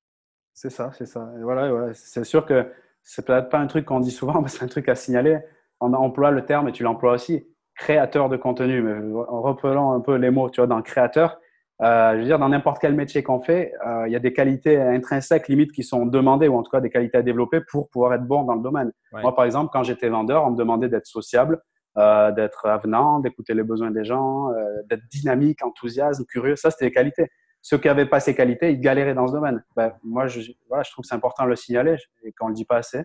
C'est 0.54 0.70
ça, 0.70 0.90
c'est 0.92 1.06
ça. 1.06 1.32
Et 1.38 1.42
voilà, 1.42 1.92
c'est 1.92 2.24
sûr 2.24 2.46
que 2.46 2.72
c'est 3.02 3.26
peut-être 3.26 3.50
pas 3.50 3.58
un 3.58 3.66
truc 3.66 3.84
qu'on 3.84 4.00
dit 4.00 4.10
souvent, 4.10 4.40
mais 4.42 4.48
c'est 4.48 4.64
un 4.64 4.68
truc 4.68 4.88
à 4.88 4.94
signaler. 4.94 5.40
On 5.80 5.92
emploie 5.92 6.30
le 6.30 6.46
terme, 6.46 6.68
et 6.68 6.72
tu 6.72 6.82
l'emploies 6.82 7.12
aussi, 7.12 7.46
créateur 7.76 8.28
de 8.28 8.36
contenu. 8.36 8.82
Mais 8.82 8.94
en 9.28 9.42
reprenant 9.42 9.92
un 9.92 10.00
peu 10.00 10.16
les 10.16 10.30
mots, 10.30 10.50
tu 10.50 10.60
vois, 10.60 10.66
dans 10.66 10.80
créateur, 10.82 11.38
euh, 11.82 12.12
je 12.14 12.18
veux 12.18 12.24
dire, 12.24 12.38
dans 12.38 12.48
n'importe 12.48 12.78
quel 12.80 12.94
métier 12.94 13.22
qu'on 13.22 13.40
fait, 13.40 13.72
euh, 13.86 14.04
il 14.06 14.12
y 14.12 14.16
a 14.16 14.20
des 14.20 14.32
qualités 14.32 14.80
intrinsèques, 14.80 15.48
limite, 15.48 15.72
qui 15.72 15.82
sont 15.82 16.06
demandées, 16.06 16.48
ou 16.48 16.56
en 16.56 16.62
tout 16.62 16.70
cas 16.70 16.80
des 16.80 16.90
qualités 16.90 17.18
à 17.18 17.22
développer 17.22 17.60
pour 17.68 17.88
pouvoir 17.88 18.14
être 18.14 18.26
bon 18.26 18.44
dans 18.44 18.54
le 18.54 18.62
domaine. 18.62 18.92
Moi, 19.12 19.34
par 19.34 19.44
exemple, 19.44 19.70
quand 19.72 19.82
j'étais 19.82 20.08
vendeur, 20.08 20.44
on 20.44 20.50
me 20.50 20.56
demandait 20.56 20.88
d'être 20.88 21.06
sociable, 21.06 21.60
euh, 21.96 22.32
d'être 22.32 22.66
avenant, 22.66 23.20
d'écouter 23.20 23.54
les 23.54 23.62
besoins 23.62 23.92
des 23.92 24.04
gens, 24.04 24.50
euh, 24.50 24.82
d'être 24.90 25.06
dynamique, 25.12 25.64
enthousiaste, 25.64 26.26
curieux. 26.26 26.56
Ça, 26.56 26.72
c'était 26.72 26.86
des 26.86 26.92
qualités. 26.92 27.30
Ceux 27.62 27.78
qui 27.78 27.86
n'avaient 27.86 28.06
pas 28.06 28.18
ces 28.18 28.34
qualités, 28.34 28.72
ils 28.72 28.80
galéraient 28.80 29.14
dans 29.14 29.28
ce 29.28 29.32
domaine. 29.32 29.62
Ben, 29.76 29.92
moi, 30.02 30.26
je, 30.26 30.40
voilà, 30.68 30.82
je 30.82 30.90
trouve 30.90 31.04
que 31.04 31.08
c'est 31.08 31.14
important 31.14 31.44
de 31.44 31.50
le 31.50 31.56
signaler 31.56 31.94
et 32.24 32.32
qu'on 32.32 32.46
ne 32.46 32.50
le 32.50 32.56
dit 32.56 32.64
pas 32.64 32.78
assez. 32.78 33.04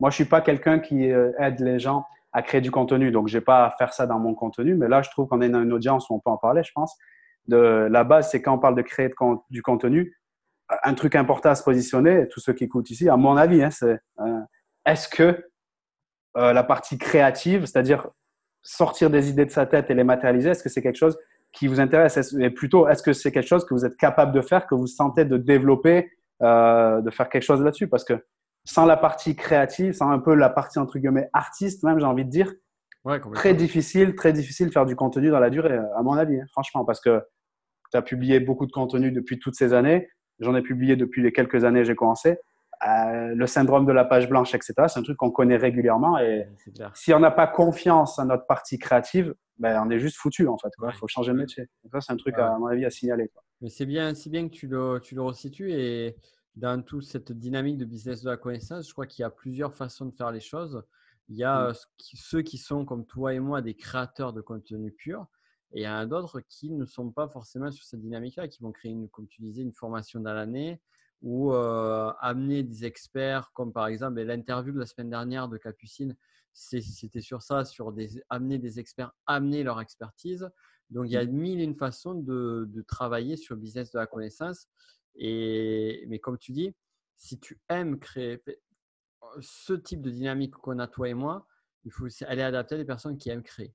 Moi, 0.00 0.08
je 0.08 0.14
suis 0.14 0.24
pas 0.24 0.40
quelqu'un 0.40 0.78
qui 0.78 1.12
euh, 1.12 1.32
aide 1.38 1.60
les 1.60 1.78
gens 1.78 2.06
à 2.32 2.42
créer 2.42 2.60
du 2.60 2.70
contenu, 2.70 3.10
donc 3.10 3.28
j'ai 3.28 3.40
pas 3.40 3.66
à 3.66 3.70
faire 3.70 3.92
ça 3.92 4.06
dans 4.06 4.18
mon 4.18 4.34
contenu. 4.34 4.74
Mais 4.74 4.88
là, 4.88 5.02
je 5.02 5.10
trouve 5.10 5.28
qu'on 5.28 5.40
est 5.40 5.48
dans 5.48 5.62
une 5.62 5.72
audience 5.72 6.08
où 6.08 6.14
on 6.14 6.20
peut 6.20 6.30
en 6.30 6.38
parler, 6.38 6.62
je 6.64 6.72
pense. 6.74 6.96
De, 7.48 7.88
la 7.90 8.04
base, 8.04 8.30
c'est 8.30 8.40
quand 8.40 8.54
on 8.54 8.58
parle 8.58 8.74
de 8.74 8.82
créer 8.82 9.10
du 9.50 9.62
contenu, 9.62 10.16
un 10.84 10.94
truc 10.94 11.14
important 11.14 11.50
à 11.50 11.54
se 11.54 11.62
positionner, 11.62 12.28
tous 12.28 12.40
ceux 12.40 12.52
qui 12.52 12.64
écoutent 12.64 12.90
ici, 12.90 13.08
à 13.08 13.16
mon 13.16 13.36
avis, 13.36 13.62
hein, 13.62 13.70
c'est 13.70 14.00
est-ce 14.86 15.08
que 15.08 15.44
la 16.34 16.62
partie 16.62 16.96
créative, 16.96 17.66
c'est-à-dire 17.66 18.08
sortir 18.62 19.10
des 19.10 19.28
idées 19.28 19.44
de 19.44 19.50
sa 19.50 19.66
tête 19.66 19.90
et 19.90 19.94
les 19.94 20.04
matérialiser 20.04 20.50
Est-ce 20.50 20.62
que 20.62 20.68
c'est 20.68 20.82
quelque 20.82 20.96
chose 20.96 21.18
qui 21.52 21.66
vous 21.66 21.80
intéresse? 21.80 22.34
Et 22.38 22.50
plutôt, 22.50 22.88
est-ce 22.88 23.02
que 23.02 23.12
c'est 23.12 23.32
quelque 23.32 23.48
chose 23.48 23.64
que 23.64 23.74
vous 23.74 23.84
êtes 23.84 23.96
capable 23.96 24.32
de 24.32 24.40
faire, 24.40 24.66
que 24.66 24.74
vous 24.74 24.86
sentez 24.86 25.24
de 25.24 25.36
développer, 25.36 26.10
euh, 26.42 27.00
de 27.00 27.10
faire 27.10 27.28
quelque 27.28 27.42
chose 27.42 27.62
là-dessus? 27.62 27.88
Parce 27.88 28.04
que 28.04 28.14
sans 28.64 28.86
la 28.86 28.96
partie 28.96 29.34
créative, 29.36 29.92
sans 29.92 30.10
un 30.10 30.18
peu 30.18 30.34
la 30.34 30.50
partie 30.50 30.78
entre 30.78 30.98
guillemets 30.98 31.28
artiste, 31.32 31.82
même 31.82 31.98
j'ai 31.98 32.06
envie 32.06 32.24
de 32.24 32.30
dire, 32.30 32.52
très 33.34 33.54
difficile, 33.54 34.14
très 34.14 34.32
difficile 34.32 34.68
de 34.68 34.72
faire 34.72 34.86
du 34.86 34.96
contenu 34.96 35.30
dans 35.30 35.40
la 35.40 35.50
durée, 35.50 35.78
à 35.96 36.02
mon 36.02 36.12
avis, 36.12 36.40
hein, 36.40 36.46
franchement, 36.52 36.84
parce 36.84 37.00
que 37.00 37.22
tu 37.90 37.96
as 37.98 38.02
publié 38.02 38.40
beaucoup 38.40 38.66
de 38.66 38.72
contenu 38.72 39.12
depuis 39.12 39.38
toutes 39.38 39.54
ces 39.54 39.74
années. 39.74 40.08
J'en 40.40 40.54
ai 40.54 40.62
publié 40.62 40.96
depuis 40.96 41.22
les 41.22 41.32
quelques 41.32 41.64
années 41.64 41.84
j'ai 41.84 41.94
commencé. 41.94 42.38
Euh, 42.88 43.34
le 43.36 43.46
syndrome 43.46 43.86
de 43.86 43.92
la 43.92 44.04
page 44.04 44.28
blanche, 44.28 44.54
etc. 44.54 44.74
C'est 44.88 44.98
un 44.98 45.02
truc 45.02 45.16
qu'on 45.16 45.30
connaît 45.30 45.56
régulièrement. 45.56 46.18
Et 46.18 46.48
si 46.94 47.14
on 47.14 47.20
n'a 47.20 47.30
pas 47.30 47.46
confiance 47.46 48.18
à 48.18 48.24
notre 48.24 48.46
partie 48.46 48.78
créative, 48.78 49.34
ben, 49.58 49.80
on 49.86 49.90
est 49.90 50.00
juste 50.00 50.16
foutu 50.16 50.48
en 50.48 50.58
fait. 50.58 50.70
Il 50.82 50.92
faut 50.94 51.06
changer 51.06 51.30
de 51.30 51.36
métier. 51.36 51.68
ça, 51.92 52.00
c'est 52.00 52.12
un 52.12 52.16
truc, 52.16 52.36
à, 52.38 52.58
mon 52.58 52.66
avis, 52.66 52.84
à 52.84 52.90
signaler. 52.90 53.30
Mais 53.60 53.68
c'est 53.68 53.86
bien, 53.86 54.12
bien 54.26 54.48
que 54.48 54.52
tu 54.52 54.66
le, 54.66 54.98
tu 55.00 55.14
le 55.14 55.22
resitues. 55.22 55.70
Et 55.70 56.16
dans 56.54 56.82
toute 56.82 57.04
cette 57.04 57.32
dynamique 57.32 57.78
de 57.78 57.84
business 57.84 58.22
de 58.22 58.30
la 58.30 58.36
connaissance, 58.36 58.86
je 58.86 58.92
crois 58.92 59.06
qu'il 59.06 59.22
y 59.22 59.24
a 59.24 59.30
plusieurs 59.30 59.74
façons 59.74 60.06
de 60.06 60.14
faire 60.14 60.30
les 60.30 60.40
choses. 60.40 60.82
Il 61.28 61.36
y 61.36 61.44
a 61.44 61.70
mm. 61.70 61.74
ceux 61.98 62.42
qui 62.42 62.58
sont, 62.58 62.84
comme 62.84 63.06
toi 63.06 63.32
et 63.32 63.40
moi, 63.40 63.62
des 63.62 63.74
créateurs 63.74 64.32
de 64.32 64.40
contenu 64.40 64.92
pur. 64.92 65.26
Et 65.72 65.80
il 65.80 65.84
y 65.84 65.88
en 65.88 65.94
a 65.94 66.06
d'autres 66.06 66.40
qui 66.40 66.70
ne 66.70 66.84
sont 66.84 67.10
pas 67.10 67.28
forcément 67.28 67.70
sur 67.70 67.84
cette 67.84 68.00
dynamique-là, 68.00 68.48
qui 68.48 68.62
vont 68.62 68.72
créer, 68.72 68.92
une, 68.92 69.08
comme 69.08 69.26
tu 69.26 69.40
disais, 69.40 69.62
une 69.62 69.72
formation 69.72 70.20
dans 70.20 70.34
l'année, 70.34 70.80
ou 71.22 71.52
euh, 71.54 72.12
amener 72.20 72.62
des 72.62 72.84
experts, 72.84 73.52
comme 73.54 73.72
par 73.72 73.86
exemple 73.86 74.20
l'interview 74.20 74.74
de 74.74 74.80
la 74.80 74.86
semaine 74.86 75.08
dernière 75.08 75.48
de 75.48 75.56
Capucine, 75.56 76.14
c'était 76.52 77.22
sur 77.22 77.40
ça, 77.40 77.64
sur 77.64 77.92
des, 77.92 78.22
amener 78.28 78.58
des 78.58 78.78
experts, 78.78 79.12
amener 79.26 79.62
leur 79.62 79.80
expertise. 79.80 80.50
Donc, 80.90 81.06
il 81.06 81.12
y 81.12 81.16
a 81.16 81.24
mmh. 81.24 81.30
mille 81.30 81.60
et 81.60 81.64
une 81.64 81.76
façons 81.76 82.14
de, 82.14 82.68
de, 82.68 82.82
travailler 82.82 83.36
sur 83.36 83.54
le 83.54 83.60
business 83.62 83.90
de 83.92 83.98
la 83.98 84.06
connaissance. 84.06 84.68
Et, 85.14 86.04
mais 86.08 86.18
comme 86.18 86.38
tu 86.38 86.52
dis, 86.52 86.74
si 87.16 87.38
tu 87.38 87.60
aimes 87.68 87.98
créer 87.98 88.42
ce 89.40 89.72
type 89.72 90.02
de 90.02 90.10
dynamique 90.10 90.54
qu'on 90.54 90.78
a 90.78 90.86
toi 90.86 91.08
et 91.08 91.14
moi, 91.14 91.46
il 91.84 91.92
faut 91.92 92.06
aller 92.26 92.42
adapter 92.42 92.74
à 92.74 92.78
des 92.78 92.84
personnes 92.84 93.16
qui 93.16 93.30
aiment 93.30 93.42
créer. 93.42 93.74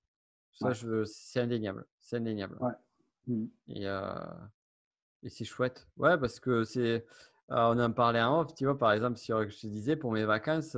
Ça, 0.54 0.74
c'est 1.06 1.40
indéniable. 1.40 1.86
C'est 2.00 2.18
indéniable. 2.18 2.58
Mmh. 3.28 3.46
Et, 3.68 3.88
euh, 3.88 4.14
et 5.24 5.30
c'est 5.30 5.46
chouette. 5.46 5.88
Ouais, 5.98 6.18
parce 6.18 6.40
que 6.40 6.64
c'est 6.64 7.06
on 7.50 7.80
en 7.80 7.92
parlait 7.94 8.22
en 8.22 8.42
off, 8.42 8.54
tu 8.56 8.66
vois, 8.66 8.78
par 8.78 8.92
exemple, 8.92 9.18
si 9.18 9.28
je 9.32 9.62
te 9.62 9.68
disais 9.68 9.96
pour 9.96 10.12
mes 10.12 10.26
vacances 10.26 10.76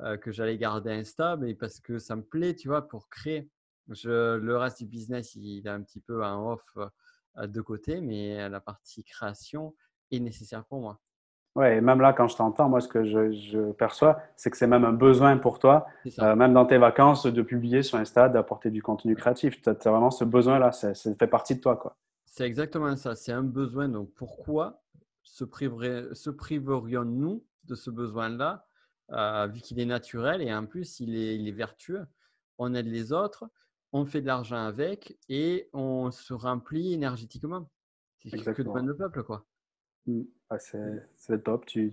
euh, 0.00 0.16
que 0.18 0.30
j'allais 0.30 0.58
garder 0.58 0.90
Insta, 0.90 1.36
mais 1.36 1.54
parce 1.54 1.80
que 1.80 1.98
ça 1.98 2.14
me 2.14 2.22
plaît, 2.22 2.54
tu 2.54 2.68
vois, 2.68 2.86
pour 2.86 3.08
créer. 3.08 3.48
Je, 3.88 4.36
le 4.36 4.56
reste 4.58 4.80
du 4.80 4.86
business, 4.86 5.34
il 5.34 5.66
est 5.66 5.70
un 5.70 5.82
petit 5.82 6.00
peu 6.00 6.22
en 6.22 6.52
off 6.52 6.62
euh, 6.76 7.46
de 7.46 7.60
côté, 7.62 8.02
mais 8.02 8.48
la 8.50 8.60
partie 8.60 9.02
création 9.02 9.74
est 10.10 10.20
nécessaire 10.20 10.64
pour 10.64 10.80
moi. 10.80 11.00
Ouais, 11.56 11.78
et 11.78 11.80
même 11.80 12.00
là, 12.00 12.12
quand 12.12 12.28
je 12.28 12.36
t'entends, 12.36 12.68
moi, 12.68 12.80
ce 12.80 12.86
que 12.86 13.04
je, 13.04 13.72
perçois, 13.72 14.20
c'est 14.36 14.50
que 14.50 14.56
c'est 14.56 14.68
même 14.68 14.84
un 14.84 14.92
besoin 14.92 15.36
pour 15.36 15.58
toi, 15.58 15.86
euh, 16.20 16.36
même 16.36 16.52
dans 16.52 16.64
tes 16.64 16.78
vacances, 16.78 17.26
de 17.26 17.42
publier 17.42 17.82
sur 17.82 17.98
Insta, 17.98 18.28
d'apporter 18.28 18.70
du 18.70 18.82
contenu 18.82 19.16
créatif. 19.16 19.60
Tu 19.60 19.68
as, 19.68 19.72
vraiment 19.72 20.12
ce 20.12 20.24
besoin-là, 20.24 20.70
ça 20.70 20.94
fait 20.94 21.26
partie 21.26 21.56
de 21.56 21.60
toi, 21.60 21.76
quoi. 21.76 21.96
C'est 22.24 22.44
exactement 22.44 22.96
ça, 22.96 23.16
c'est 23.16 23.32
un 23.32 23.42
besoin. 23.42 23.88
Donc, 23.88 24.12
pourquoi 24.14 24.80
se, 25.22 25.44
se 25.44 26.30
priverions-nous 26.30 27.44
de 27.64 27.74
ce 27.74 27.90
besoin-là, 27.90 28.64
euh, 29.10 29.48
vu 29.48 29.60
qu'il 29.60 29.80
est 29.80 29.86
naturel 29.86 30.40
et 30.40 30.54
en 30.54 30.66
plus 30.66 31.00
il 31.00 31.16
est, 31.16 31.50
vertueux? 31.50 32.06
On 32.58 32.74
aide 32.74 32.86
les 32.86 33.12
autres, 33.12 33.50
on 33.92 34.04
fait 34.04 34.20
de 34.20 34.26
l'argent 34.26 34.64
avec 34.64 35.18
et 35.28 35.68
on 35.72 36.12
se 36.12 36.32
remplit 36.32 36.92
énergétiquement. 36.92 37.68
C'est 38.24 38.54
que 38.54 38.62
demande 38.62 38.86
le 38.86 38.96
peuple, 38.96 39.24
quoi. 39.24 39.44
Mm. 40.06 40.22
c'est 41.16 41.42
top. 41.42 41.66
Tu, 41.66 41.92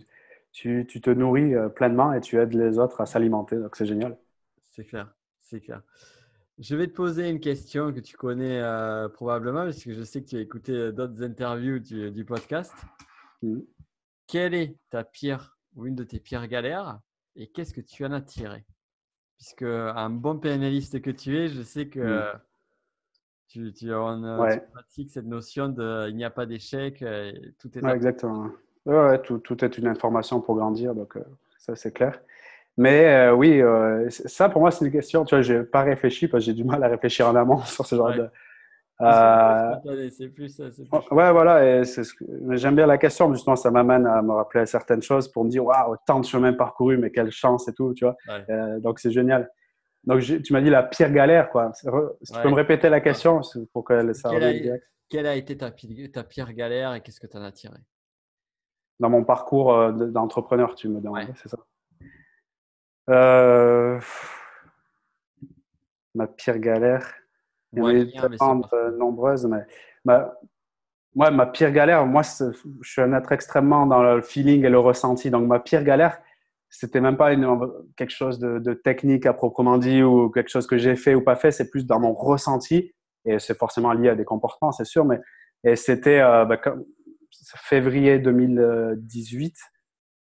tu, 0.52 0.86
tu, 0.88 1.02
te 1.02 1.10
nourris 1.10 1.54
euh, 1.54 1.70
pleinement 1.70 2.14
et 2.14 2.22
tu 2.22 2.40
aides 2.40 2.54
les 2.54 2.80
autres 2.80 3.02
à 3.02 3.06
s'alimenter. 3.06 3.58
Donc, 3.58 3.76
c'est 3.76 3.86
génial. 3.86 4.18
C'est 4.72 4.86
clair. 4.86 5.14
C'est 5.42 5.62
clair. 5.62 5.82
Je 6.58 6.76
vais 6.76 6.88
te 6.88 6.94
poser 6.94 7.30
une 7.30 7.40
question 7.40 7.94
que 7.94 8.00
tu 8.00 8.18
connais 8.18 8.60
euh, 8.60 9.08
probablement, 9.10 9.64
parce 9.64 9.84
que 9.84 9.94
je 9.94 10.02
sais 10.02 10.24
que 10.24 10.30
tu 10.30 10.38
as 10.38 10.42
écouté 10.42 10.72
euh, 10.74 10.92
d'autres 10.92 11.24
interviews 11.24 11.80
du, 11.80 12.12
du 12.12 12.26
podcast. 12.26 12.74
Mm. 13.44 13.60
Quelle 14.26 14.54
est 14.56 14.76
ta 14.90 15.04
pire 15.04 15.58
ou 15.76 15.86
une 15.86 15.96
de 15.96 16.04
tes 16.04 16.20
pires 16.20 16.48
galères 16.48 17.00
et 17.36 17.48
qu'est-ce 17.48 17.74
que 17.74 17.82
tu 17.82 18.04
en 18.06 18.12
as 18.12 18.22
tiré? 18.22 18.66
Puisque 19.38 19.62
un 19.62 20.10
bon 20.10 20.40
PNListe 20.40 21.00
que 21.00 21.12
tu 21.12 21.38
es, 21.38 21.48
je 21.48 21.62
sais 21.62 21.88
que 21.88 22.00
mm. 22.00 22.40
Tu, 23.48 23.74
tu, 23.74 23.90
pratiques 24.72 25.12
cette 25.12 25.26
notion 25.26 25.70
de 25.70 26.10
il 26.10 26.16
n'y 26.16 26.26
a 26.26 26.30
pas 26.30 26.46
d'échec, 26.46 27.04
tout 27.60 27.78
est. 27.78 27.86
exactement. 27.94 28.50
Ouais, 28.86 29.22
tout, 29.22 29.40
tout, 29.40 29.66
est 29.66 29.78
une 29.78 29.88
information 29.88 30.40
pour 30.40 30.56
grandir, 30.56 30.96
donc 30.96 31.18
ça 31.58 31.76
c'est 31.76 31.92
clair. 31.92 32.20
Mais 32.78 33.06
euh, 33.06 33.34
oui, 33.34 33.60
euh, 33.60 34.08
ça 34.10 34.50
pour 34.50 34.62
moi 34.62 34.70
c'est 34.70 34.86
une 34.86 34.92
question. 34.92 35.26
Tu 35.26 35.34
vois, 35.36 35.42
j'ai 35.42 35.64
pas 35.64 35.82
réfléchi 35.82 36.28
parce 36.28 36.44
que 36.44 36.46
j'ai 36.46 36.54
du 36.54 36.64
mal 36.64 36.84
à 36.84 36.88
réfléchir 36.88 37.28
en 37.28 37.36
amont 37.36 37.58
sur 37.66 37.86
ce 37.86 37.96
genre 37.96 38.14
de. 38.14 38.30
Euh... 39.02 40.10
C'est 40.10 40.30
plus, 40.30 40.56
plus, 40.56 40.90
Ouais, 41.12 41.32
voilà. 41.32 41.84
J'aime 41.84 42.76
bien 42.76 42.88
la 42.88 42.98
question, 42.98 43.30
mais 43.30 43.36
justement, 43.36 43.56
ça 43.56 43.70
m'amène 43.70 44.06
à 44.06 44.22
me 44.22 44.32
rappeler 44.32 44.66
certaines 44.66 45.04
choses 45.04 45.28
pour 45.28 45.44
me 45.44 45.50
dire, 45.50 45.66
waouh, 45.66 45.96
tant 46.06 46.20
de 46.20 46.26
chemin 46.26 46.54
parcouru, 46.54 46.98
mais 46.98 47.12
quelle 47.12 47.30
chance 47.32 47.68
et 47.68 47.74
tout, 47.74 47.94
tu 47.94 48.06
vois. 48.06 48.16
Euh, 48.50 48.80
donc 48.80 49.00
c'est 49.00 49.12
génial. 49.12 49.50
Donc 50.08 50.22
tu 50.22 50.54
m'as 50.54 50.62
dit 50.62 50.70
la 50.70 50.84
pire 50.84 51.12
galère, 51.12 51.50
quoi. 51.50 51.72
tu 51.76 51.86
peux 51.86 52.50
me 52.50 52.56
répéter 52.56 52.90
la 52.90 53.02
question 53.02 53.42
pour 53.74 53.84
que 53.84 54.14
ça 54.14 54.30
quelle 54.30 54.44
a, 54.44 54.78
quelle 55.10 55.28
a 55.28 55.36
été 55.36 55.58
ta, 55.58 55.70
ta 55.70 56.24
pire 56.24 56.54
galère 56.54 56.94
et 56.96 57.02
qu'est-ce 57.02 57.20
que 57.20 57.28
tu 57.28 57.38
en 57.38 57.44
as 57.44 57.52
tiré? 57.52 57.78
Dans 59.00 59.10
mon 59.10 59.24
parcours 59.26 59.92
d'entrepreneur, 59.92 60.74
tu 60.76 60.88
me 60.88 61.02
demandes, 61.02 61.28
c'est 61.36 61.50
ça? 61.50 61.58
Euh, 63.10 64.00
ma 66.16 66.28
pire 66.28 66.58
galère. 66.58 67.14
Il 67.74 67.80
y 67.80 67.82
en 67.82 67.86
a 67.88 67.94
eu 67.94 68.12
euh, 68.74 68.98
nombreuses, 68.98 69.46
mais 69.46 69.66
ma, 70.06 70.34
moi, 71.14 71.32
ma 71.32 71.46
pire 71.48 71.72
galère, 71.72 72.06
moi, 72.06 72.22
je 72.22 72.90
suis 72.90 73.02
un 73.02 73.14
être 73.14 73.32
extrêmement 73.32 73.86
dans 73.86 74.04
le 74.04 74.22
feeling 74.22 74.64
et 74.66 74.70
le 74.70 74.80
ressenti. 74.80 75.30
Donc, 75.30 75.48
ma 75.48 75.60
pire 75.60 75.84
galère, 75.84 76.22
c'était 76.70 77.02
même 77.02 77.18
pas 77.18 77.34
quelque 77.96 78.12
chose 78.12 78.40
de, 78.40 78.74
technique 78.74 79.26
à 79.26 79.34
proprement 79.34 79.78
dit 79.78 80.04
ou 80.04 80.30
quelque 80.30 80.50
chose 80.50 80.68
que 80.68 80.78
j'ai 80.78 80.96
fait 80.96 81.16
ou 81.16 81.22
pas 81.22 81.36
fait. 81.36 81.52
C'est 81.52 81.70
plus 81.70 81.86
dans 81.86 82.00
mon 82.00 82.14
ressenti 82.14 82.94
et 83.26 83.40
c'est 83.40 83.58
forcément 83.58 83.94
lié 83.94 84.10
à 84.10 84.16
des 84.16 84.26
comportements, 84.26 84.72
c'est 84.72 84.86
sûr. 84.86 85.06
Mais 85.06 85.76
c'était 85.76 86.20
euh, 86.20 86.46
bah, 86.46 86.60
février 87.32 88.20
2018. 88.20 89.56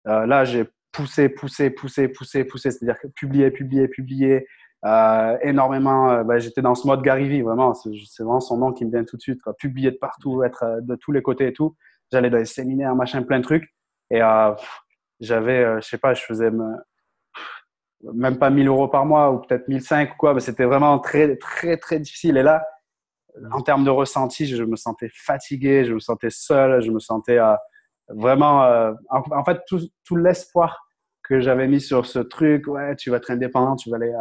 Euh, 0.09 0.27
là, 0.27 0.45
j'ai 0.45 0.65
pousser, 0.91 1.29
pousser, 1.29 1.71
pousser, 1.71 2.09
pousser, 2.09 2.45
pousser. 2.45 2.71
C'est-à-dire 2.71 3.01
que 3.01 3.09
publier, 3.09 3.51
publier, 3.51 3.89
publier. 3.89 4.47
Euh, 4.85 5.39
énormément. 5.43 6.25
Bah, 6.25 6.39
j'étais 6.39 6.61
dans 6.61 6.75
ce 6.75 6.87
mode 6.87 7.03
Gary 7.03 7.41
vraiment. 7.43 7.73
C'est 7.75 7.91
vraiment 8.23 8.41
son 8.41 8.59
nom 8.59 8.73
qui 8.73 8.85
me 8.85 8.91
vient 8.91 9.05
tout 9.05 9.17
de 9.17 9.23
suite. 9.23 9.41
Quoi. 9.43 9.55
Publier 9.55 9.93
de 9.93 9.97
partout, 9.97 10.43
être 10.43 10.81
de 10.83 10.97
tous 10.97 11.13
les 11.13 11.23
côtés 11.23 11.49
et 11.49 11.53
tout. 11.53 11.77
J'allais 12.11 12.31
dans 12.31 12.39
les 12.39 12.47
séminaires, 12.47 12.95
machin, 12.97 13.23
plein 13.23 13.39
de 13.39 13.45
trucs. 13.45 13.73
Et 14.11 14.21
j'avais, 15.23 15.81
je 15.81 15.89
sais 15.89 15.99
pas, 15.99 16.15
je 16.15 16.23
faisais 16.23 16.51
même 18.03 18.39
pas 18.39 18.51
1000 18.51 18.69
euros 18.69 18.89
par 18.89 19.07
mois 19.07 19.31
ou 19.31 19.39
peut-être 19.41 19.69
1005 19.69 20.13
ou 20.13 20.17
quoi. 20.19 20.41
C'était 20.41 20.65
vraiment 20.65 20.99
très, 20.99 21.37
très, 21.37 21.77
très 21.77 21.99
difficile. 22.01 22.37
Et 22.37 22.43
là, 22.43 22.65
en 23.53 23.63
termes 23.63 23.85
de 23.85 23.91
ressenti, 23.91 24.47
je 24.47 24.63
me 24.65 24.77
sentais 24.77 25.11
fatigué, 25.15 25.85
je 25.85 25.95
me 25.95 26.01
sentais 26.01 26.31
seul, 26.31 26.83
je 26.83 26.91
me 26.91 26.99
sentais 26.99 27.39
vraiment, 28.09 28.65
euh, 28.65 28.93
en, 29.11 29.45
fait, 29.45 29.61
tout, 29.67 29.81
tout 30.05 30.17
l'espoir 30.17 30.87
que 31.23 31.41
j'avais 31.41 31.69
mis 31.69 31.81
sur 31.81 32.05
ce 32.05 32.19
truc, 32.19 32.67
ouais, 32.67 32.97
tu 32.97 33.11
vas 33.11 33.19
être 33.19 33.31
indépendant, 33.31 33.77
tu 33.77 33.91
vas 33.91 33.97
aller 33.97 34.13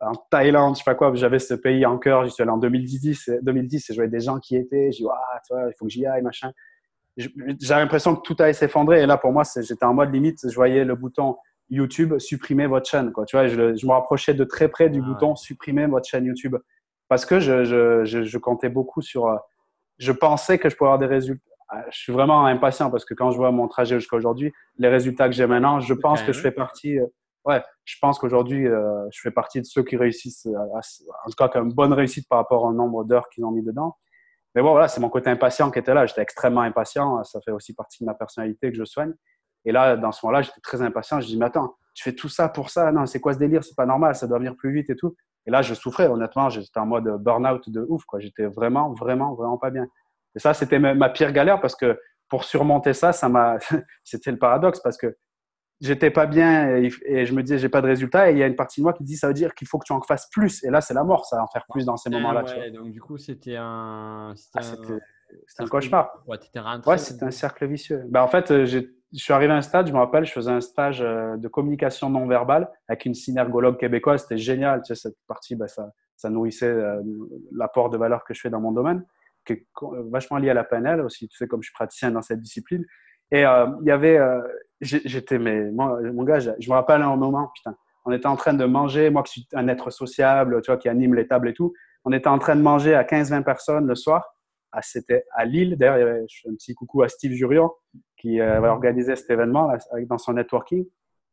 en 0.00 0.12
Thaïlande, 0.30 0.76
je 0.76 0.78
sais 0.78 0.84
pas 0.84 0.94
quoi, 0.94 1.12
j'avais 1.14 1.40
ce 1.40 1.54
pays 1.54 1.84
en 1.84 1.98
cœur, 1.98 2.24
j'y 2.24 2.30
suis 2.30 2.42
allé 2.42 2.52
en 2.52 2.58
2010, 2.58 3.30
2010 3.42 3.90
et 3.90 3.92
je 3.92 3.98
voyais 3.98 4.10
des 4.10 4.20
gens 4.20 4.38
qui 4.38 4.56
étaient, 4.56 4.92
je 4.92 4.98
dis, 4.98 5.08
tu 5.46 5.54
vois, 5.54 5.68
il 5.68 5.72
faut 5.76 5.86
que 5.86 5.90
j'y 5.90 6.06
aille, 6.06 6.22
machin. 6.22 6.52
J'avais 7.60 7.80
l'impression 7.80 8.14
que 8.14 8.22
tout 8.22 8.36
allait 8.38 8.52
s'effondrer 8.52 9.02
et 9.02 9.06
là, 9.06 9.16
pour 9.16 9.32
moi, 9.32 9.42
j'étais 9.56 9.84
en 9.84 9.94
mode 9.94 10.12
limite, 10.12 10.38
je 10.48 10.54
voyais 10.54 10.84
le 10.84 10.94
bouton 10.94 11.36
YouTube, 11.70 12.18
supprimer 12.18 12.66
votre 12.66 12.88
chaîne, 12.88 13.12
quoi. 13.12 13.24
Tu 13.24 13.36
vois, 13.36 13.46
je, 13.48 13.56
me 13.56 13.90
rapprochais 13.90 14.34
de 14.34 14.44
très 14.44 14.68
près 14.68 14.88
du 14.88 15.02
bouton 15.02 15.36
supprimer 15.36 15.86
votre 15.86 16.08
chaîne 16.08 16.24
YouTube 16.24 16.56
parce 17.08 17.26
que 17.26 17.40
je, 17.40 17.64
je, 17.64 18.24
je, 18.24 18.38
comptais 18.38 18.68
beaucoup 18.68 19.02
sur, 19.02 19.26
euh, 19.26 19.36
je 19.98 20.12
pensais 20.12 20.58
que 20.58 20.68
je 20.68 20.76
pouvais 20.76 20.88
avoir 20.88 20.98
des 20.98 21.06
résultats, 21.06 21.42
ah, 21.70 21.84
je 21.90 21.98
suis 21.98 22.12
vraiment 22.12 22.46
impatient 22.46 22.90
parce 22.90 23.04
que 23.04 23.12
quand 23.12 23.30
je 23.30 23.36
vois 23.36 23.50
mon 23.50 23.68
trajet 23.68 23.98
jusqu'à 23.98 24.16
aujourd'hui, 24.16 24.52
les 24.78 24.88
résultats 24.88 25.28
que 25.28 25.34
j'ai 25.34 25.46
maintenant, 25.46 25.80
je 25.80 25.92
pense 25.92 26.22
que 26.22 26.32
je 26.32 26.40
fais 26.40 26.50
partie. 26.50 26.98
Euh, 26.98 27.06
ouais, 27.44 27.62
je 27.84 27.96
pense 28.00 28.18
qu'aujourd'hui, 28.18 28.66
euh, 28.66 29.04
je 29.10 29.20
fais 29.20 29.30
partie 29.30 29.60
de 29.60 29.66
ceux 29.66 29.82
qui 29.82 29.96
réussissent, 29.96 30.46
en 30.46 31.28
tout 31.28 31.36
cas, 31.36 31.48
comme 31.48 31.68
une 31.68 31.74
bonne 31.74 31.92
réussite 31.92 32.26
par 32.28 32.38
rapport 32.38 32.62
au 32.64 32.72
nombre 32.72 33.04
d'heures 33.04 33.28
qu'ils 33.28 33.44
ont 33.44 33.50
mis 33.50 33.62
dedans. 33.62 33.96
Mais 34.58 34.62
bon, 34.62 34.72
voilà, 34.72 34.88
c'est 34.88 35.00
mon 35.00 35.08
côté 35.08 35.30
impatient 35.30 35.70
qui 35.70 35.78
était 35.78 35.94
là. 35.94 36.04
J'étais 36.04 36.20
extrêmement 36.20 36.62
impatient. 36.62 37.22
Ça 37.22 37.38
fait 37.44 37.52
aussi 37.52 37.74
partie 37.74 38.02
de 38.02 38.06
ma 38.06 38.14
personnalité 38.14 38.72
que 38.72 38.76
je 38.76 38.82
soigne. 38.82 39.12
Et 39.64 39.70
là, 39.70 39.96
dans 39.96 40.10
ce 40.10 40.26
moment-là, 40.26 40.42
j'étais 40.42 40.60
très 40.60 40.82
impatient. 40.82 41.20
Je 41.20 41.28
dis, 41.28 41.38
mais 41.38 41.46
attends, 41.46 41.76
tu 41.94 42.02
fais 42.02 42.12
tout 42.12 42.28
ça 42.28 42.48
pour 42.48 42.68
ça? 42.68 42.90
Non, 42.90 43.06
c'est 43.06 43.20
quoi 43.20 43.34
ce 43.34 43.38
délire? 43.38 43.62
C'est 43.62 43.76
pas 43.76 43.86
normal, 43.86 44.16
ça 44.16 44.26
doit 44.26 44.38
venir 44.38 44.56
plus 44.56 44.72
vite 44.72 44.90
et 44.90 44.96
tout. 44.96 45.14
Et 45.46 45.52
là, 45.52 45.62
je 45.62 45.74
souffrais, 45.74 46.08
honnêtement. 46.08 46.50
J'étais 46.50 46.80
en 46.80 46.86
mode 46.86 47.04
burn-out 47.22 47.70
de 47.70 47.86
ouf. 47.88 48.02
J'étais 48.18 48.46
vraiment, 48.46 48.92
vraiment, 48.94 49.36
vraiment 49.36 49.58
pas 49.58 49.70
bien. 49.70 49.86
Et 50.34 50.40
ça, 50.40 50.54
c'était 50.54 50.80
ma 50.80 51.08
pire 51.08 51.30
galère 51.30 51.60
parce 51.60 51.76
que 51.76 51.96
pour 52.28 52.42
surmonter 52.42 52.94
ça, 52.94 53.12
ça 53.12 53.30
c'était 54.02 54.32
le 54.32 54.38
paradoxe 54.38 54.80
parce 54.80 54.98
que 54.98 55.16
j'étais 55.80 56.10
pas 56.10 56.26
bien 56.26 56.76
et, 56.76 56.90
je 56.90 57.34
me 57.34 57.42
disais 57.42 57.58
j'ai 57.58 57.68
pas 57.68 57.80
de 57.80 57.86
résultat 57.86 58.30
et 58.30 58.34
il 58.34 58.38
y 58.38 58.42
a 58.42 58.46
une 58.46 58.56
partie 58.56 58.80
de 58.80 58.84
moi 58.84 58.92
qui 58.92 59.04
dit 59.04 59.16
ça 59.16 59.28
veut 59.28 59.34
dire 59.34 59.54
qu'il 59.54 59.68
faut 59.68 59.78
que 59.78 59.86
tu 59.86 59.92
en 59.92 60.00
fasses 60.00 60.28
plus 60.30 60.64
et 60.64 60.70
là 60.70 60.80
c'est 60.80 60.94
la 60.94 61.04
mort 61.04 61.24
ça 61.26 61.42
en 61.42 61.46
faire 61.46 61.66
plus 61.70 61.84
dans 61.84 61.96
ces 61.96 62.10
moments-là. 62.10 62.70
donc 62.70 62.90
du 62.90 63.00
coup 63.00 63.16
c'était 63.18 63.56
un, 63.56 64.34
c'était 64.36 64.98
ah, 65.58 65.62
un... 65.62 65.66
cauchemar. 65.66 66.22
Ouais, 66.26 66.38
ouais 66.86 66.98
c'était 66.98 67.24
un 67.24 67.30
cercle 67.30 67.66
vicieux. 67.66 68.02
Ben, 68.08 68.22
en 68.22 68.28
fait, 68.28 68.64
je 68.64 68.80
suis 69.12 69.32
arrivé 69.32 69.52
à 69.52 69.56
un 69.56 69.62
stade, 69.62 69.86
je 69.86 69.92
me 69.92 69.98
rappelle, 69.98 70.24
je 70.24 70.32
faisais 70.32 70.50
un 70.50 70.60
stage 70.60 71.00
euh, 71.02 71.36
de 71.36 71.48
communication 71.48 72.10
non 72.10 72.26
verbale 72.26 72.70
avec 72.88 73.04
une 73.04 73.14
synergologue 73.14 73.78
québécoise, 73.78 74.22
c'était 74.22 74.38
génial, 74.38 74.82
tu 74.82 74.94
sais, 74.94 75.00
cette 75.00 75.16
partie, 75.26 75.54
ben, 75.54 75.68
ça, 75.68 75.90
ça 76.16 76.30
nourrissait 76.30 76.66
euh, 76.66 77.02
l'apport 77.52 77.90
de 77.90 77.96
valeur 77.96 78.24
que 78.24 78.34
je 78.34 78.40
fais 78.40 78.50
dans 78.50 78.60
mon 78.60 78.72
domaine 78.72 79.04
qui 79.48 79.52
est 79.54 79.66
vachement 80.10 80.38
lié 80.38 80.50
à 80.50 80.54
la 80.54 80.64
PNL 80.64 81.00
aussi, 81.00 81.28
tu 81.28 81.36
sais, 81.36 81.48
comme 81.48 81.62
je 81.62 81.68
suis 81.68 81.74
praticien 81.74 82.10
dans 82.10 82.22
cette 82.22 82.40
discipline. 82.40 82.84
Et 83.30 83.44
euh, 83.44 83.66
il 83.82 83.88
y 83.88 83.90
avait, 83.90 84.18
euh, 84.18 84.40
j'étais, 84.80 85.38
mais 85.38 85.70
moi, 85.70 85.98
mon 86.12 86.24
gars, 86.24 86.38
je, 86.38 86.50
me 86.50 86.74
rappelle 86.74 87.02
un 87.02 87.16
moment, 87.16 87.50
putain, 87.54 87.76
on 88.04 88.12
était 88.12 88.26
en 88.26 88.36
train 88.36 88.54
de 88.54 88.64
manger, 88.64 89.10
moi 89.10 89.22
qui 89.22 89.40
suis 89.40 89.48
un 89.52 89.68
être 89.68 89.90
sociable, 89.90 90.62
tu 90.62 90.70
vois, 90.70 90.78
qui 90.78 90.88
anime 90.88 91.14
les 91.14 91.26
tables 91.26 91.48
et 91.48 91.54
tout, 91.54 91.74
on 92.04 92.12
était 92.12 92.28
en 92.28 92.38
train 92.38 92.56
de 92.56 92.62
manger 92.62 92.94
à 92.94 93.04
15-20 93.04 93.42
personnes 93.44 93.86
le 93.86 93.94
soir. 93.94 94.24
Ah, 94.72 94.80
c'était 94.82 95.24
à 95.32 95.44
Lille. 95.44 95.76
D'ailleurs, 95.76 95.96
il 95.96 96.00
y 96.00 96.02
avait 96.02 96.20
un 96.20 96.54
petit 96.54 96.74
coucou 96.74 97.02
à 97.02 97.08
Steve 97.08 97.32
Jurion 97.32 97.70
qui 98.16 98.40
euh, 98.40 98.58
avait 98.58 98.68
organisé 98.68 99.16
cet 99.16 99.30
événement 99.30 99.72
dans 100.08 100.18
son 100.18 100.34
networking. 100.34 100.86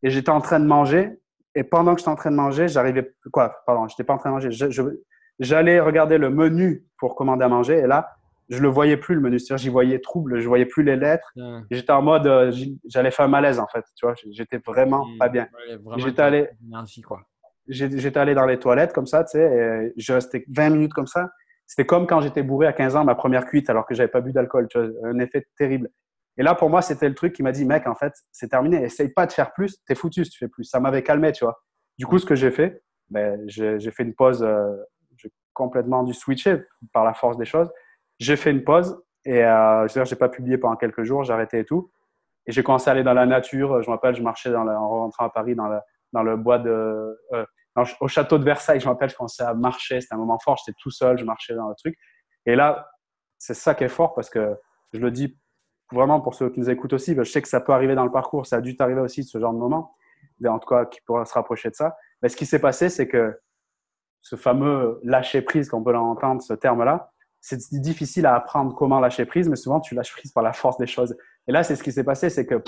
Et 0.03 0.09
j'étais 0.09 0.29
en 0.29 0.41
train 0.41 0.59
de 0.59 0.65
manger. 0.65 1.19
Et 1.53 1.63
pendant 1.63 1.93
que 1.93 1.99
j'étais 1.99 2.11
en 2.11 2.15
train 2.15 2.31
de 2.31 2.35
manger, 2.35 2.67
j'arrivais. 2.67 3.13
Quoi 3.31 3.57
Pardon, 3.65 3.87
j'étais 3.87 4.03
pas 4.03 4.13
en 4.13 4.17
train 4.17 4.29
de 4.29 4.35
manger. 4.35 4.51
Je, 4.51 4.69
je, 4.69 4.81
J'allais 5.39 5.79
regarder 5.79 6.17
le 6.17 6.29
menu 6.29 6.85
pour 6.97 7.15
commander 7.15 7.43
à 7.43 7.49
manger 7.49 7.79
et 7.79 7.87
là, 7.87 8.15
je 8.49 8.61
le 8.61 8.67
voyais 8.67 8.97
plus 8.97 9.15
le 9.15 9.21
menu. 9.21 9.39
C'est-à-dire, 9.39 9.63
j'y 9.63 9.69
voyais 9.69 9.99
trouble, 9.99 10.39
je 10.39 10.47
voyais 10.47 10.65
plus 10.65 10.83
les 10.83 10.95
lettres. 10.95 11.31
J'étais 11.71 11.91
en 11.91 12.01
mode, 12.01 12.27
euh, 12.27 12.51
j'allais 12.85 13.11
faire 13.11 13.25
un 13.25 13.29
malaise 13.29 13.59
en 13.59 13.67
fait. 13.67 13.83
Tu 13.95 14.05
vois, 14.05 14.15
j'étais 14.31 14.59
vraiment 14.65 15.05
pas 15.19 15.29
bien. 15.29 15.47
j'étais 15.97 16.21
allé, 16.21 16.49
J'étais 17.67 18.19
allé 18.19 18.35
dans 18.35 18.45
les 18.45 18.59
toilettes 18.59 18.93
comme 18.93 19.07
ça, 19.07 19.23
tu 19.23 19.39
sais, 19.39 19.91
et 19.95 19.99
je 19.99 20.13
restais 20.13 20.45
20 20.49 20.69
minutes 20.69 20.93
comme 20.93 21.07
ça. 21.07 21.31
C'était 21.65 21.85
comme 21.85 22.05
quand 22.05 22.21
j'étais 22.21 22.43
bourré 22.43 22.67
à 22.67 22.73
15 22.73 22.95
ans, 22.95 23.03
ma 23.03 23.15
première 23.15 23.45
cuite, 23.45 23.71
alors 23.71 23.87
que 23.87 23.95
j'avais 23.95 24.09
pas 24.09 24.21
bu 24.21 24.31
d'alcool. 24.31 24.67
Tu 24.69 24.77
vois, 24.79 24.87
un 25.03 25.17
effet 25.17 25.47
terrible. 25.57 25.89
Et 26.37 26.43
là, 26.43 26.53
pour 26.53 26.69
moi, 26.69 26.81
c'était 26.81 27.09
le 27.09 27.15
truc 27.15 27.33
qui 27.33 27.43
m'a 27.43 27.51
dit, 27.51 27.65
mec, 27.65 27.87
en 27.87 27.95
fait, 27.95 28.13
c'est 28.31 28.49
terminé. 28.49 28.83
Essaye 28.83 29.09
pas 29.09 29.25
de 29.25 29.31
faire 29.31 29.51
plus. 29.53 29.77
T'es 29.87 29.95
foutu 29.95 30.25
si 30.25 30.31
tu 30.31 30.37
fais 30.37 30.47
plus. 30.47 30.65
Ça 30.65 30.79
m'avait 30.79 31.01
calmé, 31.01 31.31
tu 31.31 31.45
vois. 31.45 31.59
Du 31.97 32.05
coup, 32.05 32.19
ce 32.19 32.25
que 32.25 32.35
j'ai 32.35 32.51
fait, 32.51 32.83
ben, 33.09 33.41
j'ai 33.47 33.79
fait 33.91 34.03
une 34.03 34.13
pause 34.13 34.43
euh, 34.43 34.75
complètement 35.53 36.03
dû 36.03 36.13
switcher 36.13 36.57
par 36.93 37.03
la 37.03 37.13
force 37.13 37.37
des 37.37 37.45
choses. 37.45 37.71
J'ai 38.19 38.35
fait 38.35 38.51
une 38.51 38.63
pause 38.63 39.01
et 39.25 39.43
euh, 39.43 39.87
je 39.87 39.99
n'ai 39.99 40.17
pas 40.17 40.29
publié 40.29 40.57
pendant 40.57 40.75
quelques 40.75 41.03
jours, 41.03 41.23
j'ai 41.23 41.33
arrêté 41.33 41.59
et 41.59 41.65
tout. 41.65 41.91
Et 42.47 42.51
j'ai 42.51 42.63
commencé 42.63 42.89
à 42.89 42.93
aller 42.93 43.03
dans 43.03 43.13
la 43.13 43.25
nature. 43.25 43.81
Je 43.81 43.89
me 43.89 43.95
rappelle, 43.95 44.15
je 44.15 44.21
marchais 44.21 44.51
dans 44.51 44.67
en 44.67 44.89
rentrant 44.89 45.25
à 45.25 45.29
Paris 45.29 45.55
dans 45.55 45.67
le, 45.67 45.79
dans 46.13 46.23
le 46.23 46.37
bois 46.37 46.59
de. 46.59 47.17
Euh, 47.33 47.45
au 47.99 48.07
château 48.07 48.37
de 48.37 48.43
Versailles, 48.45 48.79
je 48.79 48.85
me 48.85 48.91
rappelle, 48.91 49.09
je 49.09 49.15
commençais 49.15 49.43
à 49.43 49.53
marcher. 49.53 49.99
C'était 49.99 50.13
un 50.13 50.17
moment 50.17 50.39
fort. 50.39 50.57
J'étais 50.57 50.77
tout 50.79 50.91
seul, 50.91 51.17
je 51.17 51.25
marchais 51.25 51.55
dans 51.55 51.67
le 51.67 51.75
truc. 51.75 51.97
Et 52.45 52.55
là, 52.55 52.87
c'est 53.37 53.53
ça 53.53 53.75
qui 53.75 53.83
est 53.83 53.89
fort 53.89 54.13
parce 54.13 54.29
que 54.29 54.55
je 54.93 54.99
le 54.99 55.11
dis 55.11 55.37
vraiment 55.91 56.21
pour 56.21 56.35
ceux 56.35 56.49
qui 56.49 56.59
nous 56.59 56.69
écoutent 56.69 56.93
aussi. 56.93 57.15
je 57.15 57.23
sais 57.23 57.41
que 57.41 57.47
ça 57.47 57.59
peut 57.59 57.73
arriver 57.73 57.95
dans 57.95 58.05
le 58.05 58.11
parcours. 58.11 58.45
Ça 58.45 58.57
a 58.57 58.61
dû 58.61 58.77
t'arriver 58.77 59.01
aussi, 59.01 59.23
ce 59.23 59.39
genre 59.39 59.53
de 59.53 59.57
moment. 59.57 59.93
En 60.45 60.59
tout 60.59 60.69
cas, 60.69 60.85
qui 60.85 61.01
pourra 61.01 61.25
se 61.25 61.33
rapprocher 61.33 61.69
de 61.69 61.75
ça. 61.75 61.97
Mais 62.21 62.29
ce 62.29 62.37
qui 62.37 62.45
s'est 62.45 62.59
passé, 62.59 62.89
c'est 62.89 63.07
que 63.07 63.37
ce 64.21 64.35
fameux 64.35 64.99
lâcher 65.03 65.41
prise, 65.41 65.69
qu'on 65.69 65.83
peut 65.83 65.91
l'entendre, 65.91 66.41
ce 66.41 66.53
terme-là, 66.53 67.11
c'est 67.47 67.79
difficile 67.79 68.25
à 68.25 68.35
apprendre 68.35 68.73
comment 68.75 68.99
lâcher 68.99 69.25
prise, 69.25 69.49
mais 69.49 69.55
souvent 69.55 69.79
tu 69.79 69.93
lâches 69.93 70.11
prise 70.11 70.31
par 70.31 70.43
la 70.43 70.51
force 70.51 70.77
des 70.77 70.87
choses. 70.87 71.15
Et 71.47 71.51
là, 71.51 71.61
c'est 71.63 71.75
ce 71.75 71.83
qui 71.83 71.91
s'est 71.91 72.03
passé, 72.03 72.29
c'est 72.29 72.45
que 72.45 72.63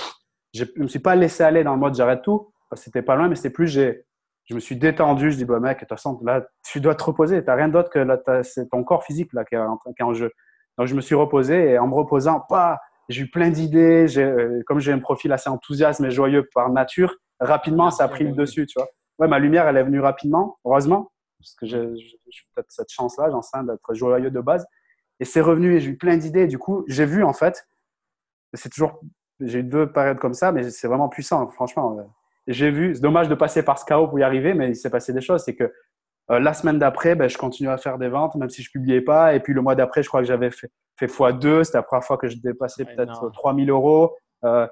je 0.54 0.66
ne 0.76 0.84
me 0.84 0.88
suis 0.88 1.00
pas 1.00 1.16
laissé 1.16 1.44
aller 1.44 1.64
dans 1.64 1.74
le 1.74 1.80
mode 1.80 1.96
j'arrête 1.96 2.22
tout. 2.22 2.52
C'était 2.74 3.02
pas 3.02 3.16
loin, 3.16 3.28
mais 3.28 3.36
c'était 3.36 3.50
plus 3.50 3.68
j'ai 3.68 4.06
je 4.50 4.56
me 4.56 4.60
suis 4.60 4.78
détendu. 4.78 5.32
Je 5.32 5.38
dis, 5.38 5.46
bah, 5.46 5.60
mec, 5.60 5.78
de 5.78 5.80
toute 5.82 5.90
façon, 5.90 6.20
là, 6.24 6.46
tu 6.64 6.80
dois 6.80 6.96
te 6.96 7.04
reposer. 7.04 7.42
Tu 7.42 7.48
n'as 7.48 7.56
rien 7.56 7.68
d'autre 7.68 7.90
que 7.90 8.00
c'est 8.44 8.70
ton 8.70 8.84
corps 8.84 9.04
physique 9.04 9.34
là, 9.34 9.44
qui, 9.44 9.56
est 9.56 9.58
en, 9.58 9.78
qui 9.78 9.92
est 10.00 10.04
en 10.04 10.14
jeu. 10.14 10.32
Donc, 10.78 10.88
je 10.88 10.96
me 10.96 11.02
suis 11.02 11.16
reposé 11.16 11.72
et 11.72 11.80
en 11.80 11.88
me 11.88 11.94
reposant, 11.94 12.40
pas, 12.48 12.80
j'ai 13.10 13.24
eu 13.24 13.30
plein 13.30 13.50
d'idées. 13.50 14.06
Euh, 14.18 14.62
comme 14.66 14.80
j'ai 14.80 14.94
un 14.94 15.00
profil 15.00 15.32
assez 15.34 15.50
enthousiaste 15.50 16.02
et 16.02 16.12
joyeux 16.12 16.48
par 16.54 16.70
nature, 16.70 17.14
rapidement, 17.40 17.92
ça 17.92 18.06
a 18.06 18.08
pris 18.08 18.24
le 18.24 18.32
dessus, 18.32 18.66
tu 18.68 18.80
vois. 18.80 18.88
Ouais, 19.20 19.28
ma 19.28 19.40
lumière, 19.40 19.68
elle 19.68 19.78
est 19.78 19.84
venue 19.84 20.00
rapidement, 20.00 20.58
heureusement, 20.64 21.12
parce 21.48 21.72
que 21.72 21.96
j'ai 21.96 22.18
peut-être 22.56 22.72
cette 22.72 22.92
chance-là, 22.92 23.30
j'en 23.32 23.42
sais, 23.42 23.58
d'être 23.64 23.94
joyeux 23.94 24.32
de 24.32 24.40
base. 24.40 24.66
Et 25.20 25.26
c'est 25.26 25.42
revenu 25.42 25.76
et 25.76 25.80
j'ai 25.80 25.92
eu 25.92 25.98
plein 25.98 26.18
d'idées. 26.18 26.48
Du 26.48 26.58
coup, 26.58 26.84
j'ai 26.88 27.06
vu, 27.06 27.24
en 27.24 27.34
fait, 27.34 27.68
c'est 28.54 28.70
toujours, 28.70 29.02
j'ai 29.40 29.60
eu 29.60 29.64
deux 29.64 29.92
périodes 29.92 30.20
comme 30.20 30.34
ça, 30.34 30.52
mais 30.52 30.70
c'est 30.70 30.88
vraiment 30.88 31.10
puissant, 31.10 31.48
franchement. 31.50 31.98
J'ai 32.48 32.72
vu, 32.72 32.96
c'est 32.96 33.02
dommage 33.02 33.30
de 33.30 33.36
passer 33.36 33.64
par 33.64 33.80
ce 33.80 33.86
chaos 33.86 34.08
pour 34.08 34.20
y 34.20 34.24
arriver, 34.24 34.54
mais 34.54 34.70
il 34.70 34.76
s'est 34.76 34.90
passé 34.90 35.14
des 35.14 35.22
choses. 35.22 35.44
C'est 35.44 35.56
que 35.56 35.72
euh, 36.30 36.40
la 36.40 36.54
semaine 36.54 36.80
d'après, 36.80 37.16
ben, 37.16 37.30
je 37.30 37.38
continuais 37.38 37.72
à 37.72 37.78
faire 37.78 37.98
des 37.98 38.10
ventes, 38.10 38.36
même 38.36 38.50
si 38.50 38.62
je 38.62 38.72
publiais 38.72 39.02
pas. 39.02 39.34
Et 39.34 39.40
puis 39.40 39.54
le 39.54 39.62
mois 39.62 39.76
d'après, 39.76 40.04
je 40.04 40.08
crois 40.08 40.22
que 40.22 40.28
j'avais 40.28 40.52
fait, 40.52 40.70
fait 40.98 41.08
x2. 41.08 41.64
C'était 41.64 41.78
la 41.78 41.84
première 41.84 42.04
fois 42.04 42.18
que 42.18 42.28
je 42.28 42.38
dépassais 42.38 42.86
peut-être 42.86 43.32
3000 43.32 43.70
euros. 43.70 44.16
Euh, 44.44 44.68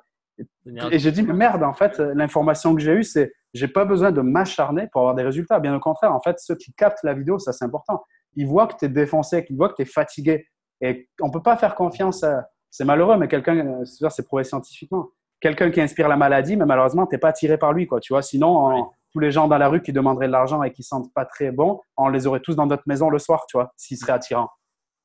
et 0.91 0.99
j'ai 0.99 1.11
dit, 1.11 1.23
mais 1.23 1.34
merde, 1.34 1.63
en 1.63 1.73
fait, 1.73 1.99
l'information 1.99 2.76
que 2.76 2.82
j'ai 2.82 2.93
eue, 2.93 3.03
c'est 3.03 3.34
j'ai 3.56 3.70
pas 3.70 3.86
besoin 3.86 4.12
de 4.12 4.22
m'acharner 4.22 4.88
pour 4.91 5.01
avoir 5.01 5.16
des 5.16 5.24
résultats. 5.24 5.60
Bien 5.60 5.74
au 5.74 5.80
contraire, 5.80 6.14
en 6.14 6.20
fait, 6.20 6.38
ceux 6.39 6.56
qui 6.56 6.74
captent 6.74 7.03
la 7.03 7.14
vidéo, 7.14 7.39
ça 7.39 7.53
c'est 7.53 7.64
important. 7.64 8.03
Ils 8.36 8.45
voient 8.45 8.68
que 8.68 8.76
tu 8.78 8.86
es 8.86 8.89
défoncé, 8.89 9.45
qu'ils 9.45 9.56
voient 9.56 9.70
que 9.70 9.76
tu 9.76 9.84
es 9.84 9.86
fatigué. 9.86 10.45
Et 10.82 11.10
on 11.22 11.32
peut 11.32 11.41
pas 11.41 11.56
faire 11.56 11.74
confiance 11.74 12.24
à. 12.24 12.47
C'est 12.70 12.84
malheureux, 12.84 13.16
mais 13.18 13.30
quelqu'un, 13.30 13.84
c'est 13.86 14.26
prouvé 14.26 14.43
scientifiquement. 14.43 15.08
Quelqu'un 15.39 15.72
qui 15.72 15.80
inspire 15.80 16.10
la 16.10 16.18
maladie, 16.18 16.58
mais 16.58 16.66
malheureusement, 16.66 17.08
tu 17.08 17.16
n'es 17.16 17.20
pas 17.20 17.30
attiré 17.30 17.58
par 17.58 17.72
lui. 17.72 17.88
Quoi, 17.88 18.01
tu 18.01 18.12
vois 18.12 18.22
Sinon, 18.22 18.91
tous 19.14 19.20
les 19.20 19.32
gens 19.32 19.47
dans 19.47 19.58
la 19.58 19.70
rue 19.70 19.82
qui 19.82 19.93
demanderaient 19.93 20.28
de 20.28 20.34
l'argent 20.34 20.62
et 20.62 20.72
qui 20.72 20.82
ne 20.82 20.86
sentent 20.86 21.14
pas 21.14 21.24
très 21.24 21.51
bon, 21.51 21.80
on 21.95 22.10
les 22.10 22.28
aurait 22.28 22.41
tous 22.41 22.58
dans 22.58 22.66
notre 22.66 22.84
maison 22.86 23.10
le 23.10 23.20
soir, 23.20 23.45
tu 23.47 23.56
vois, 23.56 23.72
s'ils 23.78 23.97
seraient 23.97 24.12
attirants. 24.12 24.49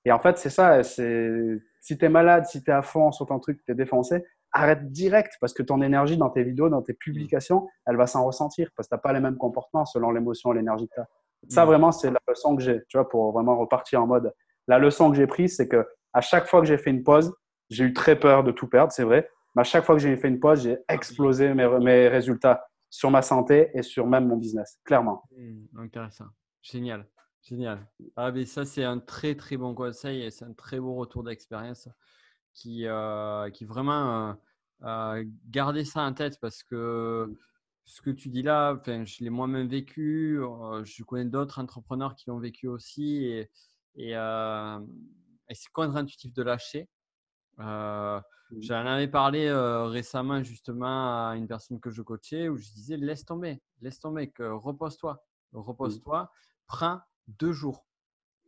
Et 0.05 0.11
en 0.11 0.19
fait, 0.19 0.37
c'est 0.39 0.51
ça. 0.51 0.83
C'est 0.83 1.31
si 1.81 1.97
tu 1.97 2.05
es 2.05 2.09
malade, 2.09 2.47
si 2.47 2.65
tu 2.65 2.71
es 2.71 2.75
à 2.75 2.83
fond 2.83 3.13
sur 3.13 3.27
ton 3.27 3.39
truc, 3.39 3.61
tu 3.65 3.71
es 3.71 3.75
défoncé, 3.77 4.25
arrête 4.53 4.91
direct 4.91 5.35
parce 5.41 5.53
que 5.53 5.63
ton 5.63 5.83
énergie 5.83 6.17
dans 6.17 6.31
tes 6.31 6.43
vidéos, 6.43 6.69
dans 6.69 6.83
tes 6.83 6.95
publications, 6.95 7.69
elle 7.87 7.97
va 7.97 8.07
s'en 8.07 8.25
ressentir 8.25 8.71
parce 8.77 8.89
que 8.89 8.95
tu 8.95 8.97
n'as 8.97 9.01
pas 9.01 9.13
les 9.13 9.21
mêmes 9.21 9.37
comportements 9.37 9.85
selon 9.85 10.11
l'émotion 10.11 10.53
et 10.53 10.57
l'énergie 10.57 10.89
que 10.89 10.95
tu 10.95 11.01
as. 11.01 11.09
Ça, 11.49 11.65
mm. 11.65 11.69
vraiment, 11.69 11.93
c'est 11.93 12.11
la 12.11 12.21
leçon 12.29 12.57
que 12.57 12.63
j'ai, 12.63 12.81
tu 12.89 12.97
vois, 12.97 13.09
pour 13.09 13.33
vraiment 13.33 13.59
repartir 13.59 14.03
en 14.03 14.07
mode. 14.07 14.33
La 14.67 14.79
leçon 14.79 15.11
que 15.11 15.17
j'ai 15.17 15.27
prise, 15.27 15.57
c'est 15.57 15.69
que 15.69 15.87
à 16.13 16.21
chaque 16.21 16.47
fois 16.47 16.61
que 16.61 16.67
j'ai 16.67 16.79
fait 16.79 16.91
une 16.91 17.03
pause, 17.03 17.35
j'ai 17.71 17.85
eu 17.85 17.93
très 17.93 18.19
peur 18.19 18.45
de 18.45 18.51
tout 18.51 18.69
perdre, 18.69 18.93
c'est 18.93 19.05
vrai. 19.05 19.29
Mais 19.55 19.61
à 19.61 19.65
chaque 19.65 19.85
fois 19.85 19.95
que 19.95 20.03
j'ai 20.03 20.17
fait 20.17 20.29
une 20.29 20.41
pause, 20.41 20.63
j'ai 20.63 20.79
explosé 20.89 21.55
mes, 21.55 21.69
mes, 21.81 22.09
résultats 22.09 22.67
sur 22.89 23.11
ma 23.11 23.23
santé 23.23 23.71
et 23.75 23.83
sur 23.83 24.07
même 24.07 24.27
mon 24.27 24.37
business, 24.37 24.79
clairement. 24.85 25.23
Mm, 25.37 25.79
intéressant. 25.79 26.27
Génial. 26.63 27.07
Génial. 27.43 27.87
Ah, 28.17 28.31
mais 28.33 28.45
ça, 28.45 28.65
c'est 28.65 28.85
un 28.85 28.99
très, 28.99 29.35
très 29.35 29.57
bon 29.57 29.75
conseil 29.75 30.23
et 30.23 30.31
c'est 30.31 30.45
un 30.45 30.53
très 30.53 30.79
beau 30.79 30.95
retour 30.95 31.23
d'expérience 31.23 31.89
qui, 32.55 32.87
euh, 32.87 33.51
qui 33.51 33.65
vraiment 33.65 34.37
euh, 34.83 35.25
garder 35.49 35.85
ça 35.85 36.03
en 36.03 36.13
tête 36.13 36.39
parce 36.41 36.63
que 36.63 37.35
ce 37.85 38.03
que 38.03 38.11
tu 38.11 38.29
dis 38.29 38.43
là, 38.43 38.81
je 38.87 39.25
l'ai 39.25 39.31
moi-même 39.31 39.69
vécu. 39.69 40.39
Euh, 40.41 40.85
je 40.85 41.03
connais 41.03 41.25
d'autres 41.25 41.59
entrepreneurs 41.59 42.15
qui 42.15 42.29
l'ont 42.29 42.39
vécu 42.39 42.69
aussi 42.69 43.25
et, 43.25 43.51
et, 43.97 44.13
et 44.13 45.55
c'est 45.55 45.73
contre-intuitif 45.73 46.33
de 46.33 46.43
lâcher. 46.43 46.89
Mmh. 47.59 48.21
J'en 48.61 48.87
avais 48.87 49.09
parlé 49.09 49.53
récemment 49.53 50.43
justement 50.43 51.29
à 51.29 51.37
une 51.37 51.47
personne 51.47 51.79
que 51.79 51.91
je 51.91 52.03
coachais 52.03 52.49
où 52.49 52.57
je 52.57 52.69
disais 52.73 52.97
laisse 52.97 53.25
tomber, 53.25 53.61
laisse 53.81 54.01
tomber, 54.01 54.33
repose-toi, 54.39 55.23
mmh. 55.53 55.59
repose-toi, 55.59 56.31
prends 56.67 57.01
deux 57.29 57.53
jours. 57.53 57.90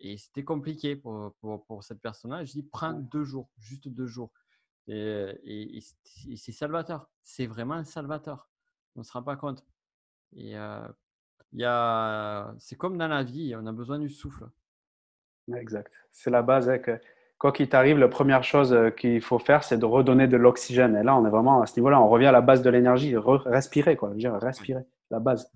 Et 0.04 0.18
c'était 0.18 0.42
compliqué 0.42 0.96
pour, 0.96 1.32
pour, 1.40 1.64
pour, 1.64 1.84
cette 1.84 2.00
personne-là. 2.00 2.44
Je 2.44 2.52
dis, 2.52 2.62
prends 2.64 2.92
deux 2.92 3.22
jours, 3.22 3.48
juste 3.56 3.86
deux 3.86 4.06
jours. 4.06 4.32
Et, 4.88 5.32
et, 5.44 5.80
c'est 6.36 6.50
salvateur. 6.50 7.08
C'est 7.22 7.46
vraiment 7.46 7.82
salvateur. 7.84 8.48
On 8.96 9.00
ne 9.00 9.04
se 9.04 9.12
rend 9.12 9.22
pas 9.22 9.36
compte. 9.36 9.64
Et 10.34 10.56
euh, 10.56 10.82
c'est 12.58 12.76
comme 12.76 12.98
dans 12.98 13.06
la 13.06 13.22
vie, 13.22 13.54
on 13.56 13.64
a 13.66 13.72
besoin 13.72 14.00
du 14.00 14.08
souffle. 14.08 14.48
Exact. 15.54 15.92
C'est 16.10 16.30
la 16.30 16.42
base. 16.42 16.68
Hein, 16.68 16.78
que, 16.78 17.00
quoi 17.38 17.52
qu'il 17.52 17.68
t'arrive, 17.68 17.98
la 17.98 18.08
première 18.08 18.42
chose 18.42 18.72
euh, 18.72 18.90
qu'il 18.90 19.20
faut 19.20 19.38
faire, 19.38 19.62
c'est 19.62 19.78
de 19.78 19.84
redonner 19.84 20.26
de 20.26 20.36
l'oxygène. 20.36 20.96
Et 20.96 21.04
là, 21.04 21.16
on 21.16 21.24
est 21.24 21.30
vraiment 21.30 21.62
à 21.62 21.66
ce 21.66 21.78
niveau-là. 21.78 22.00
On 22.00 22.08
revient 22.08 22.26
à 22.26 22.32
la 22.32 22.40
base 22.40 22.62
de 22.62 22.70
l'énergie. 22.70 23.14
respirer, 23.16 23.96
quoi. 23.96 24.10
dire, 24.14 24.34
respirer, 24.34 24.82
la 25.10 25.20
base. 25.20 25.48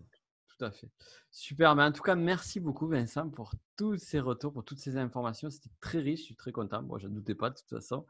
Tout 0.59 0.65
à 0.65 0.71
fait. 0.71 0.89
Super, 1.31 1.75
mais 1.75 1.83
en 1.83 1.93
tout 1.93 2.03
cas, 2.03 2.15
merci 2.15 2.61
beaucoup 2.61 2.87
Vincent 2.87 3.29
pour 3.29 3.53
tous 3.77 3.99
ces 3.99 4.21
retours, 4.21 4.53
pour 4.53 4.65
toutes 4.65 4.79
ces 4.79 4.97
informations. 4.97 5.51
C'était 5.51 5.69
très 5.81 5.99
riche, 5.99 6.21
je 6.21 6.25
suis 6.27 6.37
très 6.37 6.53
content. 6.53 6.83
Moi, 6.83 6.99
je 6.99 7.09
ne 7.09 7.15
doutais 7.15 7.35
pas 7.35 7.51
de 7.51 7.57
toute 7.57 7.69
façon. 7.69 8.07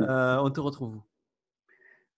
Euh, 0.00 0.38
on 0.38 0.50
te 0.50 0.60
retrouve 0.60 0.96
où? 0.96 1.02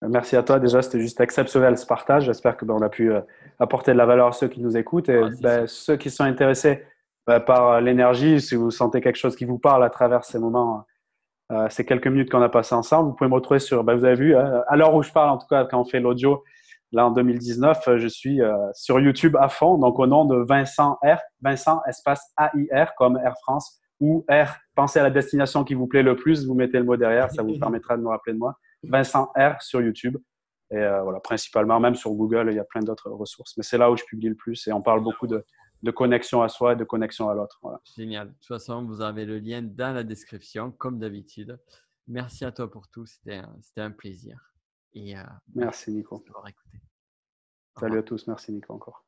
Euh, 0.03 0.09
Merci 0.09 0.37
à 0.37 0.43
toi. 0.43 0.59
Déjà, 0.59 0.81
c'était 0.81 1.01
juste 1.01 1.21
exceptionnel 1.21 1.77
ce 1.77 1.85
partage. 1.85 2.25
J'espère 2.25 2.57
que 2.57 2.65
ben, 2.65 2.81
a 2.83 2.89
pu 2.89 3.13
euh, 3.13 3.21
apporter 3.59 3.93
de 3.93 3.99
la 3.99 4.07
valeur 4.07 4.29
à 4.29 4.33
ceux 4.33 4.49
qui 4.49 4.63
nous 4.63 4.79
écoutent 4.79 5.11
et 5.11 5.21
ben, 5.43 5.67
ceux 5.67 5.97
qui 5.97 6.09
sont 6.09 6.25
intéressés 6.25 6.83
ben, 7.27 7.41
par 7.41 7.83
l'énergie. 7.83 8.41
Si 8.41 8.55
vous 8.55 8.71
sentez 8.71 9.03
quelque 9.03 9.17
chose 9.17 9.37
qui 9.37 9.45
vous 9.45 9.59
parle 9.59 9.85
à 9.85 9.91
travers 9.91 10.25
ces 10.25 10.39
moments, 10.39 10.87
ces 11.69 11.85
quelques 11.85 12.09
minutes 12.09 12.31
qu'on 12.31 12.43
a 12.43 12.49
passées 12.49 12.75
ensemble, 12.75 13.11
vous 13.11 13.15
pouvez 13.15 13.31
me 13.31 13.35
retrouver 13.35 13.61
sur. 13.61 13.85
vous 13.85 14.05
avez 14.05 14.15
vu, 14.15 14.35
à 14.35 14.75
l'heure 14.75 14.95
où 14.95 15.03
je 15.03 15.13
parle, 15.13 15.31
en 15.31 15.39
tout 15.39 15.47
cas, 15.47 15.65
quand 15.65 15.81
on 15.81 15.85
fait 15.85 16.01
l'audio, 16.01 16.43
Là, 16.93 17.07
en 17.07 17.11
2019, 17.11 17.89
euh, 17.89 17.99
je 17.99 18.09
suis 18.09 18.41
euh, 18.41 18.55
sur 18.75 19.01
YouTube 19.01 19.37
à 19.41 19.49
fond, 19.49 19.77
donc 19.79 19.99
au 19.99 20.07
nom 20.07 20.25
de 20.25 20.37
Vincent 20.37 20.99
R, 21.03 21.19
Vincent 21.41 21.83
espace 21.89 22.33
AIR 22.39 22.95
comme 22.97 23.17
Air 23.17 23.35
France 23.43 23.81
ou 23.99 24.25
R, 24.31 24.57
pensez 24.75 25.01
à 25.01 25.03
la 25.03 25.11
destination 25.11 25.65
qui 25.65 25.75
vous 25.75 25.87
plaît 25.87 26.03
le 26.03 26.17
plus, 26.17 26.47
vous 26.47 26.55
mettez 26.55 26.79
le 26.79 26.85
mot 26.85 26.97
derrière, 26.97 27.31
ça 27.31 27.43
vous 27.43 27.59
permettra 27.59 27.97
de 27.97 28.03
me 28.03 28.09
rappeler 28.09 28.35
de 28.35 28.39
moi. 28.39 28.55
Vincent 28.83 29.33
R 29.37 29.61
sur 29.61 29.81
YouTube. 29.81 30.17
Et 30.71 30.79
euh, 30.79 31.03
voilà, 31.03 31.21
principalement, 31.21 31.79
même 31.79 31.95
sur 31.95 32.13
Google, 32.13 32.49
il 32.51 32.57
y 32.57 32.61
a 32.61 32.65
plein 32.65 32.83
d'autres 32.83 33.11
ressources. 33.11 33.57
Mais 33.57 33.63
c'est 33.63 33.79
là 33.79 33.91
où 33.91 33.97
je 33.97 34.05
publie 34.05 34.29
le 34.29 34.35
plus 34.35 34.67
et 34.67 34.73
on 34.73 34.83
parle 34.83 35.03
beaucoup 35.03 35.27
de, 35.27 35.45
de 35.83 35.91
connexion 35.91 36.43
à 36.43 36.49
soi 36.49 36.73
et 36.73 36.77
de 36.77 36.85
connexion 36.85 37.29
à 37.29 37.35
l'autre. 37.35 37.61
Génial. 37.97 38.29
De 38.29 38.33
toute 38.35 38.47
façon, 38.47 38.85
vous 38.85 39.01
avez 39.01 39.25
le 39.25 39.39
lien 39.39 39.63
dans 39.63 39.95
la 39.95 40.03
description, 40.03 40.73
comme 40.73 40.99
d'habitude. 40.99 41.59
Merci 42.09 42.45
à 42.45 42.53
toi 42.53 42.71
pour 42.71 42.89
tout. 42.89 43.07
C'était 43.07 43.43
un 43.77 43.91
plaisir. 43.91 44.39
Et, 44.97 45.15
merci 45.55 45.93
Nico. 45.93 46.25
Salut 47.79 47.99
à 47.99 48.03
tous. 48.03 48.27
Merci 48.27 48.53
Nico 48.53 48.73
encore. 48.73 49.06